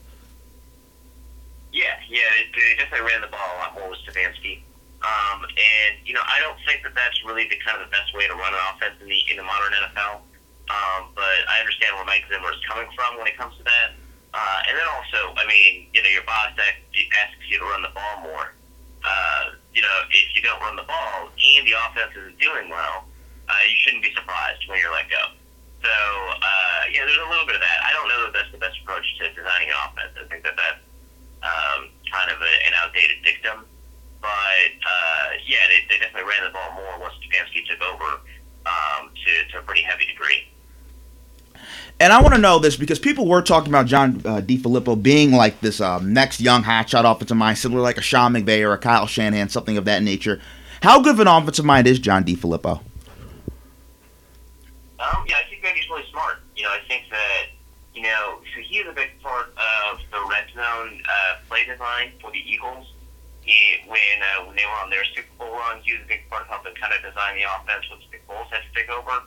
Yeah, 1.72 1.94
yeah, 2.10 2.22
they, 2.38 2.50
they 2.54 2.76
definitely 2.78 3.08
ran 3.12 3.22
the 3.22 3.28
ball 3.28 3.46
a 3.46 3.58
lot 3.60 3.74
more 3.76 3.90
with 3.90 4.00
Stefanski. 4.06 4.62
Um, 5.02 5.46
and 5.46 5.98
you 6.06 6.14
know, 6.14 6.22
I 6.26 6.40
don't 6.42 6.58
think 6.66 6.84
that 6.84 6.94
that's 6.94 7.18
really 7.26 7.50
the 7.50 7.58
kind 7.66 7.82
of 7.82 7.90
the 7.90 7.92
best 7.92 8.14
way 8.14 8.28
to 8.28 8.34
run 8.34 8.54
an 8.54 8.62
offense 8.74 8.98
in 9.02 9.10
the 9.10 9.20
in 9.30 9.38
the 9.38 9.44
modern 9.44 9.74
NFL. 9.74 10.22
Um, 10.70 11.10
but 11.14 11.38
I 11.50 11.60
understand 11.60 11.98
where 11.98 12.06
Mike 12.06 12.24
Zimmer 12.30 12.54
is 12.54 12.62
coming 12.70 12.88
from 12.96 13.18
when 13.18 13.28
it 13.28 13.36
comes 13.38 13.58
to 13.58 13.64
that. 13.64 13.98
Uh, 14.34 14.60
and 14.70 14.78
then 14.78 14.88
also, 14.96 15.36
I 15.36 15.44
mean, 15.44 15.92
you 15.92 16.00
know, 16.02 16.08
your 16.08 16.24
boss 16.24 16.56
asks 16.56 16.81
you 17.52 17.60
to 17.60 17.68
run 17.68 17.82
the 17.84 17.92
ball 17.92 18.24
more. 18.24 18.56
Uh, 19.04 19.60
you 19.74 19.82
know, 19.82 19.96
if 20.10 20.36
you 20.36 20.42
don't 20.42 20.62
run 20.62 20.76
the 20.76 20.88
ball 20.88 21.28
and 21.28 21.68
the 21.68 21.76
offense 21.76 22.16
isn't 22.16 22.40
doing 22.40 22.70
well, 22.70 23.04
uh, 23.50 23.62
you 23.68 23.76
shouldn't 23.84 24.04
be 24.04 24.14
surprised 24.16 24.64
when 24.72 24.80
you're 24.80 24.94
let 24.94 25.10
go. 25.10 25.36
So, 25.84 25.90
uh, 25.90 26.82
yeah, 26.94 27.04
there's 27.04 27.18
a 27.18 27.30
little 27.30 27.46
bit 27.46 27.58
of 27.58 27.64
that. 27.66 27.80
I 27.84 27.92
don't 27.92 28.08
know 28.08 28.30
that 28.30 28.34
that's 28.38 28.52
the 28.54 28.62
best 28.62 28.78
approach 28.80 29.04
to 29.20 29.34
designing 29.34 29.74
an 29.74 29.78
offense. 29.90 30.14
I 30.16 30.30
think 30.30 30.46
that 30.46 30.54
that's 30.54 30.84
um, 31.42 31.90
kind 32.08 32.30
of 32.30 32.38
a, 32.38 32.54
an 32.70 32.74
outdated 32.78 33.26
dictum. 33.26 33.66
But, 34.22 34.72
uh, 34.86 35.42
yeah, 35.42 35.66
they, 35.66 35.82
they 35.90 35.98
definitely 35.98 36.30
ran 36.30 36.46
the 36.46 36.54
ball 36.54 36.78
more 36.78 37.02
once 37.02 37.18
Stefanski 37.26 37.66
took 37.66 37.82
over 37.82 38.22
um, 38.70 39.10
to, 39.10 39.32
to 39.50 39.54
a 39.60 39.64
pretty 39.66 39.82
heavy 39.82 40.06
degree. 40.06 40.46
And 42.02 42.12
I 42.12 42.20
want 42.20 42.34
to 42.34 42.42
know 42.42 42.58
this 42.58 42.78
because 42.78 42.98
people 42.98 43.28
were 43.28 43.44
talking 43.44 43.70
about 43.70 43.86
John 43.86 44.24
uh, 44.26 44.42
DeFilippo 44.42 45.04
being 45.04 45.34
like 45.34 45.62
this 45.62 45.80
um, 45.80 46.14
next 46.14 46.42
young 46.42 46.64
hotshot 46.64 47.06
offensive 47.06 47.38
mind, 47.38 47.60
similar 47.60 47.80
like 47.80 48.00
a 48.00 48.02
Sean 48.02 48.34
McVay 48.34 48.68
or 48.68 48.74
a 48.74 48.80
Kyle 48.80 49.06
Shanahan, 49.06 49.50
something 49.50 49.78
of 49.78 49.86
that 49.86 50.02
nature. 50.02 50.42
How 50.82 51.00
good 51.00 51.14
of 51.14 51.20
an 51.20 51.28
offensive 51.28 51.64
mind 51.64 51.86
is 51.86 52.00
John 52.00 52.24
DeFilippo? 52.24 52.82
Um, 54.98 55.26
yeah, 55.30 55.36
I 55.38 55.48
think 55.48 55.62
that 55.62 55.76
he's 55.76 55.88
really 55.92 56.10
smart. 56.10 56.42
You 56.56 56.64
know, 56.64 56.70
I 56.70 56.80
think 56.88 57.04
that, 57.12 57.54
you 57.94 58.02
know, 58.02 58.40
so 58.56 58.62
he's 58.62 58.88
a 58.88 58.94
big 58.94 59.12
part 59.22 59.54
of 59.54 60.00
the 60.10 60.28
red 60.28 60.46
zone 60.56 61.04
uh, 61.06 61.36
play 61.50 61.66
design 61.66 62.14
for 62.20 62.32
the 62.32 62.40
Eagles. 62.40 62.92
He, 63.42 63.78
when 63.86 64.00
uh, 64.00 64.48
when 64.48 64.56
they 64.56 64.66
were 64.66 64.82
on 64.84 64.90
their 64.90 65.06
Super 65.06 65.30
Bowl 65.38 65.52
run, 65.52 65.82
he 65.84 65.94
was 65.94 66.02
a 66.02 66.08
big 66.08 66.28
part 66.32 66.42
of 66.42 66.48
helping 66.48 66.74
kind 66.82 66.94
of 66.98 67.02
design 67.06 67.38
the 67.38 67.46
offense 67.46 67.86
once 67.92 68.02
Nick 68.12 68.28
Foles 68.28 68.50
had 68.50 68.66
to 68.66 68.74
take 68.74 68.90
over. 68.90 69.22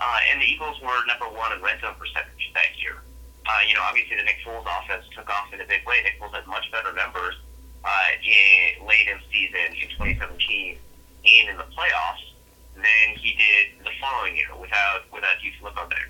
Uh, 0.00 0.18
and 0.30 0.40
the 0.40 0.46
Eagles 0.46 0.78
were 0.80 0.98
number 1.06 1.26
one 1.26 1.50
in 1.52 1.58
red 1.62 1.80
zone 1.80 1.94
percentage 1.98 2.50
that 2.54 2.70
year. 2.78 3.02
Uh, 3.48 3.64
you 3.66 3.74
know, 3.74 3.82
obviously 3.82 4.14
the 4.14 4.22
Nick 4.22 4.38
Foles 4.44 4.62
offense 4.62 5.04
took 5.16 5.26
off 5.26 5.50
in 5.52 5.60
a 5.60 5.66
big 5.66 5.82
way. 5.88 5.98
Nick 6.04 6.20
Foles 6.20 6.34
had 6.34 6.46
much 6.46 6.70
better 6.70 6.92
numbers 6.92 7.34
uh, 7.82 8.10
in 8.22 8.86
late 8.86 9.08
in 9.08 9.18
season 9.32 9.74
in 9.74 9.88
2017 9.96 10.78
and 10.78 11.44
in 11.50 11.56
the 11.56 11.66
playoffs 11.74 12.36
than 12.76 13.06
he 13.18 13.34
did 13.34 13.82
the 13.82 13.90
following 13.98 14.36
year 14.36 14.54
without 14.54 15.02
without 15.10 15.34
DeFilippo 15.42 15.88
there. 15.90 16.08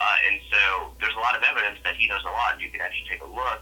Uh, 0.00 0.16
and 0.28 0.40
so 0.48 0.92
there's 1.00 1.16
a 1.16 1.22
lot 1.22 1.36
of 1.36 1.42
evidence 1.44 1.80
that 1.84 1.96
he 1.96 2.08
knows 2.08 2.24
a 2.24 2.32
lot. 2.32 2.60
You 2.60 2.68
can 2.68 2.80
actually 2.80 3.08
take 3.08 3.22
a 3.24 3.30
look 3.30 3.60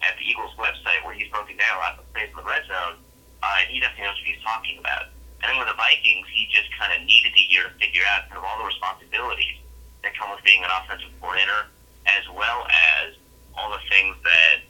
at 0.00 0.16
the 0.16 0.24
Eagles 0.24 0.52
website 0.56 1.00
where 1.04 1.12
he's 1.12 1.28
broken 1.28 1.56
down 1.56 1.76
a 1.76 1.80
lot 1.80 1.92
of 1.98 2.04
plays 2.12 2.28
in 2.30 2.36
the 2.36 2.44
red 2.44 2.64
zone, 2.68 3.00
uh, 3.42 3.60
and 3.60 3.68
he 3.68 3.80
definitely 3.80 4.04
knows 4.04 4.18
what 4.20 4.28
he's 4.28 4.44
talking 4.44 4.76
about. 4.78 5.10
And 5.42 5.50
then 5.50 5.56
with 5.58 5.70
the 5.70 5.78
Vikings, 5.78 6.26
he 6.34 6.50
just 6.50 6.66
kind 6.74 6.90
of 6.90 7.06
needed 7.06 7.32
the 7.34 7.46
year 7.46 7.70
to 7.70 7.72
figure 7.78 8.02
out 8.10 8.26
kind 8.26 8.42
of 8.42 8.44
all 8.44 8.58
the 8.58 8.66
responsibilities 8.66 9.62
that 10.02 10.14
come 10.18 10.30
with 10.34 10.42
being 10.42 10.62
an 10.66 10.70
offensive 10.70 11.14
coordinator, 11.22 11.70
as 12.06 12.26
well 12.34 12.66
as 12.66 13.14
all 13.54 13.70
the 13.70 13.82
things 13.90 14.16
that 14.26 14.66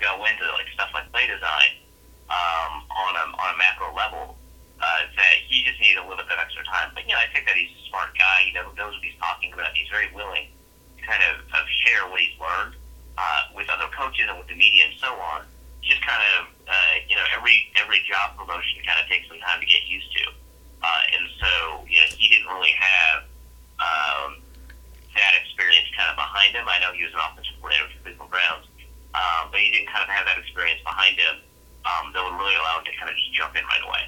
go 0.00 0.24
into 0.24 0.44
like 0.56 0.68
stuff 0.74 0.90
like 0.92 1.08
play 1.12 1.26
design 1.28 1.78
um, 2.28 2.84
on 2.88 3.12
a 3.16 3.24
on 3.36 3.48
a 3.54 3.56
macro 3.58 3.92
level 3.94 4.36
uh, 4.80 5.02
that 5.14 5.34
he 5.46 5.62
just 5.62 5.78
needed 5.80 6.00
a 6.00 6.06
little 6.06 6.24
bit 6.24 6.36
of 6.36 6.42
extra 6.42 6.64
time. 6.64 6.90
But 6.92 7.04
you 7.06 7.14
know, 7.14 7.22
I 7.22 7.30
think 7.32 7.46
that 7.46 7.56
he's 7.56 7.70
a 7.70 7.82
smart 7.88 8.12
guy. 8.18 8.48
You 8.48 8.52
know, 8.56 8.68
who 8.68 8.74
knows 8.76 8.92
what 8.96 9.04
he's 9.04 9.16
talking 9.20 9.52
about. 9.52 9.72
He's 9.72 9.88
very 9.88 10.10
willing 10.12 10.50
to 10.98 11.00
kind 11.06 11.22
of, 11.32 11.44
of 11.54 11.64
share 11.86 12.08
what 12.10 12.20
he's 12.20 12.34
learned 12.36 12.74
uh, 13.16 13.40
with 13.54 13.70
other 13.70 13.88
coaches 13.94 14.26
and 14.28 14.36
with 14.36 14.48
the 14.48 14.58
media 14.58 14.90
and 14.90 14.96
so 14.98 15.12
on. 15.12 15.46
Just 15.82 16.00
kind 16.06 16.22
of, 16.38 16.48
uh, 16.70 16.94
you 17.10 17.16
know, 17.18 17.26
every 17.34 17.68
every 17.76 18.00
job 18.06 18.38
promotion 18.38 18.80
kind 18.86 19.02
of 19.02 19.10
takes 19.10 19.26
some 19.28 19.38
time 19.42 19.58
to 19.60 19.66
get 19.66 19.82
used 19.84 20.08
to. 20.14 20.24
Uh, 20.82 21.02
and 21.14 21.24
so, 21.38 21.50
you 21.86 21.98
know, 21.98 22.08
he 22.14 22.26
didn't 22.30 22.50
really 22.50 22.74
have 22.74 23.22
um, 23.78 24.42
that 25.14 25.34
experience 25.42 25.86
kind 25.94 26.10
of 26.10 26.16
behind 26.16 26.54
him. 26.54 26.66
I 26.66 26.78
know 26.82 26.90
he 26.94 27.04
was 27.06 27.14
an 27.14 27.22
offensive 27.22 27.54
coordinator 27.58 27.90
for 27.92 27.98
Cleveland 28.02 28.30
Browns, 28.30 28.66
um, 29.14 29.50
but 29.50 29.60
he 29.62 29.70
didn't 29.70 29.90
kind 29.90 30.02
of 30.02 30.10
have 30.10 30.26
that 30.26 30.38
experience 30.38 30.82
behind 30.82 31.18
him 31.18 31.42
um, 31.86 32.10
that 32.14 32.22
would 32.22 32.36
really 32.38 32.56
allow 32.58 32.78
him 32.78 32.86
to 32.86 32.94
kind 32.98 33.10
of 33.10 33.16
just 33.18 33.30
jump 33.34 33.54
in 33.58 33.64
right 33.66 33.84
away. 33.84 34.02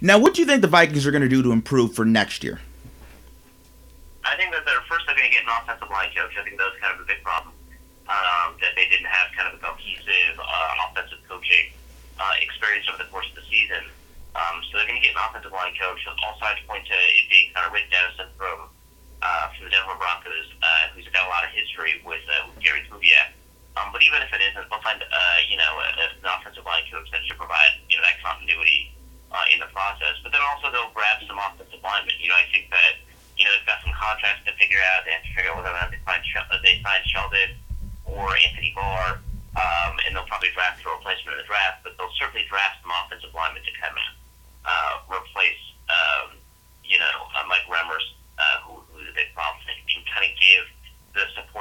Now, 0.00 0.20
what 0.20 0.36
do 0.36 0.44
you 0.44 0.46
think 0.46 0.60
the 0.60 0.68
Vikings 0.68 1.06
are 1.06 1.10
going 1.10 1.24
to 1.24 1.32
do 1.32 1.42
to 1.42 1.52
improve 1.52 1.96
for 1.96 2.04
next 2.04 2.44
year? 2.44 2.60
I 4.24 4.36
think 4.36 4.52
that 4.52 4.66
they're 4.68 4.84
first 4.90 5.06
they're 5.06 5.16
going 5.16 5.30
to 5.30 5.34
get 5.34 5.46
an 5.46 5.54
offensive 5.54 5.88
line 5.88 6.12
coach. 6.12 6.34
I 6.36 6.44
think 6.44 6.58
that 6.58 6.68
was 6.68 6.76
kind 6.82 6.92
of 6.92 7.00
a 7.00 7.08
big 7.08 7.22
problem 7.24 7.54
um, 8.10 8.58
that 8.60 8.76
they 8.76 8.90
didn't 8.92 9.08
have 9.08 9.32
kind 9.32 9.48
of 9.48 9.56
a 9.56 9.60
cohesive 9.62 10.36
uh, 10.36 10.84
offensive 10.90 11.22
coaching 11.24 11.72
uh, 12.20 12.34
experience 12.42 12.84
over 12.92 13.00
the 13.00 13.08
course 13.08 13.24
of 13.32 13.40
the 13.40 13.46
season. 13.48 13.86
Um, 14.36 14.60
so 14.68 14.76
they're 14.76 14.90
going 14.90 15.00
to 15.00 15.06
get 15.06 15.16
an 15.16 15.22
offensive 15.24 15.54
line 15.54 15.72
coach. 15.80 16.04
All 16.20 16.36
sides 16.36 16.60
point 16.68 16.84
to 16.84 16.92
it 16.92 17.24
being 17.32 17.54
kind 17.56 17.64
of 17.64 17.72
Rick 17.72 17.88
Dennison 17.88 18.28
from 18.36 18.68
uh, 19.24 19.48
from 19.56 19.64
the 19.64 19.72
Denver 19.72 19.96
Broncos, 19.96 20.52
uh, 20.60 20.92
who's 20.92 21.08
got 21.08 21.24
a 21.24 21.30
lot 21.32 21.40
of 21.40 21.50
history 21.56 22.04
with, 22.04 22.20
uh, 22.28 22.52
with 22.52 22.60
Gary 22.60 22.84
Kubiak. 22.84 23.32
Um, 23.76 23.92
but 23.92 24.00
even 24.00 24.20
if 24.24 24.32
it 24.32 24.40
isn't, 24.40 24.64
they'll 24.72 24.80
find 24.80 25.00
uh, 25.00 25.38
you 25.48 25.56
know 25.56 25.72
a, 25.80 25.88
an 26.20 26.28
offensive 26.28 26.64
line 26.64 26.84
coach 26.88 27.08
that 27.12 27.20
should 27.28 27.36
provide 27.36 27.76
you 27.92 28.00
know 28.00 28.04
that 28.04 28.16
continuity 28.24 28.92
uh, 29.28 29.44
in 29.52 29.60
the 29.60 29.68
process. 29.68 30.16
But 30.24 30.32
then 30.32 30.40
also 30.40 30.72
they'll 30.72 30.92
grab 30.96 31.20
some 31.28 31.36
offensive 31.36 31.84
linemen. 31.84 32.16
You 32.16 32.32
know, 32.32 32.40
I 32.40 32.48
think 32.48 32.72
that 32.72 33.04
you 33.36 33.44
know 33.44 33.52
they've 33.52 33.68
got 33.68 33.84
some 33.84 33.92
contracts 33.92 34.48
to 34.48 34.56
figure 34.56 34.80
out. 34.80 35.04
They 35.04 35.12
have 35.12 35.24
to 35.28 35.32
figure 35.36 35.52
out 35.52 35.60
whether 35.60 35.72
or 35.72 35.76
not 35.76 35.92
they 35.92 36.00
find 36.08 36.24
uh, 36.24 36.56
they 36.64 36.80
find 36.80 37.04
Sheldon 37.04 37.52
or 38.08 38.32
Anthony 38.48 38.72
Barr, 38.72 39.20
um, 39.60 39.92
and 40.08 40.16
they'll 40.16 40.28
probably 40.30 40.56
draft 40.56 40.80
a 40.80 40.88
replacement 40.88 41.36
in 41.36 41.44
the 41.44 41.48
draft. 41.48 41.84
But 41.84 42.00
they'll 42.00 42.16
certainly 42.16 42.48
draft 42.48 42.80
some 42.80 42.96
offensive 42.96 43.36
linemen 43.36 43.60
to 43.60 43.72
kind 43.76 43.92
of 43.92 44.08
uh, 44.64 45.20
replace 45.20 45.60
um, 45.92 46.40
you 46.80 46.96
know 46.96 47.28
uh, 47.36 47.44
Mike 47.44 47.68
Remmers, 47.68 48.08
uh, 48.40 48.64
who, 48.64 48.80
who's 48.88 49.04
a 49.04 49.16
big 49.16 49.36
problem, 49.36 49.60
and 49.68 49.76
can 49.84 50.00
kind 50.08 50.24
of 50.24 50.32
give 50.40 50.64
the 51.12 51.24
support 51.36 51.56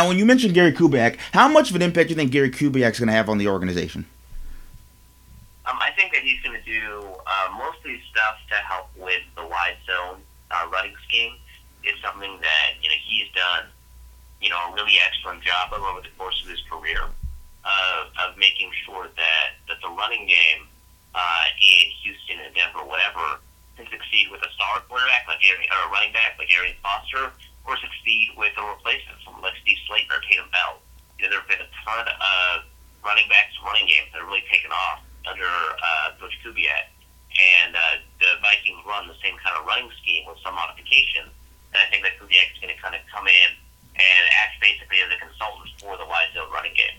Now, 0.00 0.08
when 0.08 0.16
you 0.16 0.24
mentioned 0.24 0.54
Gary 0.54 0.72
Kubiak, 0.72 1.18
how 1.36 1.46
much 1.46 1.68
of 1.68 1.76
an 1.76 1.82
impact 1.82 2.08
do 2.08 2.12
you 2.12 2.16
think 2.16 2.32
Gary 2.32 2.48
Kubiak's 2.48 2.98
going 2.98 3.12
to 3.12 3.12
have 3.12 3.28
on 3.28 3.36
the 3.36 3.48
organization? 3.48 4.06
Um, 5.68 5.76
I 5.76 5.92
think 5.92 6.14
that 6.14 6.22
he's 6.22 6.40
going 6.40 6.56
to 6.56 6.64
do 6.64 7.04
uh, 7.04 7.48
mostly 7.52 8.00
stuff 8.08 8.40
to 8.48 8.56
help 8.64 8.88
with 8.96 9.20
the 9.36 9.44
wide 9.44 9.76
zone 9.84 10.24
uh, 10.50 10.64
running 10.72 10.96
scheme. 11.06 11.36
It's 11.84 12.00
something 12.00 12.32
that 12.40 12.80
you 12.80 12.88
know 12.88 12.96
he's 12.96 13.28
done, 13.36 13.68
you 14.40 14.48
know, 14.48 14.56
a 14.56 14.72
really 14.72 14.96
excellent 15.04 15.44
job 15.44 15.68
of 15.76 15.84
over 15.84 16.00
the 16.00 16.08
course 16.16 16.40
of 16.44 16.48
his 16.48 16.64
career 16.72 17.04
uh, 17.68 18.24
of 18.24 18.38
making 18.38 18.72
sure 18.88 19.04
that 19.04 19.60
that 19.68 19.84
the 19.84 19.92
running 20.00 20.24
game 20.24 20.64
uh, 21.12 21.44
in 21.60 21.92
Houston 22.00 22.40
and 22.40 22.56
Denver, 22.56 22.88
whatever, 22.88 23.36
can 23.76 23.84
succeed 23.92 24.32
with 24.32 24.40
a 24.40 24.50
star 24.56 24.80
quarterback 24.88 25.28
like 25.28 25.44
Aaron, 25.44 25.60
or 25.76 25.88
a 25.88 25.92
running 25.92 26.16
back 26.16 26.40
like 26.40 26.48
Arian 26.56 26.80
Foster, 26.80 27.36
or 27.66 27.76
succeed 27.78 28.34
with 28.36 28.52
a 28.56 28.64
replacement, 28.64 29.20
someone 29.24 29.42
like 29.42 29.56
Steve 29.62 29.78
Slaton 29.86 30.10
or 30.10 30.20
Tatum 30.24 30.48
Bell. 30.50 30.80
You 31.18 31.28
know, 31.28 31.36
there 31.36 31.40
have 31.44 31.50
been 31.50 31.62
a 31.62 31.70
ton 31.84 32.04
of 32.08 32.66
running 33.04 33.28
backs, 33.28 33.54
running 33.64 33.86
games 33.86 34.08
that 34.12 34.20
have 34.24 34.28
really 34.28 34.44
taken 34.48 34.72
off 34.72 35.04
under 35.28 35.46
uh, 35.46 36.16
Coach 36.18 36.34
Kubiak. 36.40 36.88
And 37.30 37.76
uh, 37.76 38.02
the 38.18 38.42
Vikings 38.42 38.82
run 38.84 39.06
the 39.06 39.16
same 39.22 39.38
kind 39.38 39.54
of 39.54 39.64
running 39.64 39.88
scheme 40.02 40.26
with 40.26 40.40
some 40.42 40.56
modifications. 40.56 41.30
And 41.72 41.78
I 41.78 41.86
think 41.92 42.02
that 42.02 42.18
Kubiak 42.18 42.56
is 42.56 42.58
going 42.58 42.74
to 42.74 42.80
kind 42.80 42.96
of 42.96 43.04
come 43.06 43.28
in 43.28 43.50
and 43.94 44.22
act 44.40 44.58
basically 44.58 44.98
as 45.04 45.12
a 45.12 45.18
consultant 45.20 45.70
for 45.78 45.94
the 45.94 46.08
wide 46.08 46.32
zone 46.34 46.50
running 46.50 46.74
game. 46.74 46.98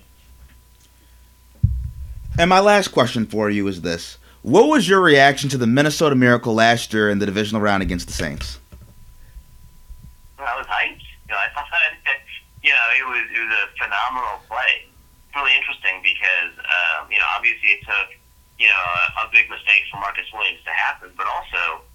And 2.42 2.50
my 2.50 2.58
last 2.58 2.88
question 2.88 3.30
for 3.30 3.54
you 3.54 3.70
is 3.70 3.86
this. 3.86 4.18
What 4.42 4.66
was 4.66 4.90
your 4.90 4.98
reaction 4.98 5.46
to 5.54 5.62
the 5.62 5.70
Minnesota 5.70 6.18
Miracle 6.18 6.58
last 6.58 6.90
year 6.90 7.06
in 7.14 7.22
the 7.22 7.30
divisional 7.30 7.62
round 7.62 7.86
against 7.86 8.08
the 8.10 8.18
Saints? 8.18 8.58
Well, 10.42 10.50
I 10.50 10.58
was 10.58 10.66
hyped. 10.66 11.06
You 11.30 11.38
know, 11.38 11.38
I 11.38 11.54
thought 11.54 11.70
that, 11.70 12.18
you 12.66 12.74
know, 12.74 12.86
it 12.98 13.06
was, 13.06 13.26
it 13.30 13.46
was 13.46 13.54
a 13.62 13.66
phenomenal 13.78 14.42
play. 14.50 14.90
It's 14.90 15.38
really 15.38 15.54
interesting 15.54 16.02
because, 16.02 16.58
um, 16.66 17.14
you 17.14 17.22
know, 17.22 17.30
obviously 17.38 17.78
it 17.78 17.86
took, 17.86 18.18
you 18.58 18.74
know, 18.74 18.84
a, 19.22 19.30
a 19.30 19.30
big 19.30 19.46
mistake 19.46 19.86
for 19.94 20.02
Marcus 20.02 20.26
Williams 20.34 20.66
to 20.66 20.74
happen, 20.74 21.14
but 21.14 21.30
also 21.30 21.86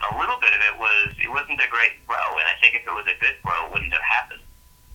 a 0.00 0.16
little 0.16 0.40
bit 0.40 0.56
of 0.56 0.60
it 0.64 0.80
was 0.80 1.12
it 1.20 1.28
wasn't 1.28 1.60
a 1.60 1.68
great 1.68 2.00
throw, 2.08 2.40
and 2.40 2.48
I 2.48 2.56
think 2.64 2.72
if 2.72 2.88
it 2.88 2.94
was 2.96 3.04
a 3.04 3.20
good 3.20 3.36
throw, 3.44 3.68
it 3.68 3.72
wouldn't 3.76 3.92
have 3.92 4.00
happened. 4.00 4.40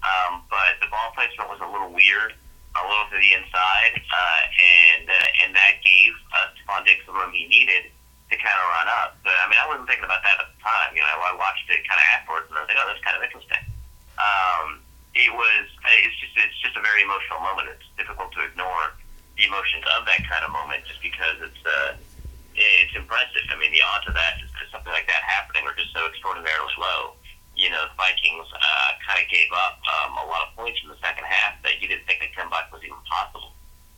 Um, 0.02 0.42
but 0.50 0.82
the 0.82 0.90
ball 0.90 1.14
placement 1.14 1.46
was 1.46 1.62
a 1.62 1.70
little 1.70 1.94
weird, 1.94 2.34
a 2.74 2.82
little 2.82 3.06
to 3.14 3.18
the 3.22 3.32
inside, 3.38 3.94
uh, 4.02 4.42
and 4.50 5.06
uh, 5.06 5.44
and 5.46 5.50
that 5.54 5.78
gave 5.86 6.18
us 6.42 6.58
Stefon 6.58 6.90
Diggs 6.90 7.06
the 7.06 7.14
room 7.14 7.30
he 7.32 7.46
needed 7.46 7.94
to 8.34 8.36
kind 8.36 8.58
of 8.58 8.66
run 8.74 8.90
up. 8.90 9.14
But 9.22 9.38
I 9.38 9.46
mean, 9.46 9.62
I 9.62 9.70
wasn't 9.70 9.86
thinking 9.86 10.10
about 10.10 10.26
that 10.26 10.42
at 10.42 10.50
the 10.50 10.58
time. 10.60 10.98
You 10.98 11.06
know, 11.06 11.22
I 11.22 11.38
watched 11.38 11.70
it 11.70 11.86
kind 11.86 12.02
of 12.02 12.08
afterwards, 12.18 12.50
and 12.50 12.58
I 12.58 12.66
was 12.66 12.70
like, 12.74 12.82
oh, 12.82 12.88
that's 12.90 13.06
kind 13.06 13.18
of 13.18 13.24
interesting. 13.24 13.64
Um, 14.18 14.82
it 15.14 15.30
was. 15.30 15.66
It's 16.02 16.18
just. 16.18 16.34
It's 16.36 16.60
just 16.66 16.76
a 16.76 16.84
very 16.84 17.06
emotional 17.06 17.40
moment. 17.46 17.70
It's 17.70 17.86
difficult 17.96 18.34
to 18.34 18.42
ignore 18.44 18.98
the 19.38 19.46
emotions 19.46 19.86
of 19.96 20.10
that 20.10 20.26
kind 20.26 20.42
of 20.42 20.50
moment, 20.50 20.90
just 20.90 21.06
because 21.06 21.38
it's. 21.46 21.62
Uh, 21.62 22.02
it's 22.56 22.96
impressive. 22.96 23.44
I 23.52 23.60
mean, 23.60 23.76
the 23.76 23.84
odds 23.84 24.08
of 24.08 24.16
that, 24.16 24.40
something 24.72 24.96
like 24.96 25.08
that 25.12 25.24
happening, 25.28 25.68
are 25.68 25.76
just 25.76 25.92
so 25.92 26.08
extraordinarily 26.08 26.72
low. 26.80 27.20
You 27.56 27.68
know, 27.68 27.84
the 27.88 27.96
Vikings 28.00 28.48
uh, 28.52 28.92
kind 29.04 29.20
of 29.20 29.28
gave 29.32 29.52
up 29.52 29.80
um, 29.84 30.16
a 30.20 30.26
lot 30.28 30.48
of 30.48 30.56
points 30.56 30.80
in 30.84 30.88
the 30.88 31.00
second 31.04 31.24
half 31.28 31.60
that 31.64 31.84
you 31.84 31.88
didn't 31.88 32.08
think 32.08 32.24
a 32.24 32.32
comeback 32.36 32.72
was 32.72 32.84
even 32.84 33.00
possible. 33.08 33.52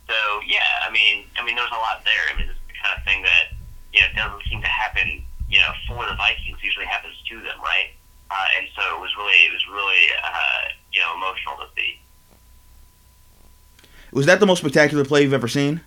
So 0.09 0.17
yeah, 0.45 0.85
I 0.85 0.89
mean, 0.89 1.25
I 1.37 1.45
mean, 1.45 1.53
there's 1.53 1.73
a 1.73 1.81
lot 1.81 2.01
there. 2.05 2.33
I 2.33 2.37
mean, 2.37 2.49
it's 2.49 2.57
the 2.65 2.77
kind 2.77 2.97
of 2.97 3.01
thing 3.05 3.21
that 3.25 3.53
you 3.93 4.01
know 4.01 4.09
doesn't 4.13 4.45
seem 4.49 4.61
to 4.61 4.69
happen. 4.69 5.21
You 5.49 5.61
know, 5.61 5.73
for 5.85 6.01
the 6.05 6.17
Vikings, 6.17 6.57
usually 6.61 6.85
happens 6.85 7.17
to 7.29 7.35
them, 7.41 7.57
right? 7.61 7.93
Uh, 8.29 8.47
and 8.57 8.67
so 8.73 8.81
it 8.97 9.01
was 9.01 9.13
really, 9.17 9.37
it 9.47 9.53
was 9.53 9.65
really, 9.69 10.03
uh, 10.21 10.61
you 10.91 10.99
know, 10.99 11.15
emotional 11.15 11.55
to 11.61 11.67
see. 11.77 11.97
Was 14.27 14.35
that 14.35 14.43
the 14.43 14.51
most 14.51 14.59
spectacular 14.59 15.07
play 15.07 15.23
you've 15.23 15.31
ever 15.31 15.47
seen? 15.47 15.79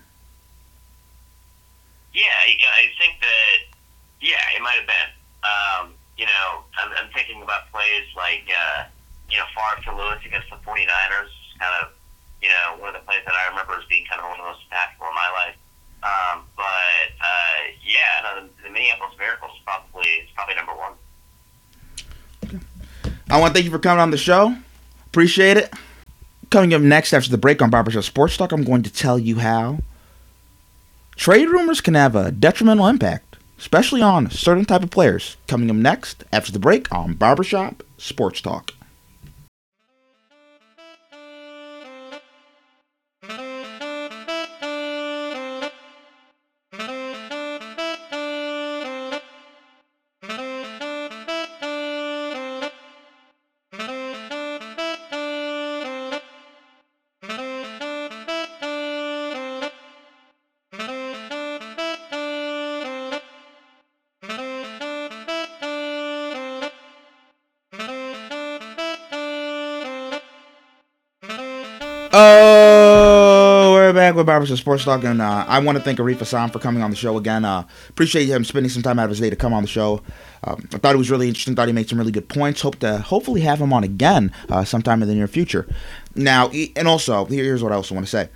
Yeah, 2.16 2.24
I 2.24 2.88
think 2.97 3.20
that. 3.20 3.76
Yeah, 4.16 4.41
it 4.57 4.62
might 4.64 4.80
have 4.80 4.88
been. 4.88 5.11
Um, 5.45 5.93
you 6.16 6.24
know, 6.24 6.64
I'm, 6.80 6.88
I'm 6.97 7.12
thinking 7.12 7.43
about 7.43 7.70
plays 7.70 8.09
like 8.16 8.49
uh, 8.49 8.88
you 9.28 9.36
know 9.36 9.45
Favre 9.53 9.84
to 9.84 9.93
Lewis 9.93 10.24
against 10.24 10.49
the 10.49 10.57
49ers. 10.57 11.28
Kind 11.61 11.84
of, 11.84 11.93
you 12.41 12.49
know, 12.49 12.80
one 12.80 12.97
of 12.97 13.05
the 13.05 13.05
plays 13.05 13.20
that 13.28 13.34
I 13.36 13.51
remember 13.51 13.76
as 13.76 13.84
being 13.93 14.09
kind 14.09 14.24
of 14.24 14.32
one 14.32 14.41
of 14.41 14.49
the 14.49 14.49
most 14.57 14.64
spectacular 14.64 15.12
in 15.12 15.16
my 15.20 15.30
life. 15.36 15.61
Um, 16.01 16.49
but 16.57 17.12
uh, 17.20 17.61
yeah, 17.84 18.24
no, 18.24 18.41
the, 18.41 18.49
the 18.64 18.72
Minneapolis 18.72 19.20
Miracle 19.20 19.53
is 19.53 19.61
probably 19.68 20.09
it's 20.24 20.32
probably 20.32 20.57
number 20.57 20.72
one. 20.80 20.97
I 23.28 23.36
want 23.36 23.53
to 23.53 23.61
thank 23.61 23.68
you 23.68 23.70
for 23.70 23.84
coming 23.84 24.01
on 24.01 24.11
the 24.11 24.16
show. 24.16 24.57
Appreciate 25.05 25.59
it. 25.59 25.68
Coming 26.51 26.75
up 26.75 26.83
next 26.83 27.13
after 27.13 27.31
the 27.31 27.39
break 27.39 27.63
on 27.63 27.71
Barbershop 27.71 28.03
Sports 28.03 28.37
Talk, 28.37 28.51
I'm 28.51 28.65
going 28.65 28.83
to 28.83 28.93
tell 28.93 29.21
you 29.21 29.39
how 29.39 29.79
trade 31.15 31.49
rumors 31.49 31.81
can 31.81 31.95
have 31.95 32.17
a 32.17 32.33
detrimental 32.33 32.89
impact, 32.89 33.37
especially 33.57 34.03
on 34.03 34.33
certain 34.33 34.65
type 34.65 34.83
of 34.83 34.91
players. 34.91 35.37
Coming 35.47 35.71
up 35.71 35.77
next 35.77 36.25
after 36.33 36.51
the 36.51 36.59
break 36.59 36.93
on 36.93 37.15
Barbershop 37.15 37.85
Sports 37.99 38.41
Talk. 38.41 38.73
Back 74.13 74.41
with 74.41 74.59
Sports 74.59 74.85
Talk, 74.85 75.05
and 75.05 75.23
uh, 75.23 75.45
I 75.47 75.59
want 75.61 75.79
to 75.79 75.85
thank 75.85 75.99
Arif 75.99 76.19
Hassan 76.19 76.51
for 76.51 76.59
coming 76.59 76.83
on 76.83 76.91
the 76.91 76.97
show 76.97 77.17
again. 77.17 77.45
Uh, 77.45 77.67
appreciate 77.89 78.27
him 78.27 78.45
spending 78.45 78.71
some 78.71 78.83
time 78.83 78.99
out 78.99 79.05
of 79.05 79.11
his 79.11 79.21
day 79.21 79.31
to 79.31 79.37
come 79.37 79.53
on 79.53 79.63
the 79.63 79.69
show. 79.69 80.03
Um, 80.45 80.69
I 80.73 80.79
thought 80.79 80.95
it 80.95 80.99
was 80.99 81.11
really 81.11 81.29
interesting. 81.29 81.55
Thought 81.55 81.69
he 81.69 81.75
made 81.75 81.89
some 81.89 81.99
really 81.99 82.13
good 82.13 82.29
points. 82.29 82.61
Hope 82.61 82.79
to 82.81 82.99
hopefully 82.99 83.41
have 83.43 83.61
him 83.61 83.73
on 83.73 83.85
again 83.85 84.33
uh, 84.49 84.65
sometime 84.65 85.03
in 85.03 85.09
the 85.09 85.15
near 85.15 85.29
future. 85.29 85.67
Now, 86.15 86.51
and 86.77 86.89
also 86.89 87.25
here's 87.25 87.63
what 87.63 87.73
I 87.73 87.77
also 87.77 87.95
want 87.95 88.07
to 88.07 88.11
say. 88.11 88.29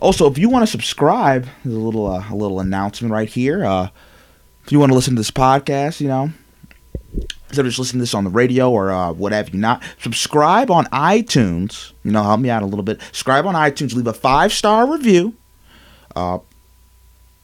Also, 0.00 0.30
if 0.30 0.38
you 0.38 0.48
want 0.48 0.62
to 0.62 0.70
subscribe, 0.70 1.46
there's 1.64 1.76
a 1.76 1.80
little 1.80 2.06
uh, 2.06 2.24
a 2.30 2.34
little 2.34 2.60
announcement 2.60 3.12
right 3.12 3.28
here. 3.28 3.64
Uh, 3.64 3.88
if 4.64 4.72
you 4.72 4.78
want 4.78 4.90
to 4.90 4.94
listen 4.94 5.14
to 5.14 5.20
this 5.20 5.30
podcast, 5.30 6.00
you 6.00 6.08
know, 6.08 6.30
instead 7.56 7.64
of 7.64 7.70
just 7.70 7.78
listening 7.78 8.00
to 8.00 8.02
this 8.02 8.14
on 8.14 8.24
the 8.24 8.30
radio 8.30 8.70
or 8.70 8.90
uh, 8.90 9.14
have 9.30 9.48
you 9.48 9.58
not. 9.58 9.82
Subscribe 9.98 10.70
on 10.70 10.84
itunes. 10.86 11.92
You 12.04 12.12
know 12.12 12.22
help 12.22 12.40
me 12.40 12.50
out 12.50 12.62
a 12.62 12.66
little 12.66 12.82
bit. 12.82 13.00
Subscribe 13.00 13.46
on 13.46 13.54
itunes. 13.54 13.94
Leave 13.94 14.06
a 14.06 14.12
five 14.12 14.52
star 14.52 14.90
review. 14.90 15.32
Uh, 16.14 16.38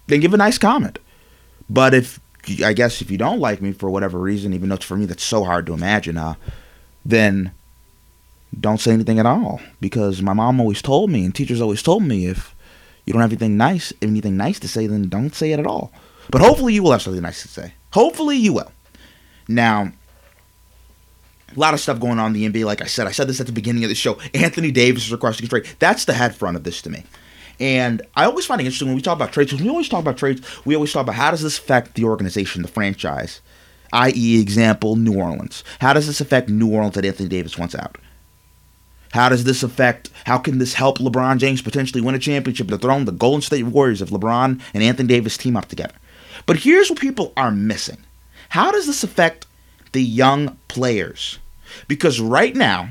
then 0.09 0.21
give 0.21 0.35
a 0.35 0.37
nice 0.37 0.59
comment. 0.59 0.99
But 1.71 1.95
if 1.95 2.21
i 2.65 2.73
guess 2.73 3.01
if 3.01 3.09
you 3.09 3.17
don't 3.17 3.39
like 3.39 3.63
me 3.63 3.71
for 3.71 3.89
whatever 3.89 4.19
reason 4.19 4.53
even 4.53 4.69
though 4.69 4.75
it's 4.75 4.85
for 4.85 4.97
me 4.97 5.07
that's 5.07 5.23
so 5.23 5.45
hard 5.45 5.65
to 5.65 5.73
imagine 5.73 6.19
uh, 6.19 6.35
then 7.05 7.53
don't 8.59 8.81
say 8.81 8.91
anything 8.91 9.21
at 9.21 9.27
all. 9.27 9.61
Because 9.81 10.21
my 10.21 10.33
mom 10.35 10.61
always 10.61 10.83
told 10.83 11.09
me 11.09 11.25
and 11.25 11.35
teachers 11.35 11.61
always 11.61 11.83
told 11.83 12.03
me 12.03 12.27
if 12.27 12.55
you 13.07 13.15
don't 13.15 13.23
have 13.23 13.31
anything 13.31 13.57
nice 13.57 13.95
anything 14.03 14.37
nice 14.37 14.61
to 14.61 14.69
say 14.69 14.87
then 14.87 15.09
don't 15.09 15.35
say 15.35 15.53
it 15.53 15.59
at 15.59 15.67
all. 15.67 15.91
But 16.31 16.43
hopefully 16.43 16.75
you 16.75 16.83
will 16.83 16.93
have 16.93 17.01
something 17.01 17.23
nice 17.23 17.41
to 17.43 17.49
say. 17.49 17.73
Hopefully 17.93 18.37
you 18.37 18.53
will. 18.53 18.73
Now, 19.49 19.93
a 21.57 21.61
lot 21.61 21.75
of 21.75 21.81
stuff 21.81 22.01
going 22.01 22.19
on 22.19 22.35
in 22.35 22.53
the 22.53 22.61
NBA. 22.61 22.65
Like 22.65 22.83
I 22.83 22.87
said, 22.87 23.07
I 23.07 23.13
said 23.13 23.29
this 23.29 23.41
at 23.41 23.47
the 23.47 23.53
beginning 23.53 23.85
of 23.85 23.89
the 23.89 23.95
show. 23.95 24.19
Anthony 24.35 24.71
Davis 24.71 25.05
is 25.05 25.13
requesting 25.13 25.47
a 25.47 25.49
trade. 25.49 25.67
That's 25.79 26.05
the 26.05 26.13
head 26.13 26.35
front 26.35 26.57
of 26.57 26.65
this 26.65 26.83
to 26.83 26.91
me. 26.91 27.05
And 27.61 28.03
I 28.17 28.25
always 28.25 28.47
find 28.47 28.61
it 28.61 28.65
interesting 28.65 28.89
when 28.89 28.97
we 28.97 29.03
talk 29.03 29.17
about 29.17 29.33
trades. 29.33 29.53
We 29.53 29.69
always 29.69 29.89
talk 29.89 30.01
about 30.01 30.17
trades, 30.17 30.47
we 30.65 30.75
always 30.75 30.93
talk 30.93 31.03
about 31.03 31.15
how 31.15 31.31
does 31.31 31.43
this 31.43 31.59
affect 31.59 31.95
the 31.95 32.05
organization, 32.05 32.63
the 32.63 32.69
franchise. 32.69 33.41
I.e., 33.93 34.41
example, 34.41 34.97
New 34.97 35.19
Orleans. 35.19 35.65
How 35.81 35.93
does 35.93 36.07
this 36.07 36.21
affect 36.21 36.49
New 36.49 36.73
Orleans 36.73 36.95
that 36.95 37.05
Anthony 37.05 37.29
Davis 37.29 37.59
wants 37.59 37.75
out? 37.75 37.99
How 39.13 39.29
does 39.29 39.45
this 39.45 39.63
affect? 39.63 40.09
How 40.25 40.39
can 40.39 40.59
this 40.59 40.73
help 40.73 40.99
LeBron 40.99 41.37
James 41.37 41.61
potentially 41.61 42.01
win 42.01 42.15
a 42.15 42.19
championship 42.19 42.69
to 42.69 42.79
throw 42.79 43.05
the 43.05 43.13
Golden 43.13 43.43
State 43.43 43.65
Warriors 43.65 44.01
if 44.01 44.09
LeBron 44.09 44.61
and 44.73 44.83
Anthony 44.83 45.09
Davis 45.09 45.37
team 45.37 45.57
up 45.57 45.69
together? 45.69 45.95
But 46.47 46.57
here's 46.57 46.89
what 46.89 46.99
people 46.99 47.35
are 47.37 47.51
missing. 47.51 47.99
How 48.49 48.73
does 48.73 48.87
this 48.87 49.05
affect 49.05 49.47
the 49.93 50.03
young 50.03 50.57
players? 50.69 51.39
Because 51.89 52.21
right 52.21 52.55
now, 52.55 52.91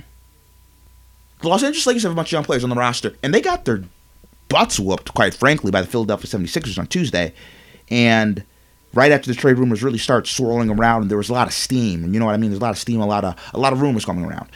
the 1.41 1.47
Los 1.47 1.63
Angeles 1.63 1.85
Lakers 1.85 2.03
have 2.03 2.11
a 2.11 2.15
bunch 2.15 2.29
of 2.29 2.33
young 2.33 2.43
players 2.43 2.63
on 2.63 2.69
the 2.69 2.75
roster, 2.75 3.15
and 3.23 3.33
they 3.33 3.41
got 3.41 3.65
their 3.65 3.83
butts 4.49 4.79
whooped, 4.79 5.13
quite 5.13 5.33
frankly, 5.33 5.71
by 5.71 5.81
the 5.81 5.87
Philadelphia 5.87 6.29
76ers 6.29 6.77
on 6.77 6.87
Tuesday. 6.87 7.33
And 7.89 8.43
right 8.93 9.11
after 9.11 9.29
the 9.29 9.35
trade 9.35 9.57
rumors 9.57 9.83
really 9.83 9.97
started 9.97 10.29
swirling 10.29 10.69
around, 10.69 11.03
and 11.03 11.11
there 11.11 11.17
was 11.17 11.29
a 11.29 11.33
lot 11.33 11.47
of 11.47 11.53
steam. 11.53 12.03
And 12.03 12.13
you 12.13 12.19
know 12.19 12.25
what 12.25 12.35
I 12.35 12.37
mean? 12.37 12.51
There's 12.51 12.61
a 12.61 12.63
lot 12.63 12.71
of 12.71 12.77
steam, 12.77 13.01
a 13.01 13.07
lot 13.07 13.23
of 13.23 13.35
a 13.53 13.59
lot 13.59 13.73
of 13.73 13.81
rumors 13.81 14.05
coming 14.05 14.25
around. 14.25 14.49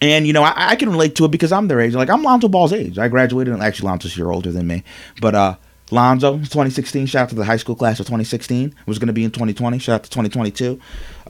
And 0.00 0.26
you 0.26 0.32
know, 0.32 0.42
I, 0.42 0.70
I 0.70 0.76
can 0.76 0.90
relate 0.90 1.14
to 1.16 1.24
it 1.24 1.30
because 1.30 1.52
I'm 1.52 1.68
their 1.68 1.80
age. 1.80 1.94
Like 1.94 2.10
I'm 2.10 2.22
Lonzo 2.22 2.48
Ball's 2.48 2.72
age. 2.72 2.98
I 2.98 3.08
graduated. 3.08 3.54
Actually, 3.60 3.88
Lonzo's 3.88 4.14
a 4.14 4.18
year 4.18 4.30
older 4.30 4.52
than 4.52 4.66
me, 4.66 4.82
but 5.20 5.34
uh, 5.34 5.56
Lonzo, 5.90 6.38
2016. 6.38 7.06
Shout 7.06 7.24
out 7.24 7.28
to 7.30 7.34
the 7.34 7.44
high 7.44 7.56
school 7.56 7.74
class 7.74 8.00
of 8.00 8.06
2016. 8.06 8.74
Was 8.86 8.98
going 8.98 9.06
to 9.06 9.12
be 9.12 9.24
in 9.24 9.30
2020. 9.30 9.78
Shout 9.78 9.94
out 9.94 10.04
to 10.04 10.10
2022. 10.10 10.80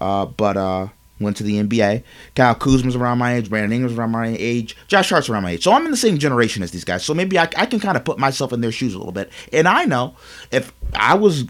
Uh, 0.00 0.26
but 0.26 0.56
uh, 0.56 0.88
went 1.20 1.36
to 1.36 1.42
the 1.42 1.62
NBA. 1.62 2.02
Kyle 2.34 2.54
Kuzma's 2.54 2.96
around 2.96 3.18
my 3.18 3.34
age. 3.34 3.48
Brandon 3.48 3.72
Ingram's 3.72 3.96
around 3.98 4.10
my 4.10 4.34
age. 4.38 4.76
Josh 4.88 5.10
Hart's 5.10 5.28
around 5.28 5.44
my 5.44 5.52
age. 5.52 5.62
So 5.62 5.72
I'm 5.72 5.84
in 5.84 5.90
the 5.90 5.96
same 5.96 6.18
generation 6.18 6.62
as 6.62 6.70
these 6.70 6.84
guys. 6.84 7.04
So 7.04 7.14
maybe 7.14 7.38
I, 7.38 7.48
I 7.56 7.66
can 7.66 7.80
kind 7.80 7.96
of 7.96 8.04
put 8.04 8.18
myself 8.18 8.52
in 8.52 8.60
their 8.60 8.72
shoes 8.72 8.94
a 8.94 8.98
little 8.98 9.12
bit. 9.12 9.30
And 9.52 9.68
I 9.68 9.84
know 9.84 10.16
if 10.50 10.72
I 10.94 11.14
was 11.14 11.44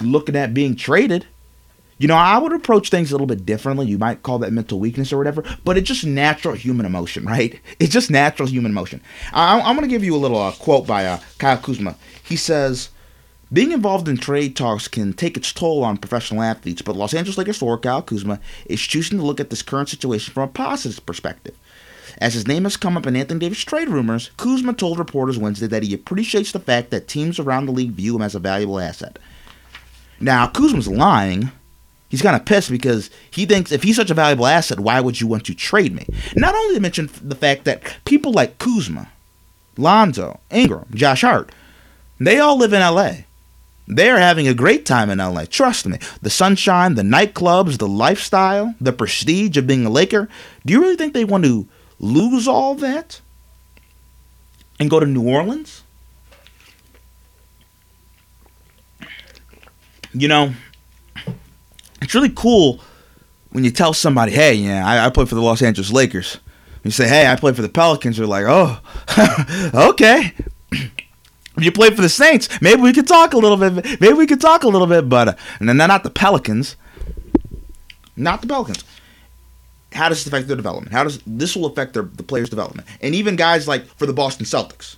looking 0.00 0.36
at 0.36 0.54
being 0.54 0.76
traded, 0.76 1.26
you 1.98 2.08
know, 2.08 2.16
I 2.16 2.38
would 2.38 2.54
approach 2.54 2.88
things 2.88 3.10
a 3.10 3.14
little 3.14 3.26
bit 3.26 3.44
differently. 3.44 3.86
You 3.86 3.98
might 3.98 4.22
call 4.22 4.38
that 4.38 4.52
mental 4.52 4.80
weakness 4.80 5.12
or 5.12 5.18
whatever, 5.18 5.44
but 5.64 5.76
it's 5.76 5.86
just 5.86 6.04
natural 6.04 6.54
human 6.54 6.86
emotion, 6.86 7.26
right? 7.26 7.60
It's 7.78 7.92
just 7.92 8.10
natural 8.10 8.48
human 8.48 8.72
emotion. 8.72 9.02
I, 9.32 9.58
am 9.58 9.76
going 9.76 9.86
to 9.86 9.92
give 9.92 10.04
you 10.04 10.14
a 10.14 10.18
little 10.18 10.40
uh, 10.40 10.52
quote 10.52 10.86
by 10.86 11.04
uh, 11.04 11.20
Kyle 11.38 11.58
Kuzma. 11.58 11.96
He 12.22 12.36
says, 12.36 12.88
being 13.52 13.72
involved 13.72 14.08
in 14.08 14.16
trade 14.16 14.54
talks 14.56 14.88
can 14.88 15.12
take 15.12 15.36
its 15.36 15.52
toll 15.52 15.82
on 15.82 15.96
professional 15.96 16.42
athletes, 16.42 16.82
but 16.82 16.96
Los 16.96 17.14
Angeles 17.14 17.38
Lakers 17.38 17.58
forward 17.58 17.82
Kyle 17.82 18.02
Kuzma 18.02 18.40
is 18.66 18.80
choosing 18.80 19.18
to 19.18 19.24
look 19.24 19.40
at 19.40 19.50
this 19.50 19.62
current 19.62 19.88
situation 19.88 20.32
from 20.32 20.44
a 20.44 20.52
positive 20.52 21.04
perspective. 21.04 21.56
As 22.18 22.34
his 22.34 22.46
name 22.46 22.64
has 22.64 22.76
come 22.76 22.96
up 22.96 23.06
in 23.06 23.16
Anthony 23.16 23.40
Davis 23.40 23.60
trade 23.60 23.88
rumors, 23.88 24.30
Kuzma 24.36 24.74
told 24.74 24.98
reporters 24.98 25.38
Wednesday 25.38 25.66
that 25.68 25.82
he 25.82 25.94
appreciates 25.94 26.52
the 26.52 26.60
fact 26.60 26.90
that 26.90 27.08
teams 27.08 27.38
around 27.38 27.66
the 27.66 27.72
league 27.72 27.92
view 27.92 28.16
him 28.16 28.22
as 28.22 28.34
a 28.34 28.40
valuable 28.40 28.78
asset. 28.78 29.18
Now, 30.20 30.46
Kuzma's 30.46 30.88
lying 30.88 31.50
He's 32.10 32.22
kind 32.22 32.34
of 32.34 32.44
pissed 32.44 32.70
because 32.70 33.08
he 33.30 33.46
thinks 33.46 33.70
if 33.70 33.84
he's 33.84 33.94
such 33.94 34.10
a 34.10 34.14
valuable 34.14 34.46
asset, 34.46 34.80
why 34.80 35.00
would 35.00 35.20
you 35.20 35.28
want 35.28 35.46
to 35.46 35.54
trade 35.54 35.94
me? 35.94 36.06
Not 36.34 36.56
only 36.56 36.74
to 36.74 36.80
mention 36.80 37.08
the 37.22 37.36
fact 37.36 37.64
that 37.64 37.98
people 38.04 38.32
like 38.32 38.58
Kuzma, 38.58 39.08
Lonzo, 39.76 40.40
Ingram, 40.50 40.86
Josh 40.92 41.20
Hart, 41.20 41.52
they 42.18 42.40
all 42.40 42.58
live 42.58 42.72
in 42.72 42.80
LA. 42.80 43.18
They 43.90 44.08
are 44.08 44.18
having 44.18 44.46
a 44.46 44.54
great 44.54 44.86
time 44.86 45.10
in 45.10 45.18
LA. 45.18 45.46
Trust 45.46 45.84
me. 45.84 45.98
The 46.22 46.30
sunshine, 46.30 46.94
the 46.94 47.02
nightclubs, 47.02 47.78
the 47.78 47.88
lifestyle, 47.88 48.74
the 48.80 48.92
prestige 48.92 49.56
of 49.56 49.66
being 49.66 49.84
a 49.84 49.90
Laker. 49.90 50.28
Do 50.64 50.72
you 50.72 50.80
really 50.80 50.94
think 50.94 51.12
they 51.12 51.24
want 51.24 51.44
to 51.44 51.66
lose 51.98 52.46
all 52.46 52.76
that 52.76 53.20
and 54.78 54.88
go 54.88 55.00
to 55.00 55.06
New 55.06 55.28
Orleans? 55.28 55.82
You 60.12 60.28
know, 60.28 60.54
it's 62.00 62.14
really 62.14 62.30
cool 62.30 62.80
when 63.50 63.64
you 63.64 63.72
tell 63.72 63.92
somebody, 63.92 64.30
hey, 64.30 64.54
yeah, 64.54 64.86
I, 64.86 65.06
I 65.06 65.10
play 65.10 65.24
for 65.24 65.34
the 65.34 65.42
Los 65.42 65.62
Angeles 65.62 65.90
Lakers. 65.90 66.38
You 66.84 66.92
say, 66.92 67.08
hey, 67.08 67.26
I 67.26 67.34
play 67.34 67.52
for 67.52 67.62
the 67.62 67.68
Pelicans. 67.68 68.18
They're 68.18 68.26
like, 68.26 68.46
oh, 68.46 68.80
okay. 69.90 70.32
You 71.62 71.72
play 71.72 71.90
for 71.90 72.02
the 72.02 72.08
Saints, 72.08 72.48
maybe 72.60 72.80
we 72.80 72.92
could 72.92 73.06
talk 73.08 73.32
a 73.32 73.38
little 73.38 73.56
bit. 73.56 74.00
Maybe 74.00 74.14
we 74.14 74.26
could 74.26 74.40
talk 74.40 74.62
a 74.62 74.68
little 74.68 74.86
bit, 74.86 75.08
but 75.08 75.28
uh, 75.28 75.34
and 75.58 75.68
then 75.68 75.76
not 75.76 76.02
the 76.02 76.10
Pelicans, 76.10 76.76
not 78.16 78.40
the 78.40 78.46
Pelicans. 78.46 78.84
How 79.92 80.08
does 80.08 80.18
this 80.18 80.26
affect 80.28 80.46
their 80.46 80.56
development? 80.56 80.92
How 80.92 81.04
does 81.04 81.20
this 81.26 81.56
will 81.56 81.66
affect 81.66 81.94
their 81.94 82.04
the 82.04 82.22
players' 82.22 82.50
development? 82.50 82.86
And 83.00 83.14
even 83.14 83.36
guys 83.36 83.66
like 83.66 83.86
for 83.96 84.06
the 84.06 84.12
Boston 84.12 84.46
Celtics, 84.46 84.96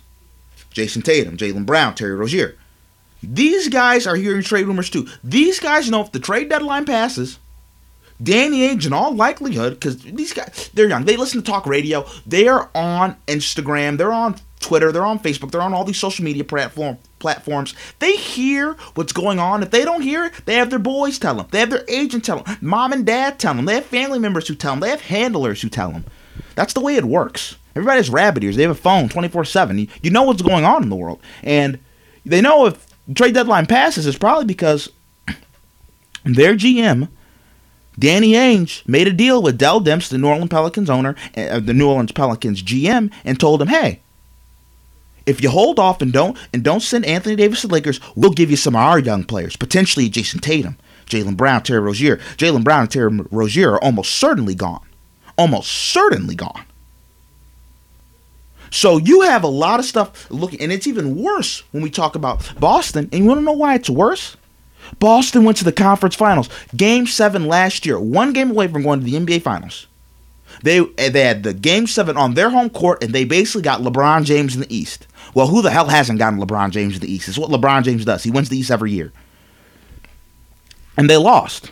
Jayson 0.71 1.03
Tatum, 1.03 1.37
Jaylen 1.37 1.65
Brown, 1.65 1.95
Terry 1.95 2.15
Rozier. 2.15 2.57
These 3.21 3.69
guys 3.69 4.05
are 4.05 4.17
hearing 4.17 4.43
trade 4.43 4.67
rumors 4.67 4.89
too. 4.89 5.07
These 5.23 5.59
guys 5.59 5.89
know 5.89 6.01
if 6.01 6.11
the 6.11 6.19
trade 6.19 6.49
deadline 6.49 6.85
passes, 6.85 7.39
Danny 8.23 8.67
Ainge, 8.67 8.85
in 8.85 8.93
all 8.93 9.13
likelihood, 9.13 9.73
because 9.73 10.01
these 10.03 10.33
guys, 10.33 10.69
they're 10.73 10.87
young. 10.87 11.05
They 11.05 11.17
listen 11.17 11.41
to 11.41 11.51
talk 11.51 11.65
radio. 11.65 12.05
They 12.25 12.47
are 12.47 12.69
on 12.73 13.17
Instagram. 13.27 13.97
They're 13.97 14.13
on 14.13 14.35
Twitter. 14.59 14.91
They're 14.91 15.05
on 15.05 15.19
Facebook. 15.19 15.51
They're 15.51 15.61
on 15.61 15.73
all 15.73 15.83
these 15.83 15.99
social 15.99 16.23
media 16.23 16.43
platform, 16.43 16.97
platforms. 17.19 17.75
They 17.99 18.15
hear 18.15 18.73
what's 18.95 19.13
going 19.13 19.39
on. 19.39 19.61
If 19.61 19.71
they 19.71 19.83
don't 19.83 20.01
hear 20.01 20.25
it, 20.25 20.33
they 20.45 20.55
have 20.55 20.69
their 20.69 20.79
boys 20.79 21.19
tell 21.19 21.35
them. 21.35 21.47
They 21.51 21.59
have 21.59 21.69
their 21.69 21.85
agent 21.87 22.23
tell 22.23 22.39
them. 22.41 22.57
Mom 22.61 22.93
and 22.93 23.05
dad 23.05 23.39
tell 23.39 23.53
them. 23.53 23.65
They 23.65 23.75
have 23.75 23.85
family 23.85 24.19
members 24.19 24.47
who 24.47 24.55
tell 24.55 24.73
them. 24.73 24.79
They 24.79 24.89
have 24.89 25.01
handlers 25.01 25.61
who 25.61 25.69
tell 25.69 25.91
them. 25.91 26.05
That's 26.55 26.73
the 26.73 26.81
way 26.81 26.95
it 26.95 27.05
works. 27.05 27.57
Everybody 27.75 27.97
has 27.97 28.09
rabbit 28.09 28.43
ears. 28.43 28.55
They 28.55 28.61
have 28.61 28.71
a 28.71 28.75
phone 28.75 29.09
24 29.09 29.45
7. 29.45 29.89
You 30.01 30.11
know 30.11 30.23
what's 30.23 30.41
going 30.41 30.63
on 30.63 30.83
in 30.83 30.89
the 30.89 30.95
world. 30.95 31.19
And 31.41 31.79
they 32.25 32.41
know 32.41 32.67
if 32.67 32.87
trade 33.15 33.33
deadline 33.33 33.65
passes 33.65 34.07
it's 34.07 34.17
probably 34.17 34.45
because 34.45 34.89
their 36.23 36.55
GM, 36.55 37.09
Danny 37.97 38.33
Ainge, 38.33 38.87
made 38.87 39.07
a 39.07 39.13
deal 39.13 39.41
with 39.41 39.57
Dell 39.57 39.79
Demps, 39.81 40.09
the 40.09 40.17
New 40.17 40.27
Orleans 40.27 40.49
Pelicans 40.49 40.89
owner, 40.89 41.15
uh, 41.37 41.59
the 41.59 41.73
New 41.73 41.87
Orleans 41.87 42.11
Pelicans 42.11 42.63
GM, 42.63 43.11
and 43.23 43.39
told 43.39 43.61
him, 43.61 43.67
"Hey, 43.67 43.99
if 45.25 45.41
you 45.41 45.49
hold 45.49 45.79
off 45.79 46.01
and 46.01 46.11
don't 46.11 46.37
and 46.51 46.63
don't 46.63 46.81
send 46.81 47.05
Anthony 47.05 47.35
Davis 47.35 47.61
to 47.61 47.67
the 47.67 47.73
Lakers, 47.73 47.99
we'll 48.15 48.31
give 48.31 48.49
you 48.49 48.57
some 48.57 48.75
of 48.75 48.81
our 48.81 48.99
young 48.99 49.23
players, 49.23 49.55
potentially 49.55 50.09
Jayson 50.09 50.41
Tatum, 50.41 50.77
Jaylen 51.05 51.37
Brown, 51.37 51.63
Terry 51.63 51.79
Rozier. 51.79 52.17
Jaylen 52.37 52.63
Brown 52.63 52.81
and 52.81 52.91
Terry 52.91 53.19
Rozier 53.31 53.73
are 53.73 53.83
almost 53.83 54.11
certainly 54.11 54.55
gone, 54.55 54.85
almost 55.37 55.71
certainly 55.71 56.35
gone." 56.35 56.65
So 58.73 58.97
you 58.97 59.21
have 59.21 59.43
a 59.43 59.47
lot 59.47 59.79
of 59.79 59.85
stuff 59.85 60.25
looking, 60.31 60.59
and 60.59 60.71
it's 60.71 60.87
even 60.87 61.15
worse 61.15 61.61
when 61.71 61.83
we 61.83 61.91
talk 61.91 62.15
about 62.15 62.59
Boston. 62.59 63.07
And 63.11 63.21
you 63.21 63.27
want 63.27 63.39
to 63.39 63.45
know 63.45 63.51
why 63.51 63.75
it's 63.75 63.89
worse? 63.89 64.35
Boston 64.99 65.43
went 65.43 65.57
to 65.57 65.63
the 65.63 65.71
conference 65.71 66.15
finals, 66.15 66.49
game 66.75 67.05
seven 67.05 67.47
last 67.47 67.85
year, 67.85 67.99
one 67.99 68.33
game 68.33 68.51
away 68.51 68.67
from 68.67 68.83
going 68.83 68.99
to 68.99 69.05
the 69.05 69.13
NBA 69.13 69.41
finals. 69.41 69.87
They 70.61 70.79
eh, 70.97 71.09
they 71.09 71.21
had 71.21 71.43
the 71.43 71.53
game 71.53 71.87
seven 71.87 72.17
on 72.17 72.35
their 72.35 72.49
home 72.49 72.69
court, 72.69 73.03
and 73.03 73.13
they 73.13 73.25
basically 73.25 73.63
got 73.63 73.81
LeBron 73.81 74.23
James 74.23 74.55
in 74.55 74.61
the 74.61 74.75
East. 74.75 75.07
Well, 75.33 75.47
who 75.47 75.61
the 75.61 75.71
hell 75.71 75.87
hasn't 75.87 76.19
gotten 76.19 76.39
LeBron 76.39 76.71
James 76.71 76.95
in 76.95 77.01
the 77.01 77.11
East? 77.11 77.27
It's 77.27 77.37
what 77.37 77.49
LeBron 77.49 77.83
James 77.83 78.05
does. 78.05 78.23
He 78.23 78.31
wins 78.31 78.49
the 78.49 78.57
East 78.57 78.71
every 78.71 78.91
year. 78.91 79.11
And 80.95 81.09
they 81.09 81.17
lost. 81.17 81.71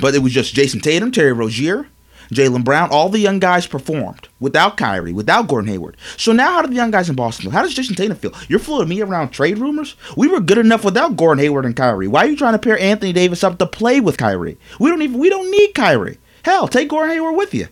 But 0.00 0.14
it 0.14 0.22
was 0.22 0.32
just 0.32 0.54
Jayson 0.54 0.80
Tatum, 0.80 1.10
Terry 1.10 1.32
Rozier, 1.32 1.88
Jaylen 2.30 2.62
Brown, 2.62 2.90
all 2.90 3.08
the 3.08 3.18
young 3.18 3.38
guys 3.38 3.66
performed 3.66 4.28
without 4.40 4.76
Kyrie, 4.76 5.12
without 5.12 5.46
Gordon 5.46 5.70
Hayward. 5.70 5.96
So 6.16 6.32
now, 6.32 6.52
how 6.54 6.62
do 6.62 6.68
the 6.68 6.74
young 6.74 6.90
guys 6.90 7.08
in 7.08 7.14
Boston 7.14 7.44
feel? 7.44 7.52
How 7.52 7.62
does 7.62 7.74
Jayson 7.74 7.94
Tatum 7.94 8.16
feel? 8.16 8.32
You're 8.48 8.58
fooling 8.58 8.88
me 8.88 9.00
around 9.00 9.30
trade 9.30 9.58
rumors? 9.58 9.94
We 10.16 10.28
were 10.28 10.40
good 10.40 10.58
enough 10.58 10.84
without 10.84 11.16
Gordon 11.16 11.42
Hayward 11.42 11.66
and 11.66 11.76
Kyrie. 11.76 12.08
Why 12.08 12.24
are 12.24 12.28
you 12.28 12.36
trying 12.36 12.54
to 12.54 12.58
pair 12.58 12.78
Anthony 12.78 13.12
Davis 13.12 13.44
up 13.44 13.58
to 13.58 13.66
play 13.66 14.00
with 14.00 14.16
Kyrie? 14.16 14.58
We 14.80 14.90
don't 14.90 15.02
even 15.02 15.20
we 15.20 15.28
don't 15.28 15.50
need 15.50 15.74
Kyrie. 15.74 16.18
Hell, 16.42 16.66
take 16.66 16.88
Gordon 16.88 17.14
Hayward 17.14 17.36
with 17.36 17.54
you. 17.54 17.68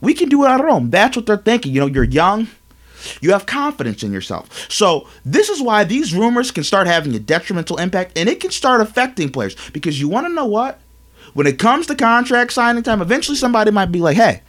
We 0.00 0.14
can 0.14 0.28
do 0.28 0.44
it 0.44 0.50
on 0.50 0.60
our 0.60 0.68
own. 0.68 0.90
That's 0.90 1.16
what 1.16 1.26
they're 1.26 1.36
thinking. 1.36 1.72
You 1.72 1.80
know, 1.80 1.86
you're 1.86 2.04
young. 2.04 2.48
You 3.20 3.32
have 3.32 3.46
confidence 3.46 4.02
in 4.02 4.12
yourself. 4.12 4.70
So, 4.70 5.08
this 5.24 5.48
is 5.48 5.62
why 5.62 5.84
these 5.84 6.12
rumors 6.12 6.50
can 6.50 6.64
start 6.64 6.86
having 6.86 7.14
a 7.14 7.20
detrimental 7.20 7.76
impact 7.76 8.18
and 8.18 8.28
it 8.28 8.40
can 8.40 8.50
start 8.50 8.80
affecting 8.80 9.30
players. 9.30 9.54
Because 9.70 10.00
you 10.00 10.08
want 10.08 10.26
to 10.26 10.32
know 10.32 10.46
what? 10.46 10.80
when 11.36 11.46
it 11.46 11.58
comes 11.58 11.86
to 11.86 11.94
contract 11.94 12.50
signing 12.50 12.82
time, 12.82 13.02
eventually 13.02 13.36
somebody 13.36 13.70
might 13.70 13.92
be 13.92 13.98
like, 13.98 14.16
hey, 14.16 14.40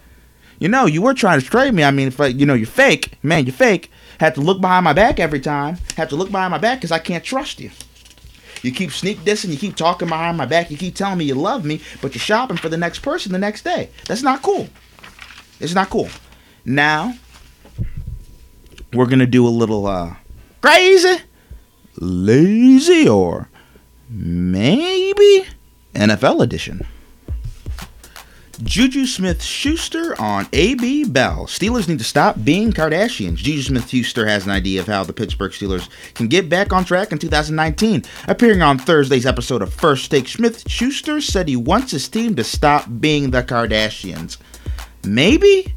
you 0.60 0.68
know, 0.68 0.86
you 0.86 1.02
were 1.02 1.14
trying 1.14 1.40
to 1.40 1.46
trade 1.46 1.74
me. 1.74 1.84
I 1.84 1.92
mean, 1.92 2.08
if 2.08 2.20
I, 2.20 2.28
you 2.28 2.46
know 2.46 2.54
you're 2.54 2.68
fake, 2.68 3.14
man, 3.24 3.46
you're 3.46 3.54
fake. 3.54 3.92
Had 4.20 4.36
to 4.36 4.42
look 4.42 4.60
behind 4.60 4.84
my 4.84 4.94
back 4.94 5.20
every 5.20 5.40
time. 5.40 5.78
Have 5.96 6.10
to 6.10 6.16
look 6.16 6.32
behind 6.32 6.52
my 6.52 6.58
back 6.58 6.80
because 6.80 6.92
I 6.92 7.00
can't 7.00 7.24
trust 7.24 7.60
you. 7.60 7.70
You 8.64 8.72
keep 8.72 8.92
sneak 8.92 9.20
dissing, 9.20 9.50
you 9.50 9.58
keep 9.58 9.76
talking 9.76 10.08
behind 10.08 10.36
my 10.38 10.46
back, 10.46 10.72
you 10.72 10.78
keep 10.78 10.96
telling 10.96 11.20
me 11.20 11.26
you 11.26 11.36
love 11.36 11.64
me, 11.64 11.82
but 12.02 12.16
you're 12.16 12.20
shopping 12.20 12.58
for 12.58 12.70
the 12.70 12.78
next 12.78 13.00
person 13.00 13.32
the 13.32 13.38
next 13.38 13.64
day. 13.64 13.90
That's 14.08 14.24
not 14.24 14.42
cool. 14.42 14.68
It's 15.60 15.76
not 15.76 15.90
cool. 15.90 16.10
Now, 16.66 17.14
we're 18.94 19.06
gonna 19.06 19.28
do 19.28 19.48
a 19.48 19.50
little 19.50 19.86
uh 19.86 20.16
crazy, 20.62 21.22
lazy, 22.00 23.08
or 23.08 23.50
maybe 24.10 25.46
NFL 25.94 26.42
edition. 26.42 26.86
Juju 28.64 29.06
Smith 29.06 29.44
Schuster 29.44 30.20
on 30.20 30.48
AB 30.52 31.06
Bell. 31.06 31.46
Steelers 31.46 31.88
need 31.88 32.00
to 32.00 32.04
stop 32.04 32.44
being 32.44 32.74
Kardashians. 32.74 33.36
Juju 33.36 33.62
Smith 33.62 33.88
Schuster 33.88 34.26
has 34.26 34.46
an 34.46 34.52
idea 34.52 34.80
of 34.80 34.88
how 34.88 35.04
the 35.04 35.14
Pittsburgh 35.14 35.52
Steelers 35.52 35.88
can 36.16 36.28
get 36.28 36.50
back 36.50 36.74
on 36.74 36.84
track 36.84 37.12
in 37.12 37.20
2019. 37.20 38.04
Appearing 38.28 38.64
on 38.64 38.80
Thursday's 38.80 39.28
episode 39.28 39.62
of 39.62 39.72
First 39.72 40.10
Take, 40.10 40.28
Smith 40.28 40.68
Schuster 40.68 41.22
said 41.22 41.48
he 41.48 41.56
wants 41.56 41.92
his 41.92 42.10
team 42.10 42.36
to 42.36 42.44
stop 42.44 42.86
being 43.00 43.30
the 43.30 43.44
Kardashians. 43.44 44.38
Maybe? 45.04 45.76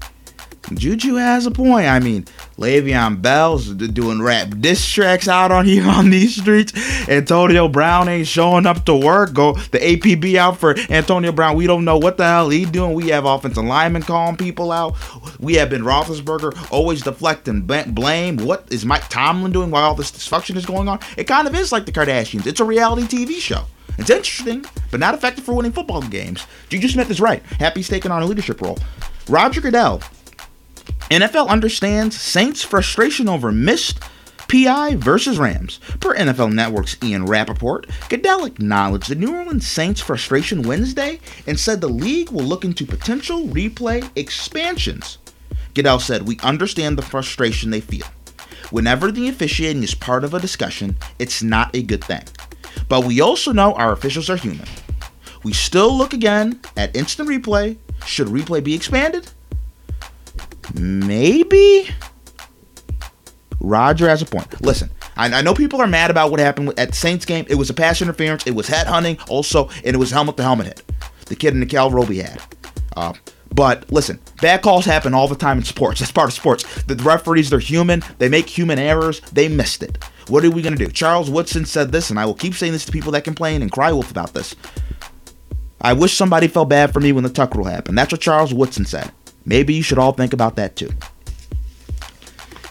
Juju 0.74 1.14
has 1.14 1.46
a 1.46 1.50
point. 1.50 1.86
I 1.86 1.98
mean, 1.98 2.24
Le'Veon 2.56 3.20
Bell's 3.20 3.68
doing 3.68 4.22
rap 4.22 4.48
diss 4.60 4.86
tracks 4.86 5.26
out 5.26 5.50
on 5.50 5.64
here 5.66 5.86
on 5.88 6.10
these 6.10 6.40
streets. 6.40 6.72
Antonio 7.08 7.68
Brown 7.68 8.08
ain't 8.08 8.26
showing 8.26 8.66
up 8.66 8.84
to 8.84 8.94
work. 8.94 9.32
Go 9.32 9.54
the 9.54 9.78
APB 9.78 10.36
out 10.36 10.58
for 10.58 10.78
Antonio 10.90 11.32
Brown. 11.32 11.56
We 11.56 11.66
don't 11.66 11.84
know 11.84 11.98
what 11.98 12.16
the 12.16 12.24
hell 12.24 12.50
he 12.50 12.64
doing. 12.64 12.94
We 12.94 13.08
have 13.08 13.24
offensive 13.24 13.64
linemen 13.64 14.02
calling 14.02 14.36
people 14.36 14.70
out. 14.70 14.96
We 15.40 15.54
have 15.54 15.70
Ben 15.70 15.82
Roethlisberger 15.82 16.70
always 16.70 17.02
deflecting 17.02 17.62
blame. 17.62 18.36
What 18.36 18.66
is 18.70 18.84
Mike 18.84 19.08
Tomlin 19.08 19.52
doing 19.52 19.70
while 19.70 19.84
all 19.84 19.94
this 19.94 20.12
dysfunction 20.12 20.56
is 20.56 20.66
going 20.66 20.88
on? 20.88 21.00
It 21.16 21.24
kind 21.24 21.48
of 21.48 21.54
is 21.54 21.72
like 21.72 21.86
the 21.86 21.92
Kardashians. 21.92 22.46
It's 22.46 22.60
a 22.60 22.64
reality 22.64 23.02
TV 23.02 23.40
show. 23.40 23.64
It's 23.98 24.08
interesting, 24.08 24.64
but 24.90 25.00
not 25.00 25.14
effective 25.14 25.44
for 25.44 25.54
winning 25.54 25.72
football 25.72 26.00
games. 26.00 26.46
Juju 26.68 26.88
Smith 26.88 27.10
is 27.10 27.20
right. 27.20 27.42
Happy's 27.58 27.88
taking 27.88 28.10
on 28.10 28.22
a 28.22 28.26
leadership 28.26 28.60
role. 28.62 28.78
Roger 29.28 29.60
Goodell 29.60 30.00
NFL 31.10 31.48
understands 31.48 32.16
Saints' 32.20 32.62
frustration 32.62 33.28
over 33.28 33.50
missed 33.50 33.98
PI 34.46 34.94
versus 34.94 35.40
Rams. 35.40 35.80
Per 35.98 36.14
NFL 36.14 36.52
Network's 36.52 36.96
Ian 37.02 37.26
Rapoport, 37.26 37.88
Goodell 38.08 38.44
acknowledged 38.44 39.08
the 39.08 39.16
New 39.16 39.34
Orleans 39.34 39.66
Saints' 39.66 40.00
frustration 40.00 40.62
Wednesday 40.62 41.18
and 41.48 41.58
said 41.58 41.80
the 41.80 41.88
league 41.88 42.30
will 42.30 42.44
look 42.44 42.64
into 42.64 42.86
potential 42.86 43.48
replay 43.48 44.08
expansions. 44.16 45.18
Goodell 45.74 45.98
said, 45.98 46.28
We 46.28 46.38
understand 46.44 46.96
the 46.96 47.02
frustration 47.02 47.70
they 47.70 47.80
feel. 47.80 48.06
Whenever 48.70 49.10
the 49.10 49.28
officiating 49.28 49.82
is 49.82 49.96
part 49.96 50.22
of 50.22 50.32
a 50.32 50.38
discussion, 50.38 50.96
it's 51.18 51.42
not 51.42 51.74
a 51.74 51.82
good 51.82 52.04
thing. 52.04 52.22
But 52.88 53.04
we 53.04 53.20
also 53.20 53.52
know 53.52 53.74
our 53.74 53.90
officials 53.90 54.30
are 54.30 54.36
human. 54.36 54.68
We 55.42 55.54
still 55.54 55.92
look 55.92 56.12
again 56.12 56.60
at 56.76 56.94
instant 56.94 57.28
replay. 57.28 57.78
Should 58.06 58.28
replay 58.28 58.62
be 58.62 58.74
expanded? 58.74 59.28
Maybe? 60.74 61.90
Roger 63.60 64.08
has 64.08 64.22
a 64.22 64.26
point. 64.26 64.60
Listen, 64.62 64.90
I, 65.16 65.26
I 65.26 65.42
know 65.42 65.54
people 65.54 65.80
are 65.80 65.86
mad 65.86 66.10
about 66.10 66.30
what 66.30 66.40
happened 66.40 66.72
at 66.78 66.90
the 66.90 66.94
Saints 66.94 67.24
game. 67.24 67.46
It 67.48 67.56
was 67.56 67.70
a 67.70 67.74
pass 67.74 68.00
interference. 68.00 68.46
It 68.46 68.54
was 68.54 68.66
head 68.68 68.86
hunting 68.86 69.18
also, 69.28 69.68
and 69.84 69.94
it 69.94 69.98
was 69.98 70.10
helmet 70.10 70.36
to 70.38 70.42
helmet 70.42 70.66
hit. 70.66 70.82
The 71.26 71.36
kid 71.36 71.54
in 71.54 71.60
the 71.60 71.66
Cal 71.66 71.90
Roby 71.90 72.18
had. 72.22 72.40
Uh, 72.96 73.12
but 73.52 73.90
listen, 73.90 74.20
bad 74.40 74.62
calls 74.62 74.84
happen 74.84 75.12
all 75.12 75.28
the 75.28 75.34
time 75.34 75.58
in 75.58 75.64
sports. 75.64 76.00
That's 76.00 76.12
part 76.12 76.28
of 76.28 76.34
sports. 76.34 76.82
The 76.84 76.96
referees, 76.96 77.50
they're 77.50 77.58
human. 77.58 78.02
They 78.18 78.28
make 78.28 78.48
human 78.48 78.78
errors. 78.78 79.20
They 79.32 79.48
missed 79.48 79.82
it. 79.82 80.02
What 80.28 80.44
are 80.44 80.50
we 80.50 80.62
going 80.62 80.76
to 80.76 80.84
do? 80.84 80.90
Charles 80.90 81.28
Woodson 81.28 81.64
said 81.66 81.92
this, 81.92 82.10
and 82.10 82.18
I 82.18 82.24
will 82.24 82.34
keep 82.34 82.54
saying 82.54 82.72
this 82.72 82.84
to 82.84 82.92
people 82.92 83.12
that 83.12 83.24
complain 83.24 83.62
and 83.62 83.72
cry 83.72 83.92
wolf 83.92 84.10
about 84.10 84.32
this. 84.32 84.54
I 85.80 85.92
wish 85.92 86.14
somebody 86.14 86.46
felt 86.46 86.68
bad 86.68 86.92
for 86.92 87.00
me 87.00 87.10
when 87.12 87.24
the 87.24 87.30
tuck 87.30 87.54
rule 87.54 87.64
happened. 87.64 87.96
That's 87.96 88.12
what 88.12 88.20
Charles 88.20 88.52
Woodson 88.54 88.84
said. 88.84 89.10
Maybe 89.44 89.74
you 89.74 89.82
should 89.82 89.98
all 89.98 90.12
think 90.12 90.32
about 90.32 90.56
that 90.56 90.76
too. 90.76 90.90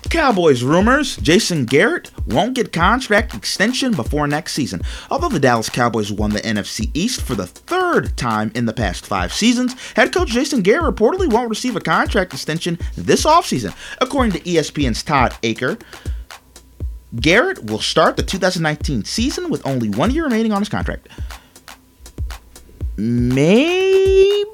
Cowboys 0.10 0.64
rumors 0.64 1.18
Jason 1.18 1.66
Garrett 1.66 2.10
won't 2.26 2.56
get 2.56 2.74
contract 2.74 3.36
extension 3.36 3.92
before 3.92 4.26
next 4.28 4.54
season. 4.54 4.82
Although 5.12 5.30
the 5.30 5.40
Dallas 5.40 5.70
Cowboys 5.70 6.12
won 6.12 6.32
the 6.32 6.42
NFC 6.42 6.90
East 6.96 7.22
for 7.22 7.36
the 7.36 7.46
third 7.46 8.18
time 8.18 8.52
in 8.56 8.66
the 8.66 8.74
past 8.74 9.06
five 9.06 9.32
seasons, 9.32 9.76
head 9.94 10.12
coach 10.12 10.30
Jason 10.30 10.64
Garrett 10.64 10.96
reportedly 10.96 11.32
won't 11.32 11.50
receive 11.50 11.76
a 11.76 11.80
contract 11.80 12.34
extension 12.34 12.80
this 12.96 13.24
offseason. 13.24 13.76
According 14.02 14.32
to 14.32 14.40
ESPN's 14.40 15.04
Todd 15.04 15.36
Archer, 15.44 15.78
Garrett 17.16 17.66
will 17.66 17.80
start 17.80 18.18
the 18.18 18.24
2019 18.24 19.06
season 19.06 19.50
with 19.50 19.66
only 19.66 19.90
one 19.90 20.10
year 20.10 20.24
remaining 20.24 20.52
on 20.52 20.62
his 20.62 20.70
contract. 20.70 21.08
Maybe. 22.98 24.50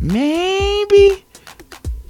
Maybe 0.00 1.24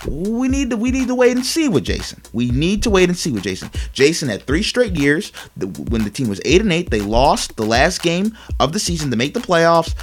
we 0.07 0.49
need 0.49 0.70
to 0.70 0.76
we 0.76 0.91
need 0.91 1.09
to 1.09 1.14
wait 1.14 1.36
and 1.36 1.45
see 1.45 1.68
with 1.68 1.84
Jason. 1.84 2.22
We 2.32 2.51
need 2.51 2.82
to 2.84 2.91
wait 2.91 3.09
and 3.09 3.18
see 3.18 3.32
with 3.32 3.43
Jason. 3.43 3.70
Jason 3.93 4.28
had 4.28 4.43
three 4.43 4.62
straight 4.62 4.97
years 4.97 5.32
when 5.57 6.05
the 6.05 6.11
team 6.11 6.28
was 6.28 6.41
eight 6.45 6.61
and 6.61 6.72
eight. 6.72 6.91
They 6.91 7.01
lost 7.01 7.57
the 7.57 7.66
last 7.66 8.03
game 8.03 8.36
of 8.61 8.72
the 8.72 8.78
season 8.78 9.11
to 9.11 9.16
make 9.16 9.34
the 9.34 9.41
playoffs. 9.41 9.95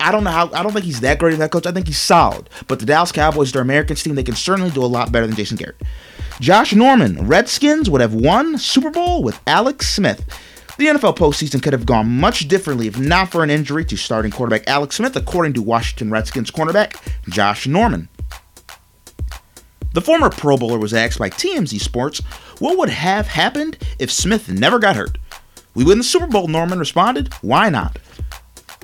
I 0.00 0.12
don't 0.12 0.24
know 0.24 0.30
how. 0.30 0.50
I 0.52 0.62
don't 0.62 0.72
think 0.72 0.84
he's 0.84 1.00
that 1.00 1.18
great 1.18 1.34
of 1.34 1.38
that 1.40 1.52
coach. 1.52 1.66
I 1.66 1.72
think 1.72 1.86
he's 1.86 1.98
solid. 1.98 2.48
But 2.66 2.80
the 2.80 2.86
Dallas 2.86 3.12
Cowboys, 3.12 3.52
their 3.52 3.62
Americans 3.62 4.02
team, 4.02 4.14
they 4.14 4.22
can 4.22 4.34
certainly 4.34 4.70
do 4.70 4.82
a 4.82 4.86
lot 4.86 5.12
better 5.12 5.26
than 5.26 5.36
Jason 5.36 5.56
Garrett. 5.56 5.80
Josh 6.40 6.72
Norman, 6.72 7.26
Redskins 7.26 7.90
would 7.90 8.00
have 8.00 8.14
won 8.14 8.56
Super 8.56 8.90
Bowl 8.90 9.22
with 9.22 9.38
Alex 9.46 9.90
Smith. 9.90 10.24
The 10.80 10.86
NFL 10.86 11.18
postseason 11.18 11.62
could 11.62 11.74
have 11.74 11.84
gone 11.84 12.08
much 12.08 12.48
differently 12.48 12.86
if 12.86 12.98
not 12.98 13.30
for 13.30 13.44
an 13.44 13.50
injury 13.50 13.84
to 13.84 13.98
starting 13.98 14.30
quarterback 14.30 14.66
Alex 14.66 14.96
Smith, 14.96 15.14
according 15.14 15.52
to 15.52 15.60
Washington 15.60 16.10
Redskins 16.10 16.50
cornerback 16.50 16.96
Josh 17.28 17.66
Norman. 17.66 18.08
The 19.92 20.00
former 20.00 20.30
Pro 20.30 20.56
Bowler 20.56 20.78
was 20.78 20.94
asked 20.94 21.18
by 21.18 21.28
TMZ 21.28 21.78
Sports 21.82 22.20
what 22.60 22.78
would 22.78 22.88
have 22.88 23.26
happened 23.26 23.76
if 23.98 24.10
Smith 24.10 24.48
never 24.48 24.78
got 24.78 24.96
hurt. 24.96 25.18
We 25.74 25.84
win 25.84 25.98
the 25.98 26.04
Super 26.04 26.26
Bowl, 26.26 26.48
Norman 26.48 26.78
responded. 26.78 27.30
Why 27.42 27.68
not? 27.68 27.98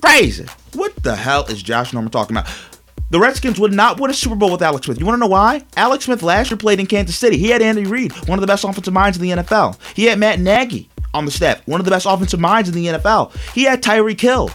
Crazy. 0.03 0.45
What 0.75 1.03
the 1.03 1.17
hell 1.17 1.47
is 1.47 1.63
Josh 1.63 1.95
Norman 1.95 2.13
talking 2.13 2.37
about? 2.37 2.53
The 3.09 3.21
Redskins 3.21 3.59
would 3.59 3.73
not 3.73 3.99
win 3.99 4.11
a 4.11 4.15
Super 4.15 4.37
Bowl 4.37 4.53
with 4.53 4.61
Alex 4.61 4.85
Smith. 4.85 5.01
You 5.01 5.07
want 5.07 5.17
to 5.17 5.21
know 5.21 5.29
why? 5.29 5.65
Alex 5.79 6.05
Smith 6.05 6.23
last 6.23 6.51
year 6.51 6.59
played 6.59 6.79
in 6.79 6.87
Kansas 6.87 7.17
City. 7.17 7.39
He 7.39 7.49
had 7.49 7.63
Andy 7.63 7.87
Reid, 7.87 8.13
one 8.29 8.39
of 8.39 8.43
the 8.43 8.47
best 8.47 8.65
offensive 8.65 8.93
minds 8.93 9.17
in 9.17 9.23
the 9.23 9.43
NFL. 9.43 9.79
He 9.95 10.05
had 10.05 10.19
Matt 10.19 10.41
Nagy 10.41 10.91
on 11.17 11.25
the 11.25 11.31
staff, 11.31 11.67
one 11.67 11.81
of 11.81 11.85
the 11.85 11.91
best 11.91 12.07
offensive 12.07 12.41
minds 12.41 12.69
in 12.69 12.75
the 12.75 12.87
NFL. 12.87 13.35
He 13.55 13.65
had 13.65 13.83
Tyreek 13.83 14.21
Hill. 14.21 14.51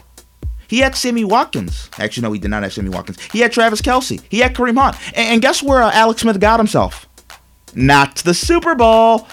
He 0.67 0.79
had 0.79 0.95
Sammy 0.95 1.25
Watkins. 1.25 1.89
Actually, 1.99 2.23
no, 2.23 2.31
he 2.31 2.39
did 2.39 2.49
not 2.49 2.63
have 2.63 2.71
Sammy 2.71 2.89
Watkins. 2.89 3.19
He 3.31 3.39
had 3.39 3.51
Travis 3.51 3.81
Kelce. 3.81 4.21
He 4.29 4.39
had 4.39 4.55
Kareem 4.55 4.77
Hunt. 4.79 4.95
And, 5.17 5.33
and 5.33 5.41
guess 5.41 5.61
where 5.61 5.83
uh, 5.83 5.91
Alex 5.91 6.21
Smith 6.21 6.39
got 6.39 6.59
himself? 6.61 7.09
Not 7.75 8.17
the 8.17 8.33
Super 8.33 8.75
Bowl. 8.75 9.27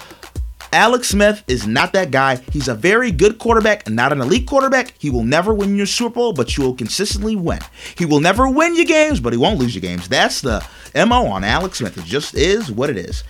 Alex 0.71 1.09
Smith 1.09 1.43
is 1.47 1.65
not 1.65 1.93
that 1.93 2.11
guy. 2.11 2.35
He's 2.51 2.67
a 2.67 2.75
very 2.75 3.11
good 3.11 3.39
quarterback, 3.39 3.89
not 3.89 4.11
an 4.11 4.21
elite 4.21 4.47
quarterback. 4.47 4.93
He 4.99 5.09
will 5.09 5.23
never 5.23 5.53
win 5.53 5.75
your 5.75 5.85
Super 5.85 6.15
Bowl, 6.15 6.33
but 6.33 6.57
you 6.57 6.63
will 6.63 6.75
consistently 6.75 7.35
win. 7.35 7.59
He 7.97 8.05
will 8.05 8.19
never 8.19 8.47
win 8.47 8.75
your 8.75 8.85
games, 8.85 9.19
but 9.19 9.33
he 9.33 9.39
won't 9.39 9.59
lose 9.59 9.73
your 9.73 9.81
games. 9.81 10.07
That's 10.07 10.41
the 10.41 10.63
MO 10.93 11.25
on 11.25 11.43
Alex 11.43 11.79
Smith. 11.79 11.97
It 11.97 12.05
just 12.05 12.35
is 12.35 12.71
what 12.71 12.89
it 12.89 12.97
is. 12.97 13.23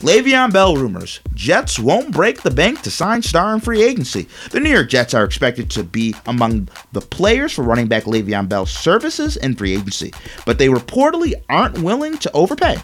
Le'Veon 0.00 0.52
Bell 0.52 0.76
rumors. 0.76 1.20
Jets 1.34 1.78
won't 1.78 2.12
break 2.12 2.42
the 2.42 2.50
bank 2.50 2.82
to 2.82 2.90
sign 2.90 3.22
star 3.22 3.54
in 3.54 3.60
free 3.60 3.82
agency. 3.82 4.28
The 4.50 4.60
New 4.60 4.70
York 4.70 4.88
Jets 4.90 5.14
are 5.14 5.24
expected 5.24 5.70
to 5.70 5.82
be 5.82 6.14
among 6.26 6.68
the 6.92 7.00
players 7.00 7.52
for 7.52 7.62
running 7.62 7.86
back 7.88 8.04
Le'Veon 8.04 8.48
Bell's 8.48 8.70
services 8.70 9.36
in 9.36 9.56
free 9.56 9.74
agency, 9.74 10.12
but 10.44 10.58
they 10.58 10.68
reportedly 10.68 11.34
aren't 11.48 11.78
willing 11.78 12.18
to 12.18 12.30
overpay. 12.32 12.76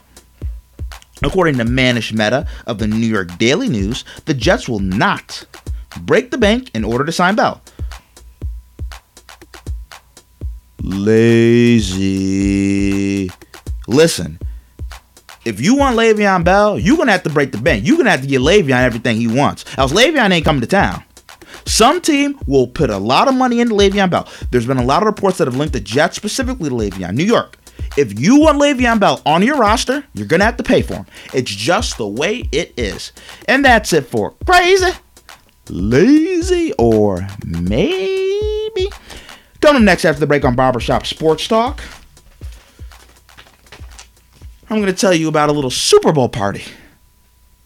According 1.22 1.58
to 1.58 1.64
Manish 1.64 2.14
Mehta 2.14 2.46
of 2.66 2.78
the 2.78 2.86
New 2.86 3.06
York 3.06 3.36
Daily 3.36 3.68
News, 3.68 4.04
the 4.24 4.32
Jets 4.32 4.66
will 4.68 4.80
not 4.80 5.44
break 6.00 6.30
the 6.30 6.38
bank 6.38 6.70
in 6.72 6.84
order 6.84 7.04
to 7.04 7.12
sign 7.12 7.34
Bell. 7.34 7.60
Lazy. 10.82 12.10
Listen, 13.86 14.38
if 15.44 15.60
you 15.60 15.74
want 15.76 15.96
Le'Veon 15.96 16.44
Bell, 16.44 16.78
you're 16.78 16.96
gonna 16.96 17.12
have 17.12 17.22
to 17.22 17.30
break 17.30 17.52
the 17.52 17.58
bank. 17.58 17.86
You're 17.86 17.96
gonna 17.96 18.10
have 18.10 18.22
to 18.22 18.26
get 18.26 18.40
Le'Veon 18.40 18.82
everything 18.82 19.16
he 19.16 19.26
wants. 19.26 19.64
Else 19.78 19.92
Le'Veon 19.92 20.30
ain't 20.30 20.44
coming 20.44 20.60
to 20.60 20.66
town. 20.66 21.02
Some 21.66 22.00
team 22.00 22.38
will 22.46 22.66
put 22.66 22.90
a 22.90 22.98
lot 22.98 23.28
of 23.28 23.34
money 23.34 23.60
into 23.60 23.74
Le'Veon 23.74 24.10
Bell. 24.10 24.28
There's 24.50 24.66
been 24.66 24.78
a 24.78 24.84
lot 24.84 25.02
of 25.02 25.06
reports 25.06 25.38
that 25.38 25.46
have 25.46 25.56
linked 25.56 25.72
the 25.72 25.80
Jets 25.80 26.16
specifically 26.16 26.68
to 26.68 26.74
Le'Veon. 26.74 27.14
New 27.14 27.24
York. 27.24 27.56
If 27.96 28.20
you 28.20 28.38
want 28.40 28.60
Le'Veon 28.60 29.00
Bell 29.00 29.20
on 29.26 29.42
your 29.42 29.56
roster, 29.56 30.04
you're 30.14 30.26
gonna 30.26 30.44
have 30.44 30.56
to 30.58 30.62
pay 30.62 30.82
for 30.82 30.94
him. 30.94 31.06
It's 31.32 31.50
just 31.50 31.96
the 31.96 32.06
way 32.06 32.48
it 32.52 32.72
is. 32.76 33.12
And 33.46 33.64
that's 33.64 33.92
it 33.92 34.06
for 34.06 34.34
crazy, 34.46 34.92
lazy, 35.68 36.72
or 36.78 37.26
maybe. 37.44 38.90
Coming 39.60 39.82
up 39.82 39.86
next 39.86 40.04
after 40.04 40.20
the 40.20 40.26
break 40.26 40.44
on 40.44 40.54
Barbershop 40.54 41.06
Sports 41.06 41.48
Talk. 41.48 41.82
I'm 44.70 44.76
going 44.76 44.86
to 44.86 44.92
tell 44.92 45.12
you 45.12 45.26
about 45.26 45.48
a 45.48 45.52
little 45.52 45.70
Super 45.70 46.12
Bowl 46.12 46.28
party. 46.28 46.62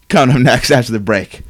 Coming 0.09 0.37
up 0.37 0.41
next 0.41 0.71
after 0.71 0.91
the 0.91 0.99
break. 0.99 1.43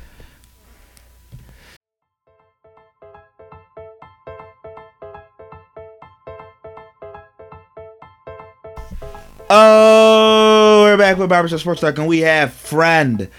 Oh, 9.49 10.81
we're 10.83 10.97
back 10.97 11.17
with 11.17 11.29
Barbershop 11.29 11.59
Sports 11.59 11.79
Talk, 11.79 11.97
and 11.99 12.07
we 12.07 12.19
have 12.19 12.51
friend 12.51 13.29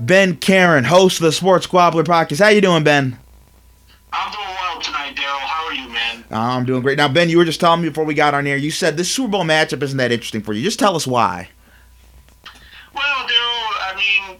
Ben 0.00 0.36
Karen, 0.36 0.84
host 0.84 1.18
of 1.18 1.24
the 1.24 1.32
Sports 1.32 1.66
Squabbler 1.66 2.04
podcast. 2.04 2.40
How 2.40 2.48
you 2.48 2.62
doing, 2.62 2.84
Ben? 2.84 3.18
I'm 4.12 4.32
doing 4.32 4.46
well 4.46 4.80
tonight, 4.80 5.14
Daryl. 5.14 5.40
How 5.40 5.66
are 5.66 5.74
you, 5.74 5.88
man? 5.90 6.24
I'm 6.30 6.64
doing 6.64 6.80
great. 6.80 6.96
Now, 6.96 7.08
Ben, 7.08 7.28
you 7.28 7.36
were 7.36 7.44
just 7.44 7.60
telling 7.60 7.82
me 7.82 7.88
before 7.88 8.04
we 8.04 8.14
got 8.14 8.32
on 8.32 8.46
air, 8.46 8.56
you 8.56 8.70
said 8.70 8.96
this 8.96 9.10
Super 9.10 9.28
Bowl 9.32 9.44
matchup 9.44 9.82
isn't 9.82 9.98
that 9.98 10.12
interesting 10.12 10.40
for 10.42 10.54
you. 10.54 10.62
Just 10.62 10.78
tell 10.78 10.96
us 10.96 11.06
why. 11.06 11.48
Well, 12.94 13.26
Daryl, 13.26 13.72
I 13.82 13.92
mean, 13.96 14.38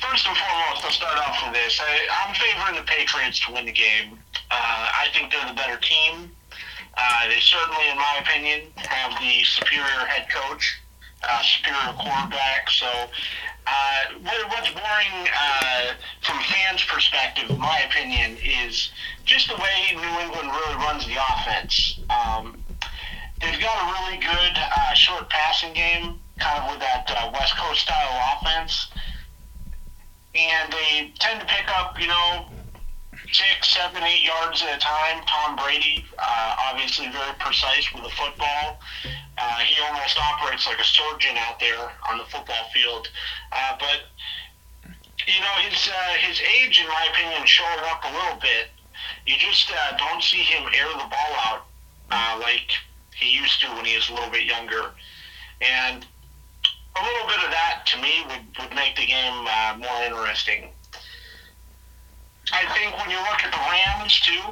first 0.00 0.26
and 0.26 0.36
foremost, 0.36 0.84
I'll 0.84 0.90
start 0.90 1.18
off 1.18 1.42
with 1.44 1.54
this. 1.54 1.80
I, 1.82 2.24
I'm 2.24 2.34
to 3.32 3.52
win 3.52 3.66
the 3.66 3.72
game. 3.72 4.18
Uh, 4.50 4.88
I 4.94 5.08
think 5.12 5.30
they're 5.32 5.46
the 5.46 5.54
better 5.54 5.76
team. 5.76 6.30
Uh, 6.96 7.28
they 7.28 7.38
certainly, 7.40 7.88
in 7.90 7.96
my 7.96 8.18
opinion, 8.20 8.72
have 8.76 9.18
the 9.20 9.44
superior 9.44 10.06
head 10.06 10.28
coach, 10.30 10.80
uh, 11.22 11.42
superior 11.42 11.92
quarterback. 11.94 12.70
So, 12.70 12.86
uh, 13.66 14.00
what- 14.22 14.48
what's 14.48 14.70
boring 14.70 15.28
uh, 15.32 15.94
from 16.22 16.42
fans' 16.44 16.82
perspective, 16.84 17.50
in 17.50 17.58
my 17.58 17.78
opinion, 17.80 18.36
is 18.42 18.90
just 19.24 19.48
the 19.48 19.56
way 19.56 19.92
New 19.94 20.20
England 20.20 20.50
really 20.50 20.74
runs 20.76 21.06
the 21.06 21.16
offense. 21.16 22.00
Um, 22.10 22.64
they've 23.40 23.60
got 23.60 23.76
a 23.82 23.92
really 24.02 24.16
good 24.18 24.58
uh, 24.58 24.94
short 24.94 25.28
passing 25.30 25.72
game, 25.74 26.20
kind 26.38 26.64
of 26.64 26.70
with 26.70 26.80
that 26.80 27.10
uh, 27.10 27.30
West 27.32 27.56
Coast 27.56 27.82
style 27.82 28.36
offense, 28.40 28.88
and 30.34 30.72
they 30.72 31.12
tend 31.18 31.40
to 31.40 31.46
pick 31.46 31.68
up, 31.76 32.00
you 32.00 32.06
know, 32.06 32.48
six, 33.32 33.68
seven, 33.68 34.02
eight 34.02 34.24
yards 34.24 34.62
at 34.62 34.76
a 34.76 34.78
time. 34.78 35.22
Tom 35.26 35.56
Brady, 35.56 36.04
uh, 36.18 36.56
obviously 36.70 37.08
very 37.08 37.34
precise 37.38 37.92
with 37.92 38.04
the 38.04 38.10
football. 38.10 38.80
Uh, 39.36 39.58
he 39.58 39.80
almost 39.82 40.18
operates 40.18 40.66
like 40.66 40.78
a 40.78 40.84
surgeon 40.84 41.36
out 41.36 41.60
there 41.60 41.92
on 42.08 42.18
the 42.18 42.24
football 42.24 42.68
field. 42.72 43.08
Uh, 43.52 43.76
but 43.78 44.00
you 45.26 45.40
know 45.40 45.54
his 45.68 45.88
uh, 45.88 46.14
his 46.26 46.40
age, 46.40 46.80
in 46.80 46.88
my 46.88 47.08
opinion, 47.12 47.46
showing 47.46 47.78
up 47.90 48.02
a 48.04 48.12
little 48.12 48.40
bit. 48.40 48.68
You 49.26 49.36
just 49.38 49.70
uh, 49.70 49.96
don't 49.96 50.22
see 50.22 50.42
him 50.42 50.64
air 50.74 50.88
the 50.92 51.08
ball 51.08 51.32
out 51.44 51.66
uh, 52.10 52.38
like 52.40 52.72
he 53.14 53.30
used 53.30 53.60
to 53.60 53.68
when 53.68 53.84
he 53.84 53.94
was 53.94 54.08
a 54.08 54.14
little 54.14 54.30
bit 54.30 54.44
younger, 54.44 54.90
and 55.60 56.06
a 56.96 57.02
little 57.02 57.28
bit 57.28 57.44
of 57.44 57.50
that 57.50 57.82
to 57.86 58.00
me 58.00 58.24
would, 58.26 58.58
would 58.58 58.74
make 58.74 58.96
the 58.96 59.06
game 59.06 59.44
more 59.78 60.02
interesting. 60.04 60.70
I 62.52 62.64
think 62.74 62.96
when 62.98 63.10
you 63.10 63.18
look 63.18 63.44
at 63.44 63.52
the 63.52 63.58
Rams 63.58 64.20
too, 64.20 64.42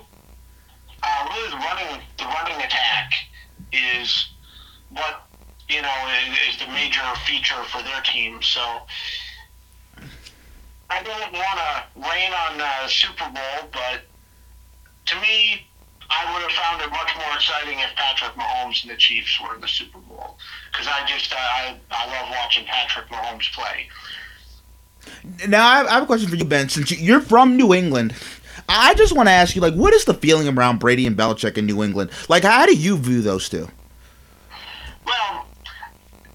uh, 1.02 1.28
really 1.30 1.50
the 1.50 1.56
running 1.56 2.00
the 2.18 2.24
running 2.24 2.62
attack 2.62 3.12
is 3.72 4.28
what 4.90 5.26
you 5.68 5.82
know 5.82 6.08
is, 6.28 6.54
is 6.54 6.60
the 6.60 6.72
major 6.72 7.02
feature 7.24 7.62
for 7.64 7.82
their 7.82 8.02
team. 8.02 8.42
So 8.42 8.60
I 10.88 11.02
don't 11.02 11.32
want 11.32 11.58
to 11.58 12.10
rain 12.10 12.32
on 12.32 12.60
uh, 12.60 12.88
Super 12.88 13.28
Bowl, 13.30 13.70
but 13.72 14.02
to 15.06 15.20
me, 15.20 15.66
I 16.08 16.32
would 16.32 16.42
have 16.42 16.52
found 16.52 16.82
it 16.82 16.90
much 16.90 17.10
more 17.16 17.34
exciting 17.34 17.80
if 17.80 17.94
Patrick 17.96 18.34
Mahomes 18.34 18.82
and 18.82 18.92
the 18.92 18.96
Chiefs 18.96 19.40
were 19.40 19.54
in 19.54 19.60
the 19.60 19.68
Super 19.68 19.98
Bowl 19.98 20.38
because 20.70 20.86
I 20.86 21.04
just 21.06 21.32
uh, 21.32 21.36
I 21.36 21.76
I 21.90 22.06
love 22.06 22.30
watching 22.30 22.64
Patrick 22.66 23.08
Mahomes 23.08 23.52
play. 23.52 23.88
Now 25.48 25.66
I 25.66 25.90
have 25.90 26.02
a 26.02 26.06
question 26.06 26.28
for 26.28 26.36
you, 26.36 26.44
Ben. 26.44 26.68
Since 26.68 26.92
you're 27.00 27.20
from 27.20 27.56
New 27.56 27.74
England, 27.74 28.14
I 28.68 28.94
just 28.94 29.14
want 29.14 29.28
to 29.28 29.32
ask 29.32 29.54
you, 29.54 29.62
like, 29.62 29.74
what 29.74 29.94
is 29.94 30.04
the 30.04 30.14
feeling 30.14 30.48
around 30.48 30.78
Brady 30.78 31.06
and 31.06 31.16
Belichick 31.16 31.56
in 31.56 31.66
New 31.66 31.82
England? 31.82 32.10
Like, 32.28 32.42
how 32.42 32.66
do 32.66 32.74
you 32.74 32.96
view 32.96 33.22
those 33.22 33.48
two? 33.48 33.68
Well, 35.06 35.46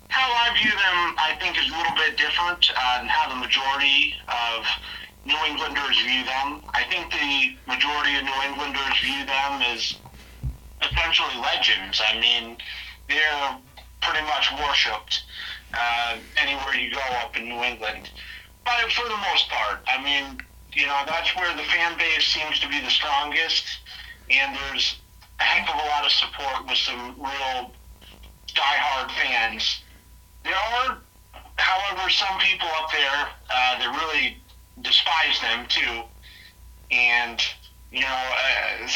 how 0.08 0.32
I 0.32 0.56
view 0.62 0.72
them, 0.72 1.16
I 1.18 1.36
think, 1.40 1.58
is 1.58 1.68
a 1.72 1.78
little 1.78 1.96
bit 1.96 2.18
different 2.18 2.70
uh, 2.72 3.06
how 3.08 3.30
the 3.30 3.36
majority 3.36 4.16
of 4.28 4.66
New 5.26 5.38
Englanders 5.48 5.98
view 6.02 6.24
them. 6.24 6.62
I 6.74 6.84
think 6.90 7.12
the 7.12 7.56
majority 7.68 8.16
of 8.18 8.24
New 8.24 8.42
Englanders 8.48 9.00
view 9.04 9.26
them 9.26 9.62
as 9.62 9.96
essentially 10.82 11.36
legends. 11.42 12.02
I 12.06 12.20
mean, 12.20 12.58
they're 13.08 13.58
pretty 14.02 14.26
much 14.26 14.52
worshipped 14.60 15.24
uh, 15.74 16.18
anywhere 16.38 16.76
you 16.76 16.92
go 16.92 17.02
up 17.22 17.38
in 17.38 17.50
New 17.50 17.64
England. 17.64 18.10
But 18.66 18.92
for 18.92 19.08
the 19.08 19.18
most 19.18 19.50
part, 19.50 19.80
I 19.88 20.02
mean, 20.04 20.40
you 20.74 20.86
know, 20.86 21.02
that's 21.06 21.36
where 21.36 21.56
the 21.56 21.64
fan 21.64 21.98
base 21.98 22.26
seems 22.26 22.60
to 22.60 22.70
be 22.70 22.80
the 22.80 22.90
strongest, 22.90 23.66
and 24.30 24.56
there's 24.56 25.00
a 25.40 25.44
heck 25.44 25.68
of 25.70 25.76
a 25.76 25.88
lot 25.88 26.06
of 26.06 26.12
support 26.12 26.68
with 26.68 26.78
some 26.78 27.16
real 27.20 27.72
diehard 28.54 29.12
fans. 29.12 29.82
There 30.44 30.56
are, 30.56 30.98
however, 31.58 32.10
some 32.10 32.40
people 32.40 32.68
up 32.80 32.92
there 32.92 33.28
uh, 33.50 33.80
that 33.80 34.02
really 34.04 34.38
despise 34.82 35.40
them 35.42 35.66
too, 35.68 36.04
and 36.92 37.42
you 37.92 38.02
know, 38.02 38.08
uh, 38.08 38.88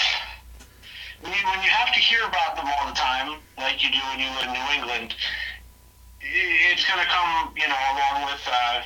when 1.21 1.33
you 1.33 1.45
when 1.45 1.61
you 1.63 1.69
have 1.69 1.93
to 1.93 1.99
hear 1.99 2.23
about 2.27 2.55
them 2.55 2.65
all 2.67 2.87
the 2.87 2.95
time, 2.95 3.39
like 3.57 3.83
you 3.83 3.91
do 3.91 3.99
when 4.11 4.19
you 4.19 4.29
live 4.29 4.47
in 4.47 4.53
New 4.53 4.67
England, 4.79 5.15
it's 6.21 6.85
going 6.87 6.99
to 6.99 7.05
come, 7.11 7.53
you 7.57 7.67
know, 7.67 7.75
along 7.91 8.25
with. 8.25 8.41
Uh, 8.47 8.81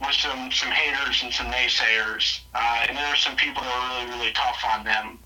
with 0.00 0.12
some 0.12 0.50
some 0.50 0.70
haters 0.70 1.22
and 1.22 1.32
some 1.32 1.46
naysayers, 1.46 2.40
uh, 2.54 2.86
and 2.88 2.96
there 2.96 3.06
are 3.06 3.16
some 3.16 3.36
people 3.36 3.62
that 3.62 3.72
are 3.72 4.04
really 4.04 4.18
really 4.18 4.32
tough 4.32 4.62
on 4.72 4.84
them. 4.84 5.18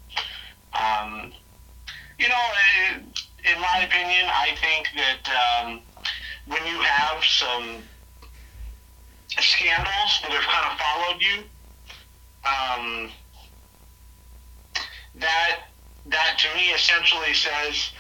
Um, 0.73 1.33
you 2.19 2.29
know, 2.29 2.45
in 3.45 3.61
my 3.61 3.85
opinion, 3.85 4.27
I 4.27 4.55
think 4.61 4.89
that 4.97 5.63
um, 5.65 5.81
when 6.47 6.65
you 6.67 6.79
have 6.81 7.25
some 7.25 7.83
scandals 9.29 10.21
that 10.23 10.31
have 10.31 10.43
kind 10.43 10.67
of 10.73 10.79
followed 10.79 11.23
you, 11.23 11.39
um, 12.45 13.11
that 15.15 15.61
that 16.07 16.39
to 16.39 16.57
me 16.57 16.71
essentially 16.71 17.35
says 17.35 17.91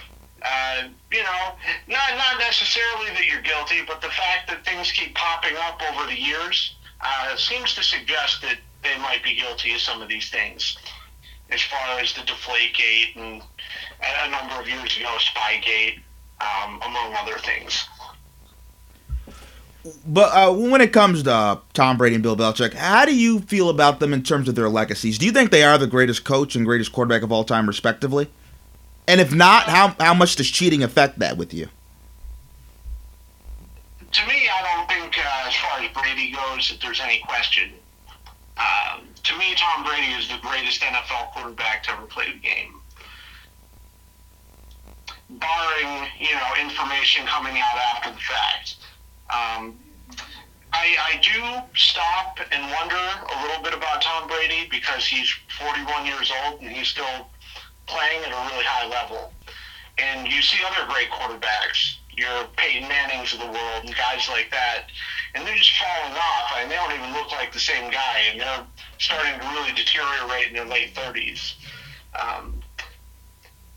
uh, 0.42 0.88
you 1.12 1.22
know, 1.22 1.52
not 1.88 2.10
not 2.16 2.38
necessarily 2.38 3.08
that 3.10 3.26
you're 3.26 3.42
guilty, 3.42 3.82
but 3.86 4.00
the 4.00 4.08
fact 4.08 4.48
that 4.48 4.64
things 4.64 4.92
keep 4.92 5.14
popping 5.14 5.56
up 5.56 5.80
over 5.92 6.06
the 6.06 6.18
years 6.18 6.76
uh, 7.00 7.36
seems 7.36 7.74
to 7.74 7.82
suggest 7.82 8.42
that 8.42 8.58
they 8.82 8.96
might 8.98 9.22
be 9.24 9.34
guilty 9.34 9.74
of 9.74 9.80
some 9.80 10.02
of 10.02 10.08
these 10.08 10.30
things. 10.30 10.78
As 11.50 11.62
far 11.62 11.98
as 11.98 12.12
the 12.12 12.20
Deflategate 12.20 13.16
and 13.16 13.42
a 14.02 14.30
number 14.30 14.60
of 14.60 14.68
years 14.68 14.96
ago, 14.96 15.16
Spygate, 15.18 16.00
um, 16.40 16.80
among 16.82 17.14
other 17.14 17.38
things. 17.38 17.86
But 20.06 20.34
uh, 20.34 20.52
when 20.52 20.80
it 20.80 20.92
comes 20.92 21.22
to 21.22 21.32
uh, 21.32 21.60
Tom 21.72 21.96
Brady 21.96 22.16
and 22.16 22.22
Bill 22.22 22.36
Belichick, 22.36 22.74
how 22.74 23.06
do 23.06 23.16
you 23.16 23.40
feel 23.40 23.70
about 23.70 24.00
them 24.00 24.12
in 24.12 24.22
terms 24.22 24.48
of 24.48 24.54
their 24.54 24.68
legacies? 24.68 25.18
Do 25.18 25.26
you 25.26 25.32
think 25.32 25.50
they 25.50 25.62
are 25.62 25.78
the 25.78 25.86
greatest 25.86 26.24
coach 26.24 26.54
and 26.54 26.66
greatest 26.66 26.92
quarterback 26.92 27.22
of 27.22 27.32
all 27.32 27.44
time, 27.44 27.66
respectively? 27.66 28.28
And 29.08 29.22
if 29.22 29.34
not, 29.34 29.64
how 29.64 29.96
how 29.98 30.12
much 30.12 30.36
does 30.36 30.50
cheating 30.50 30.82
affect 30.82 31.18
that 31.18 31.38
with 31.38 31.54
you? 31.54 31.68
To 34.12 34.26
me, 34.26 34.48
I 34.48 34.62
don't 34.62 34.88
think, 34.88 35.18
uh, 35.18 35.48
as 35.48 35.54
far 35.56 35.80
as 35.80 35.90
Brady 35.92 36.30
goes, 36.30 36.68
that 36.68 36.78
there's 36.82 37.00
any 37.00 37.18
question. 37.20 37.72
Um, 38.58 39.08
to 39.24 39.38
me, 39.38 39.54
Tom 39.56 39.84
Brady 39.84 40.12
is 40.12 40.28
the 40.28 40.38
greatest 40.42 40.82
NFL 40.82 41.32
quarterback 41.32 41.84
to 41.84 41.92
ever 41.92 42.06
play 42.06 42.32
the 42.32 42.38
game. 42.38 42.74
Barring, 45.30 46.08
you 46.18 46.34
know, 46.34 46.52
information 46.60 47.24
coming 47.26 47.56
out 47.56 47.78
after 47.94 48.10
the 48.10 48.18
fact. 48.18 48.76
Um, 49.30 49.78
I, 50.72 50.96
I 51.00 51.20
do 51.22 51.66
stop 51.78 52.38
and 52.50 52.62
wonder 52.72 52.96
a 52.96 53.42
little 53.46 53.62
bit 53.62 53.74
about 53.74 54.02
Tom 54.02 54.28
Brady 54.28 54.68
because 54.70 55.06
he's 55.06 55.30
41 55.58 56.06
years 56.06 56.32
old 56.44 56.60
and 56.60 56.70
he's 56.70 56.88
still 56.88 57.28
playing 57.88 58.24
at 58.24 58.32
a 58.32 58.40
really 58.52 58.64
high 58.64 58.86
level. 58.88 59.32
And 59.98 60.28
you 60.30 60.40
see 60.42 60.58
other 60.64 60.86
great 60.92 61.10
quarterbacks, 61.10 61.98
your 62.16 62.46
Peyton 62.56 62.88
Mannings 62.88 63.34
of 63.34 63.40
the 63.40 63.50
world 63.50 63.84
and 63.84 63.94
guys 63.94 64.28
like 64.30 64.50
that, 64.50 64.86
and 65.34 65.46
they're 65.46 65.56
just 65.56 65.72
falling 65.74 66.14
off. 66.14 66.54
Mean, 66.54 66.68
they 66.68 66.76
don't 66.76 66.92
even 66.92 67.12
look 67.12 67.32
like 67.32 67.52
the 67.52 67.58
same 67.58 67.90
guy, 67.90 68.30
and 68.30 68.40
they're 68.40 68.66
starting 68.98 69.40
to 69.40 69.46
really 69.48 69.72
deteriorate 69.72 70.48
in 70.48 70.54
their 70.54 70.66
late 70.66 70.94
30s. 70.94 71.54
Um, 72.18 72.60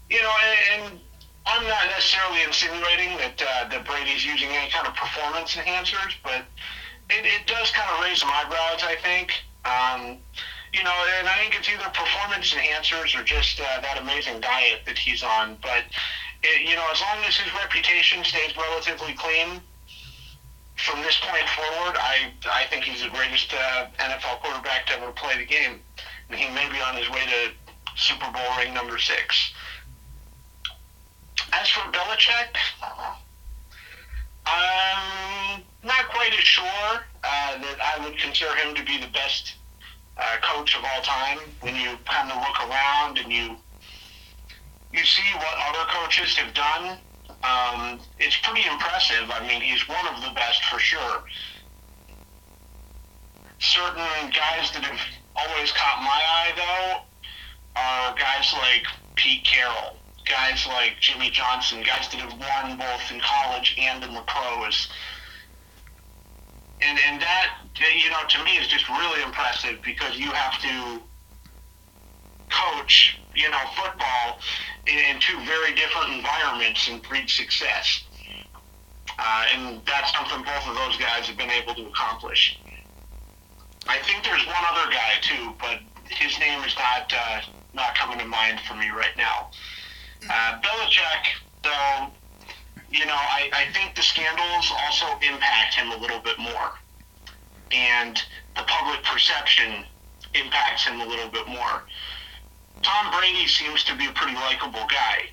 you 0.09 0.21
know, 0.21 0.33
and, 0.73 0.83
and 0.83 0.99
I'm 1.45 1.63
not 1.67 1.85
necessarily 1.87 2.43
insinuating 2.43 3.17
that 3.17 3.41
uh, 3.41 3.69
that 3.69 3.85
Brady's 3.85 4.25
using 4.25 4.49
any 4.49 4.69
kind 4.69 4.87
of 4.87 4.95
performance 4.95 5.55
enhancers, 5.55 6.13
but 6.23 6.45
it, 7.09 7.25
it 7.25 7.47
does 7.47 7.71
kind 7.71 7.89
of 7.89 8.03
raise 8.03 8.19
some 8.19 8.29
eyebrows. 8.29 8.83
I 8.83 8.95
think. 9.01 9.33
Um, 9.63 10.17
you 10.73 10.83
know, 10.83 10.95
and 11.19 11.27
I 11.27 11.35
think 11.35 11.55
it's 11.55 11.69
either 11.69 11.89
performance 11.93 12.53
enhancers 12.53 13.19
or 13.19 13.23
just 13.23 13.59
uh, 13.59 13.81
that 13.81 13.97
amazing 13.99 14.39
diet 14.39 14.81
that 14.85 14.97
he's 14.97 15.21
on. 15.21 15.57
But 15.61 15.83
it, 16.43 16.67
you 16.67 16.75
know, 16.75 16.87
as 16.91 17.01
long 17.01 17.23
as 17.27 17.35
his 17.35 17.53
reputation 17.53 18.23
stays 18.23 18.55
relatively 18.55 19.13
clean 19.13 19.61
from 20.77 21.01
this 21.01 21.19
point 21.19 21.47
forward, 21.49 21.97
I 21.99 22.31
I 22.49 22.65
think 22.69 22.85
he's 22.85 23.03
the 23.03 23.09
greatest 23.09 23.53
uh, 23.53 23.87
NFL 23.99 24.39
quarterback 24.41 24.87
to 24.87 24.93
ever 24.93 25.11
play 25.11 25.37
the 25.37 25.45
game, 25.45 25.81
and 26.29 26.39
he 26.39 26.49
may 26.55 26.69
be 26.71 26.79
on 26.79 26.95
his 26.95 27.09
way 27.09 27.25
to 27.25 27.51
Super 27.95 28.31
Bowl 28.31 28.57
ring 28.57 28.73
number 28.73 28.97
six. 28.97 29.51
As 31.51 31.67
for 31.69 31.81
Belichick, 31.91 32.55
I'm 34.45 35.63
not 35.83 36.07
quite 36.09 36.31
as 36.31 36.39
sure 36.39 37.03
uh, 37.23 37.57
that 37.57 37.77
I 37.81 38.05
would 38.05 38.17
consider 38.17 38.55
him 38.55 38.73
to 38.75 38.83
be 38.85 38.97
the 38.97 39.07
best 39.07 39.55
uh, 40.17 40.37
coach 40.41 40.75
of 40.75 40.83
all 40.83 41.01
time. 41.01 41.39
When 41.61 41.75
you 41.75 41.97
kind 42.05 42.31
of 42.31 42.37
look 42.37 42.69
around 42.69 43.17
and 43.17 43.31
you 43.31 43.55
you 44.93 45.05
see 45.05 45.29
what 45.35 45.55
other 45.69 45.89
coaches 45.89 46.35
have 46.37 46.53
done, 46.53 46.97
um, 47.43 47.99
it's 48.19 48.37
pretty 48.43 48.67
impressive. 48.67 49.29
I 49.31 49.47
mean, 49.47 49.61
he's 49.61 49.87
one 49.87 50.05
of 50.07 50.21
the 50.21 50.31
best 50.35 50.63
for 50.65 50.79
sure. 50.79 51.23
Certain 53.59 54.29
guys 54.31 54.71
that 54.73 54.83
have 54.83 54.99
always 55.35 55.71
caught 55.71 56.01
my 56.01 56.09
eye, 56.09 56.51
though, 56.57 57.79
are 57.79 58.15
guys 58.17 58.53
like 58.53 58.85
Pete 59.15 59.45
Carroll, 59.45 59.95
guys 60.27 60.67
like 60.67 60.95
Jimmy 60.99 61.29
Johnson, 61.29 61.83
guys 61.83 62.09
that 62.09 62.19
have 62.19 62.37
won 62.37 62.77
both 62.77 63.11
in 63.11 63.21
college 63.21 63.75
and 63.79 64.03
in 64.03 64.13
the 64.13 64.23
pros 64.23 64.89
and 66.81 66.99
and 67.07 67.21
that 67.21 67.60
you 67.79 68.09
know 68.09 68.21
to 68.27 68.43
me 68.43 68.57
is 68.57 68.67
just 68.67 68.87
really 68.89 69.23
impressive 69.23 69.79
because 69.83 70.17
you 70.17 70.31
have 70.31 70.59
to 70.61 71.01
coach 72.49 73.19
you 73.35 73.49
know 73.49 73.61
football 73.75 74.39
in, 74.87 74.97
in 74.97 75.19
two 75.19 75.37
very 75.45 75.73
different 75.73 76.13
environments 76.13 76.89
and 76.89 77.01
breed 77.03 77.29
success. 77.29 78.03
Uh, 79.19 79.45
and 79.53 79.81
that's 79.85 80.11
something 80.13 80.43
both 80.43 80.67
of 80.67 80.75
those 80.75 80.97
guys 80.97 81.27
have 81.27 81.37
been 81.37 81.51
able 81.51 81.75
to 81.75 81.85
accomplish. 81.87 82.59
I 83.87 83.97
think 83.99 84.23
there's 84.23 84.45
one 84.45 84.63
other 84.71 84.91
guy 84.91 85.19
too, 85.21 85.53
but 85.59 85.79
his 86.09 86.37
name 86.39 86.63
is 86.63 86.75
not 86.75 87.11
uh, 87.13 87.41
not 87.73 87.95
coming 87.95 88.19
to 88.19 88.25
mind 88.25 88.59
for 88.67 88.75
me 88.75 88.89
right 88.89 89.15
now. 89.17 89.49
Uh, 90.29 90.61
Belichick, 90.61 91.23
though, 91.63 92.07
you 92.89 93.05
know, 93.05 93.15
I, 93.15 93.49
I 93.53 93.73
think 93.73 93.95
the 93.95 94.01
scandals 94.01 94.71
also 94.83 95.05
impact 95.21 95.75
him 95.75 95.91
a 95.91 95.97
little 95.97 96.19
bit 96.19 96.37
more. 96.37 96.71
And 97.73 98.21
the 98.55 98.63
public 98.63 99.03
perception 99.03 99.85
impacts 100.33 100.85
him 100.85 100.99
a 101.01 101.05
little 101.05 101.29
bit 101.29 101.47
more. 101.47 101.83
Tom 102.81 103.11
Brady 103.17 103.47
seems 103.47 103.83
to 103.85 103.95
be 103.95 104.07
a 104.07 104.11
pretty 104.11 104.35
likable 104.35 104.87
guy 104.89 105.29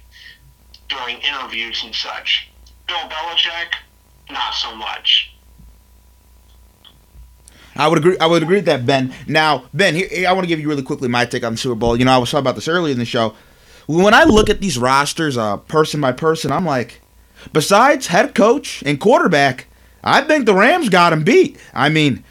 during 0.89 1.19
interviews 1.19 1.83
and 1.85 1.95
such. 1.95 2.51
Bill 2.87 2.97
Belichick, 2.97 3.75
not 4.31 4.55
so 4.55 4.75
much. 4.75 5.33
I 7.77 7.87
would 7.87 7.99
agree. 7.99 8.19
I 8.19 8.27
would 8.27 8.43
agree 8.43 8.57
with 8.57 8.65
that, 8.65 8.85
Ben. 8.85 9.15
Now, 9.27 9.65
Ben, 9.73 9.95
here 9.95 10.29
I 10.29 10.33
want 10.33 10.45
to 10.45 10.49
give 10.49 10.59
you 10.59 10.69
really 10.69 10.83
quickly 10.83 11.09
my 11.09 11.25
take 11.25 11.45
on 11.45 11.53
the 11.53 11.59
Super 11.59 11.77
Bowl. 11.77 11.97
You 11.97 12.05
know, 12.05 12.13
I 12.13 12.19
was 12.19 12.31
talking 12.31 12.43
about 12.43 12.57
this 12.57 12.67
earlier 12.69 12.93
in 12.93 12.99
the 12.99 13.05
show. 13.05 13.35
When 13.87 14.15
I 14.15 14.25
look 14.25 14.51
at 14.51 14.61
these 14.61 14.77
rosters, 14.77 15.39
uh, 15.39 15.59
person 15.59 16.01
by 16.01 16.13
person, 16.13 16.51
I'm 16.51 16.67
like, 16.67 17.01
besides 17.53 18.09
head 18.09 18.35
coach 18.35 18.83
and 18.85 19.01
quarterback, 19.01 19.67
I 20.03 20.23
think 20.23 20.45
the 20.45 20.55
Rams 20.55 20.89
got 20.89 21.13
him 21.13 21.23
beat. 21.23 21.59
I 21.73 21.89
mean, 21.89 22.25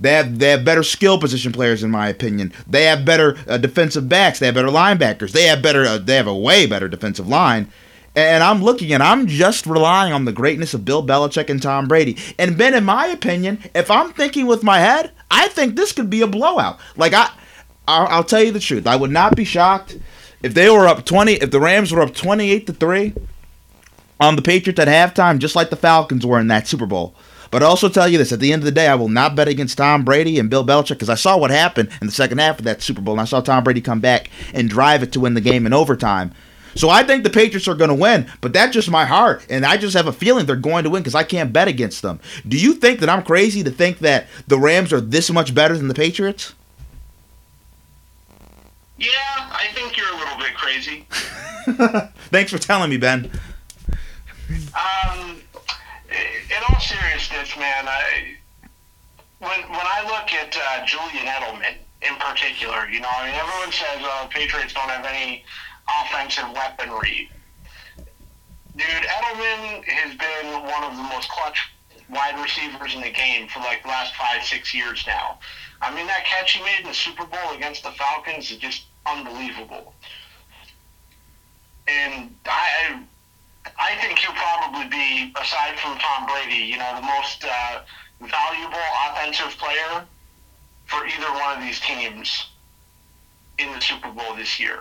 they 0.00 0.12
have 0.12 0.38
they 0.38 0.50
have 0.50 0.64
better 0.64 0.82
skill 0.82 1.18
position 1.18 1.52
players 1.52 1.82
in 1.82 1.90
my 1.90 2.08
opinion. 2.08 2.52
They 2.66 2.84
have 2.84 3.04
better 3.04 3.36
uh, 3.48 3.58
defensive 3.58 4.08
backs. 4.08 4.38
They 4.38 4.46
have 4.46 4.54
better 4.54 4.68
linebackers. 4.68 5.32
They 5.32 5.44
have 5.44 5.62
better. 5.62 5.84
Uh, 5.84 5.98
they 5.98 6.16
have 6.16 6.26
a 6.26 6.34
way 6.34 6.66
better 6.66 6.88
defensive 6.88 7.28
line. 7.28 7.70
And 8.16 8.44
I'm 8.44 8.62
looking 8.62 8.92
and 8.92 9.02
I'm 9.02 9.26
just 9.26 9.66
relying 9.66 10.12
on 10.12 10.24
the 10.24 10.32
greatness 10.32 10.72
of 10.72 10.84
Bill 10.84 11.04
Belichick 11.04 11.50
and 11.50 11.60
Tom 11.60 11.88
Brady. 11.88 12.16
And 12.38 12.56
Ben, 12.56 12.74
in 12.74 12.84
my 12.84 13.06
opinion, 13.06 13.58
if 13.74 13.90
I'm 13.90 14.12
thinking 14.12 14.46
with 14.46 14.62
my 14.62 14.78
head, 14.78 15.10
I 15.30 15.48
think 15.48 15.74
this 15.74 15.92
could 15.92 16.10
be 16.10 16.20
a 16.22 16.26
blowout. 16.28 16.78
Like 16.96 17.12
I, 17.12 17.30
I'll, 17.88 18.06
I'll 18.06 18.24
tell 18.24 18.42
you 18.42 18.52
the 18.52 18.60
truth. 18.60 18.86
I 18.86 18.96
would 18.96 19.10
not 19.10 19.34
be 19.34 19.44
shocked 19.44 19.98
if 20.42 20.54
they 20.54 20.70
were 20.70 20.86
up 20.86 21.04
20. 21.04 21.34
If 21.34 21.50
the 21.50 21.60
Rams 21.60 21.92
were 21.92 22.02
up 22.02 22.14
28 22.14 22.66
to 22.68 22.72
three 22.72 23.14
on 24.20 24.36
the 24.36 24.42
Patriots 24.42 24.78
at 24.78 24.88
halftime, 24.88 25.38
just 25.38 25.56
like 25.56 25.70
the 25.70 25.76
Falcons 25.76 26.24
were 26.24 26.38
in 26.38 26.48
that 26.48 26.68
Super 26.68 26.86
Bowl. 26.86 27.14
But 27.54 27.62
I 27.62 27.66
also 27.66 27.88
tell 27.88 28.08
you 28.08 28.18
this: 28.18 28.32
at 28.32 28.40
the 28.40 28.52
end 28.52 28.62
of 28.62 28.64
the 28.64 28.72
day, 28.72 28.88
I 28.88 28.96
will 28.96 29.08
not 29.08 29.36
bet 29.36 29.46
against 29.46 29.78
Tom 29.78 30.02
Brady 30.02 30.40
and 30.40 30.50
Bill 30.50 30.66
Belichick 30.66 30.88
because 30.88 31.08
I 31.08 31.14
saw 31.14 31.38
what 31.38 31.52
happened 31.52 31.88
in 32.00 32.08
the 32.08 32.12
second 32.12 32.38
half 32.38 32.58
of 32.58 32.64
that 32.64 32.82
Super 32.82 33.00
Bowl, 33.00 33.14
and 33.14 33.20
I 33.20 33.26
saw 33.26 33.40
Tom 33.40 33.62
Brady 33.62 33.80
come 33.80 34.00
back 34.00 34.28
and 34.52 34.68
drive 34.68 35.04
it 35.04 35.12
to 35.12 35.20
win 35.20 35.34
the 35.34 35.40
game 35.40 35.64
in 35.64 35.72
overtime. 35.72 36.32
So 36.74 36.90
I 36.90 37.04
think 37.04 37.22
the 37.22 37.30
Patriots 37.30 37.68
are 37.68 37.76
going 37.76 37.90
to 37.90 37.94
win, 37.94 38.28
but 38.40 38.52
that's 38.52 38.74
just 38.74 38.90
my 38.90 39.04
heart, 39.04 39.46
and 39.48 39.64
I 39.64 39.76
just 39.76 39.96
have 39.96 40.08
a 40.08 40.12
feeling 40.12 40.46
they're 40.46 40.56
going 40.56 40.82
to 40.82 40.90
win 40.90 41.04
because 41.04 41.14
I 41.14 41.22
can't 41.22 41.52
bet 41.52 41.68
against 41.68 42.02
them. 42.02 42.18
Do 42.48 42.58
you 42.58 42.74
think 42.74 42.98
that 42.98 43.08
I'm 43.08 43.22
crazy 43.22 43.62
to 43.62 43.70
think 43.70 44.00
that 44.00 44.26
the 44.48 44.58
Rams 44.58 44.92
are 44.92 45.00
this 45.00 45.30
much 45.30 45.54
better 45.54 45.76
than 45.76 45.86
the 45.86 45.94
Patriots? 45.94 46.56
Yeah, 48.98 49.10
I 49.38 49.68
think 49.74 49.96
you're 49.96 50.12
a 50.12 50.16
little 50.16 50.38
bit 50.38 50.56
crazy. 50.56 51.06
Thanks 52.30 52.50
for 52.50 52.58
telling 52.58 52.90
me, 52.90 52.96
Ben. 52.96 53.30
In 54.48 54.56
all 56.68 56.80
seriousness, 56.80 57.56
man, 57.56 57.86
I 57.88 58.36
when 59.38 59.60
when 59.68 59.86
I 59.86 60.02
look 60.06 60.32
at 60.32 60.56
uh, 60.56 60.86
Julian 60.86 61.26
Edelman 61.26 61.76
in 62.02 62.14
particular, 62.16 62.88
you 62.88 63.00
know, 63.00 63.08
I 63.10 63.26
mean, 63.26 63.34
everyone 63.34 63.72
says 63.72 64.00
uh, 64.02 64.26
Patriots 64.28 64.72
don't 64.72 64.88
have 64.88 65.04
any 65.04 65.44
offensive 65.88 66.50
weaponry. 66.54 67.30
Dude, 68.76 68.86
Edelman 68.86 69.84
has 69.84 70.16
been 70.16 70.62
one 70.64 70.84
of 70.84 70.96
the 70.96 71.02
most 71.02 71.28
clutch 71.30 71.70
wide 72.10 72.40
receivers 72.42 72.94
in 72.94 73.02
the 73.02 73.10
game 73.10 73.48
for 73.48 73.60
like 73.60 73.82
the 73.82 73.88
last 73.88 74.14
five, 74.14 74.42
six 74.42 74.74
years 74.74 75.04
now. 75.06 75.38
I 75.80 75.94
mean, 75.94 76.06
that 76.06 76.24
catch 76.24 76.52
he 76.52 76.62
made 76.62 76.80
in 76.80 76.86
the 76.86 76.94
Super 76.94 77.24
Bowl 77.24 77.54
against 77.54 77.82
the 77.82 77.90
Falcons 77.92 78.50
is 78.50 78.58
just 78.58 78.86
unbelievable. 79.06 79.94
And 81.86 82.34
I, 82.46 83.02
I 83.78 83.96
think 84.00 84.18
he'll 84.18 84.32
probably 84.32 84.88
be, 84.88 85.32
aside 85.40 85.78
from 85.78 85.98
Tom 85.98 86.26
Brady, 86.26 86.62
you 86.64 86.78
know, 86.78 86.94
the 86.96 87.02
most 87.02 87.44
uh, 87.44 87.80
valuable 88.20 88.78
offensive 89.08 89.56
player 89.58 90.04
for 90.86 91.06
either 91.06 91.30
one 91.40 91.56
of 91.58 91.62
these 91.62 91.80
teams 91.80 92.48
in 93.58 93.72
the 93.72 93.80
Super 93.80 94.10
Bowl 94.10 94.34
this 94.36 94.60
year. 94.60 94.80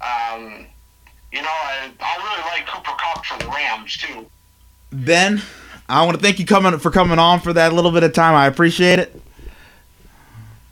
Um, 0.00 0.66
you 1.32 1.40
know, 1.40 1.48
I, 1.48 1.90
I 2.00 2.16
really 2.16 2.42
like 2.50 2.66
Cooper 2.66 2.96
Kupp 2.98 3.24
for 3.24 3.38
the 3.38 3.48
Rams 3.50 3.96
too. 3.96 4.26
Ben, 4.90 5.40
I 5.88 6.04
want 6.04 6.18
to 6.18 6.22
thank 6.22 6.38
you 6.38 6.44
coming 6.44 6.78
for 6.78 6.90
coming 6.90 7.18
on 7.18 7.40
for 7.40 7.52
that 7.52 7.72
little 7.72 7.90
bit 7.90 8.02
of 8.02 8.12
time. 8.12 8.34
I 8.34 8.46
appreciate 8.46 8.98
it. 8.98 9.20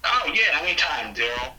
Oh 0.04 0.32
yeah, 0.32 0.60
anytime, 0.60 1.14
Daryl. 1.14 1.52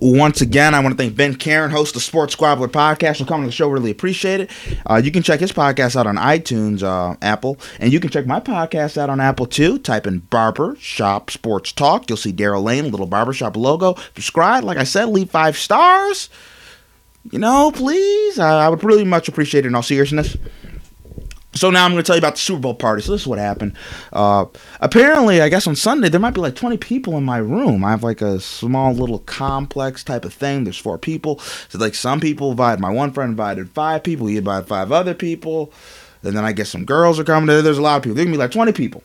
Once 0.00 0.40
again, 0.40 0.74
I 0.74 0.80
want 0.80 0.96
to 0.96 1.02
thank 1.02 1.16
Ben 1.16 1.34
Karen, 1.34 1.72
host 1.72 1.96
of 1.96 2.02
Sports 2.02 2.36
Squabbler 2.36 2.68
podcast, 2.68 3.18
for 3.18 3.24
coming 3.24 3.42
to 3.42 3.48
the 3.48 3.52
show. 3.52 3.68
Really 3.68 3.90
appreciate 3.90 4.40
it. 4.40 4.50
Uh, 4.88 5.00
you 5.02 5.10
can 5.10 5.24
check 5.24 5.40
his 5.40 5.50
podcast 5.50 5.96
out 5.96 6.06
on 6.06 6.14
iTunes, 6.14 6.84
uh, 6.84 7.16
Apple, 7.20 7.58
and 7.80 7.92
you 7.92 7.98
can 7.98 8.08
check 8.08 8.24
my 8.24 8.38
podcast 8.38 8.96
out 8.96 9.10
on 9.10 9.18
Apple 9.20 9.46
too. 9.46 9.76
Type 9.78 10.06
in 10.06 10.20
Barber 10.20 10.76
Shop 10.76 11.30
Sports 11.30 11.72
Talk. 11.72 12.08
You'll 12.08 12.16
see 12.16 12.32
Daryl 12.32 12.62
Lane, 12.62 12.88
little 12.92 13.06
barbershop 13.06 13.56
logo. 13.56 13.94
Subscribe. 14.14 14.62
Like 14.62 14.78
I 14.78 14.84
said, 14.84 15.06
leave 15.06 15.30
five 15.30 15.56
stars. 15.56 16.30
You 17.32 17.40
know, 17.40 17.72
please. 17.72 18.38
I, 18.38 18.66
I 18.66 18.68
would 18.68 18.84
really 18.84 19.04
much 19.04 19.28
appreciate 19.28 19.64
it 19.64 19.68
in 19.68 19.74
all 19.74 19.82
seriousness. 19.82 20.36
So 21.54 21.70
now 21.70 21.84
I'm 21.84 21.92
going 21.92 22.02
to 22.02 22.06
tell 22.06 22.14
you 22.14 22.20
about 22.20 22.34
the 22.34 22.40
Super 22.40 22.60
Bowl 22.60 22.74
party. 22.74 23.02
So 23.02 23.12
this 23.12 23.22
is 23.22 23.26
what 23.26 23.38
happened. 23.38 23.72
Uh, 24.12 24.44
apparently, 24.80 25.40
I 25.40 25.48
guess 25.48 25.66
on 25.66 25.74
Sunday 25.74 26.08
there 26.08 26.20
might 26.20 26.34
be 26.34 26.40
like 26.40 26.54
20 26.54 26.76
people 26.76 27.16
in 27.16 27.24
my 27.24 27.38
room. 27.38 27.84
I 27.84 27.90
have 27.90 28.02
like 28.02 28.20
a 28.20 28.38
small 28.38 28.92
little 28.92 29.20
complex 29.20 30.04
type 30.04 30.24
of 30.24 30.34
thing. 30.34 30.64
There's 30.64 30.78
four 30.78 30.98
people. 30.98 31.40
So 31.68 31.78
like 31.78 31.94
some 31.94 32.20
people 32.20 32.50
invited. 32.50 32.80
My 32.80 32.90
one 32.90 33.12
friend 33.12 33.30
invited 33.30 33.70
five 33.70 34.04
people. 34.04 34.26
He 34.26 34.36
invited 34.36 34.68
five 34.68 34.92
other 34.92 35.14
people. 35.14 35.72
And 36.22 36.36
then 36.36 36.44
I 36.44 36.52
guess 36.52 36.68
some 36.68 36.84
girls 36.84 37.18
are 37.18 37.24
coming. 37.24 37.46
There's 37.46 37.78
a 37.78 37.82
lot 37.82 37.96
of 37.96 38.02
people. 38.02 38.16
There 38.16 38.24
can 38.24 38.32
be 38.32 38.38
like 38.38 38.50
20 38.50 38.72
people. 38.72 39.02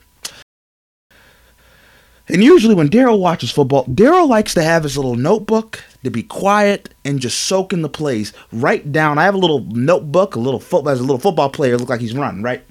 And 2.34 2.44
usually 2.44 2.74
when 2.74 2.90
Daryl 2.90 3.20
watches 3.20 3.52
football, 3.52 3.86
Daryl 3.86 4.28
likes 4.28 4.56
to 4.56 4.64
have 4.64 4.82
his 4.82 4.98
little 4.98 5.16
notebook 5.16 5.84
to 6.04 6.10
be 6.10 6.24
quiet 6.24 6.92
and 7.06 7.20
just 7.20 7.44
soak 7.44 7.72
in 7.72 7.84
the 7.84 7.90
plays. 7.90 8.34
Write 8.52 8.92
down. 8.92 9.20
I 9.20 9.26
have 9.26 9.36
a 9.36 9.38
little 9.38 9.60
notebook, 9.66 10.36
a 10.36 10.40
little 10.40 10.60
football, 10.60 10.92
as 10.92 11.00
a 11.00 11.04
little 11.04 11.20
football 11.20 11.52
player, 11.52 11.78
look 11.78 11.90
like 11.90 12.02
he's 12.02 12.16
running, 12.16 12.42
right? 12.42 12.64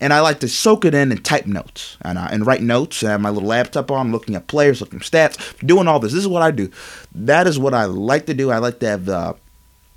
And 0.00 0.14
I 0.14 0.20
like 0.20 0.40
to 0.40 0.48
soak 0.48 0.86
it 0.86 0.94
in 0.94 1.12
and 1.12 1.22
type 1.22 1.44
notes 1.44 1.98
and, 2.00 2.16
uh, 2.16 2.28
and 2.30 2.46
write 2.46 2.62
notes. 2.62 3.04
I 3.04 3.10
have 3.10 3.20
my 3.20 3.28
little 3.28 3.46
laptop 3.46 3.90
on, 3.90 4.10
looking 4.10 4.34
at 4.34 4.46
players, 4.46 4.80
looking 4.80 5.00
at 5.00 5.04
stats, 5.04 5.66
doing 5.66 5.86
all 5.86 6.00
this. 6.00 6.12
This 6.12 6.22
is 6.22 6.28
what 6.28 6.40
I 6.40 6.50
do. 6.50 6.70
That 7.14 7.46
is 7.46 7.58
what 7.58 7.74
I 7.74 7.84
like 7.84 8.24
to 8.24 8.34
do. 8.34 8.50
I 8.50 8.56
like 8.56 8.80
to 8.80 8.88
have 8.88 9.04
the 9.04 9.36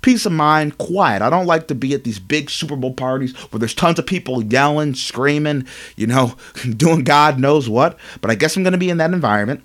peace 0.04 0.26
of 0.26 0.32
mind, 0.32 0.76
quiet. 0.76 1.22
I 1.22 1.30
don't 1.30 1.46
like 1.46 1.66
to 1.68 1.74
be 1.74 1.94
at 1.94 2.04
these 2.04 2.18
big 2.18 2.50
Super 2.50 2.76
Bowl 2.76 2.92
parties 2.92 3.34
where 3.50 3.58
there's 3.58 3.74
tons 3.74 3.98
of 3.98 4.04
people 4.04 4.44
yelling, 4.44 4.94
screaming, 4.94 5.66
you 5.96 6.06
know, 6.06 6.34
doing 6.76 7.04
God 7.04 7.40
knows 7.40 7.70
what. 7.70 7.98
But 8.20 8.30
I 8.30 8.34
guess 8.34 8.54
I'm 8.54 8.62
going 8.62 8.72
to 8.72 8.78
be 8.78 8.90
in 8.90 8.98
that 8.98 9.14
environment. 9.14 9.64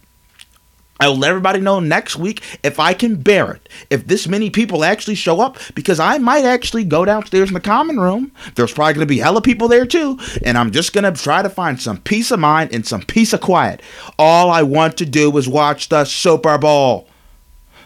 I 1.01 1.09
will 1.09 1.17
let 1.17 1.29
everybody 1.29 1.59
know 1.59 1.81
next 1.81 2.15
week 2.15 2.41
if 2.63 2.79
I 2.79 2.93
can 2.93 3.17
bear 3.17 3.51
it. 3.51 3.67
If 3.89 4.07
this 4.07 4.29
many 4.29 4.49
people 4.49 4.85
actually 4.85 5.15
show 5.15 5.41
up, 5.41 5.57
because 5.75 5.99
I 5.99 6.17
might 6.19 6.45
actually 6.45 6.85
go 6.85 7.03
downstairs 7.03 7.49
in 7.49 7.53
the 7.53 7.59
common 7.59 7.99
room. 7.99 8.31
There's 8.55 8.73
probably 8.73 8.93
going 8.93 9.07
to 9.07 9.13
be 9.13 9.19
hella 9.19 9.41
people 9.41 9.67
there 9.67 9.85
too. 9.85 10.19
And 10.45 10.57
I'm 10.57 10.71
just 10.71 10.93
going 10.93 11.03
to 11.03 11.21
try 11.21 11.41
to 11.41 11.49
find 11.49 11.81
some 11.81 11.97
peace 11.97 12.31
of 12.31 12.39
mind 12.39 12.73
and 12.73 12.87
some 12.87 13.01
peace 13.01 13.33
of 13.33 13.41
quiet. 13.41 13.81
All 14.17 14.49
I 14.49 14.63
want 14.63 14.95
to 14.97 15.05
do 15.05 15.37
is 15.37 15.49
watch 15.49 15.89
the 15.89 16.05
Super 16.05 16.57
Bowl. 16.57 17.08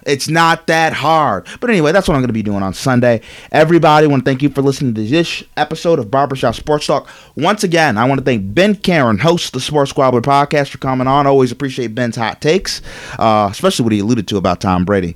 It's 0.06 0.28
not 0.28 0.68
that 0.68 0.94
hard. 0.94 1.48
But 1.60 1.70
anyway, 1.70 1.92
that's 1.92 2.08
what 2.08 2.16
I'm 2.16 2.22
going 2.22 2.28
to 2.28 2.34
be 2.34 2.44
doing 2.44 2.64
on 2.64 2.74
Sunday. 2.74 3.22
Everybody, 3.52 4.06
I 4.06 4.10
want 4.10 4.26
to 4.26 4.30
thank 4.30 4.42
you 4.42 4.50
for 4.50 4.62
listening 4.62 4.94
to 4.96 5.04
this 5.04 5.44
episode 5.58 6.00
of 6.00 6.12
Barbershop 6.12 6.56
Sports 6.56 6.88
Talk. 6.88 7.10
Once 7.36 7.64
again, 7.64 7.98
I 7.98 8.06
want 8.06 8.20
to 8.20 8.26
thank 8.26 8.54
Ben 8.54 8.76
Karen, 8.76 9.18
host 9.20 9.48
of 9.48 9.52
the 9.54 9.62
Sports 9.62 9.94
Squabbler 9.94 10.22
podcast, 10.22 10.70
for 10.70 10.78
coming 10.78 11.08
on. 11.08 11.28
Always 11.28 11.52
appreciate 11.52 11.96
Ben's 11.96 12.16
hot 12.16 12.42
takes, 12.42 12.82
uh, 13.20 13.48
especially 13.52 13.84
what 13.84 13.94
he 13.94 14.00
alluded 14.00 14.28
to 14.30 14.38
about 14.38 14.62
Tom 14.62 14.86
Brady. 14.86 15.16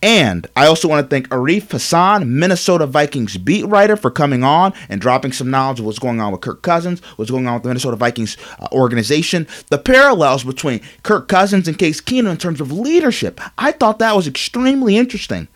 And 0.00 0.46
I 0.54 0.66
also 0.66 0.86
want 0.86 1.04
to 1.04 1.08
thank 1.08 1.28
Arif 1.28 1.72
Hassan, 1.72 2.38
Minnesota 2.38 2.86
Vikings 2.86 3.36
beat 3.36 3.66
writer, 3.66 3.96
for 3.96 4.12
coming 4.12 4.44
on 4.44 4.72
and 4.88 5.00
dropping 5.00 5.32
some 5.32 5.50
knowledge 5.50 5.80
of 5.80 5.86
what's 5.86 5.98
going 5.98 6.20
on 6.20 6.30
with 6.30 6.40
Kirk 6.40 6.62
Cousins, 6.62 7.00
what's 7.16 7.32
going 7.32 7.48
on 7.48 7.54
with 7.54 7.64
the 7.64 7.68
Minnesota 7.68 7.96
Vikings 7.96 8.36
uh, 8.60 8.68
organization, 8.70 9.48
the 9.70 9.78
parallels 9.78 10.44
between 10.44 10.80
Kirk 11.02 11.26
Cousins 11.26 11.66
and 11.66 11.76
Case 11.78 12.00
Keenum 12.00 12.30
in 12.30 12.36
terms 12.36 12.60
of 12.60 12.70
leadership. 12.70 13.40
I 13.58 13.72
thought 13.72 13.98
that 13.98 14.14
was 14.14 14.28
extremely 14.28 14.96
interesting. 14.96 15.48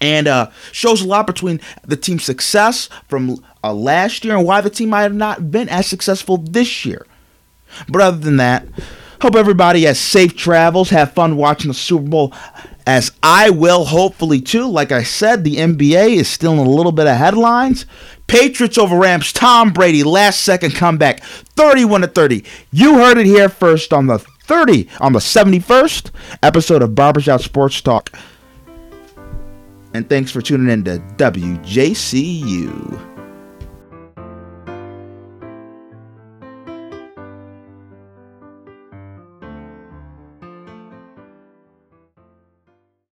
And 0.00 0.26
uh, 0.26 0.50
shows 0.72 1.02
a 1.02 1.06
lot 1.06 1.26
between 1.26 1.60
the 1.86 1.96
team's 1.96 2.24
success 2.24 2.88
from 3.06 3.44
uh, 3.62 3.74
last 3.74 4.24
year 4.24 4.34
and 4.34 4.46
why 4.46 4.62
the 4.62 4.70
team 4.70 4.88
might 4.88 5.02
have 5.02 5.14
not 5.14 5.50
been 5.50 5.68
as 5.68 5.86
successful 5.86 6.38
this 6.38 6.84
year. 6.86 7.06
But 7.86 8.00
other 8.02 8.16
than 8.16 8.38
that, 8.38 8.66
hope 9.20 9.36
everybody 9.36 9.82
has 9.82 10.00
safe 10.00 10.34
travels. 10.36 10.88
Have 10.90 11.12
fun 11.12 11.36
watching 11.36 11.68
the 11.68 11.74
Super 11.74 12.08
Bowl 12.08 12.34
as 12.86 13.12
I 13.22 13.50
will 13.50 13.84
hopefully 13.84 14.40
too. 14.40 14.68
Like 14.68 14.92
I 14.92 15.02
said, 15.02 15.44
the 15.44 15.56
NBA 15.56 16.16
is 16.16 16.28
still 16.28 16.52
in 16.52 16.58
a 16.58 16.70
little 16.70 16.92
bit 16.92 17.06
of 17.06 17.16
headlines. 17.16 17.86
Patriots 18.26 18.78
over 18.78 18.96
Rams, 18.96 19.32
Tom 19.32 19.72
Brady, 19.72 20.02
last 20.04 20.42
second 20.42 20.74
comeback, 20.74 21.22
31 21.22 22.02
to 22.02 22.06
30. 22.06 22.44
You 22.72 22.94
heard 22.94 23.18
it 23.18 23.26
here 23.26 23.48
first 23.48 23.92
on 23.92 24.06
the 24.06 24.18
30 24.18 24.88
on 25.00 25.12
the 25.12 25.18
71st 25.18 26.10
episode 26.42 26.82
of 26.82 26.94
Barbershop 26.94 27.40
Sports 27.40 27.80
Talk. 27.80 28.12
And 29.92 30.08
thanks 30.08 30.30
for 30.30 30.40
tuning 30.40 30.70
in 30.70 30.84
to 30.84 30.98
WJCU. 31.16 33.10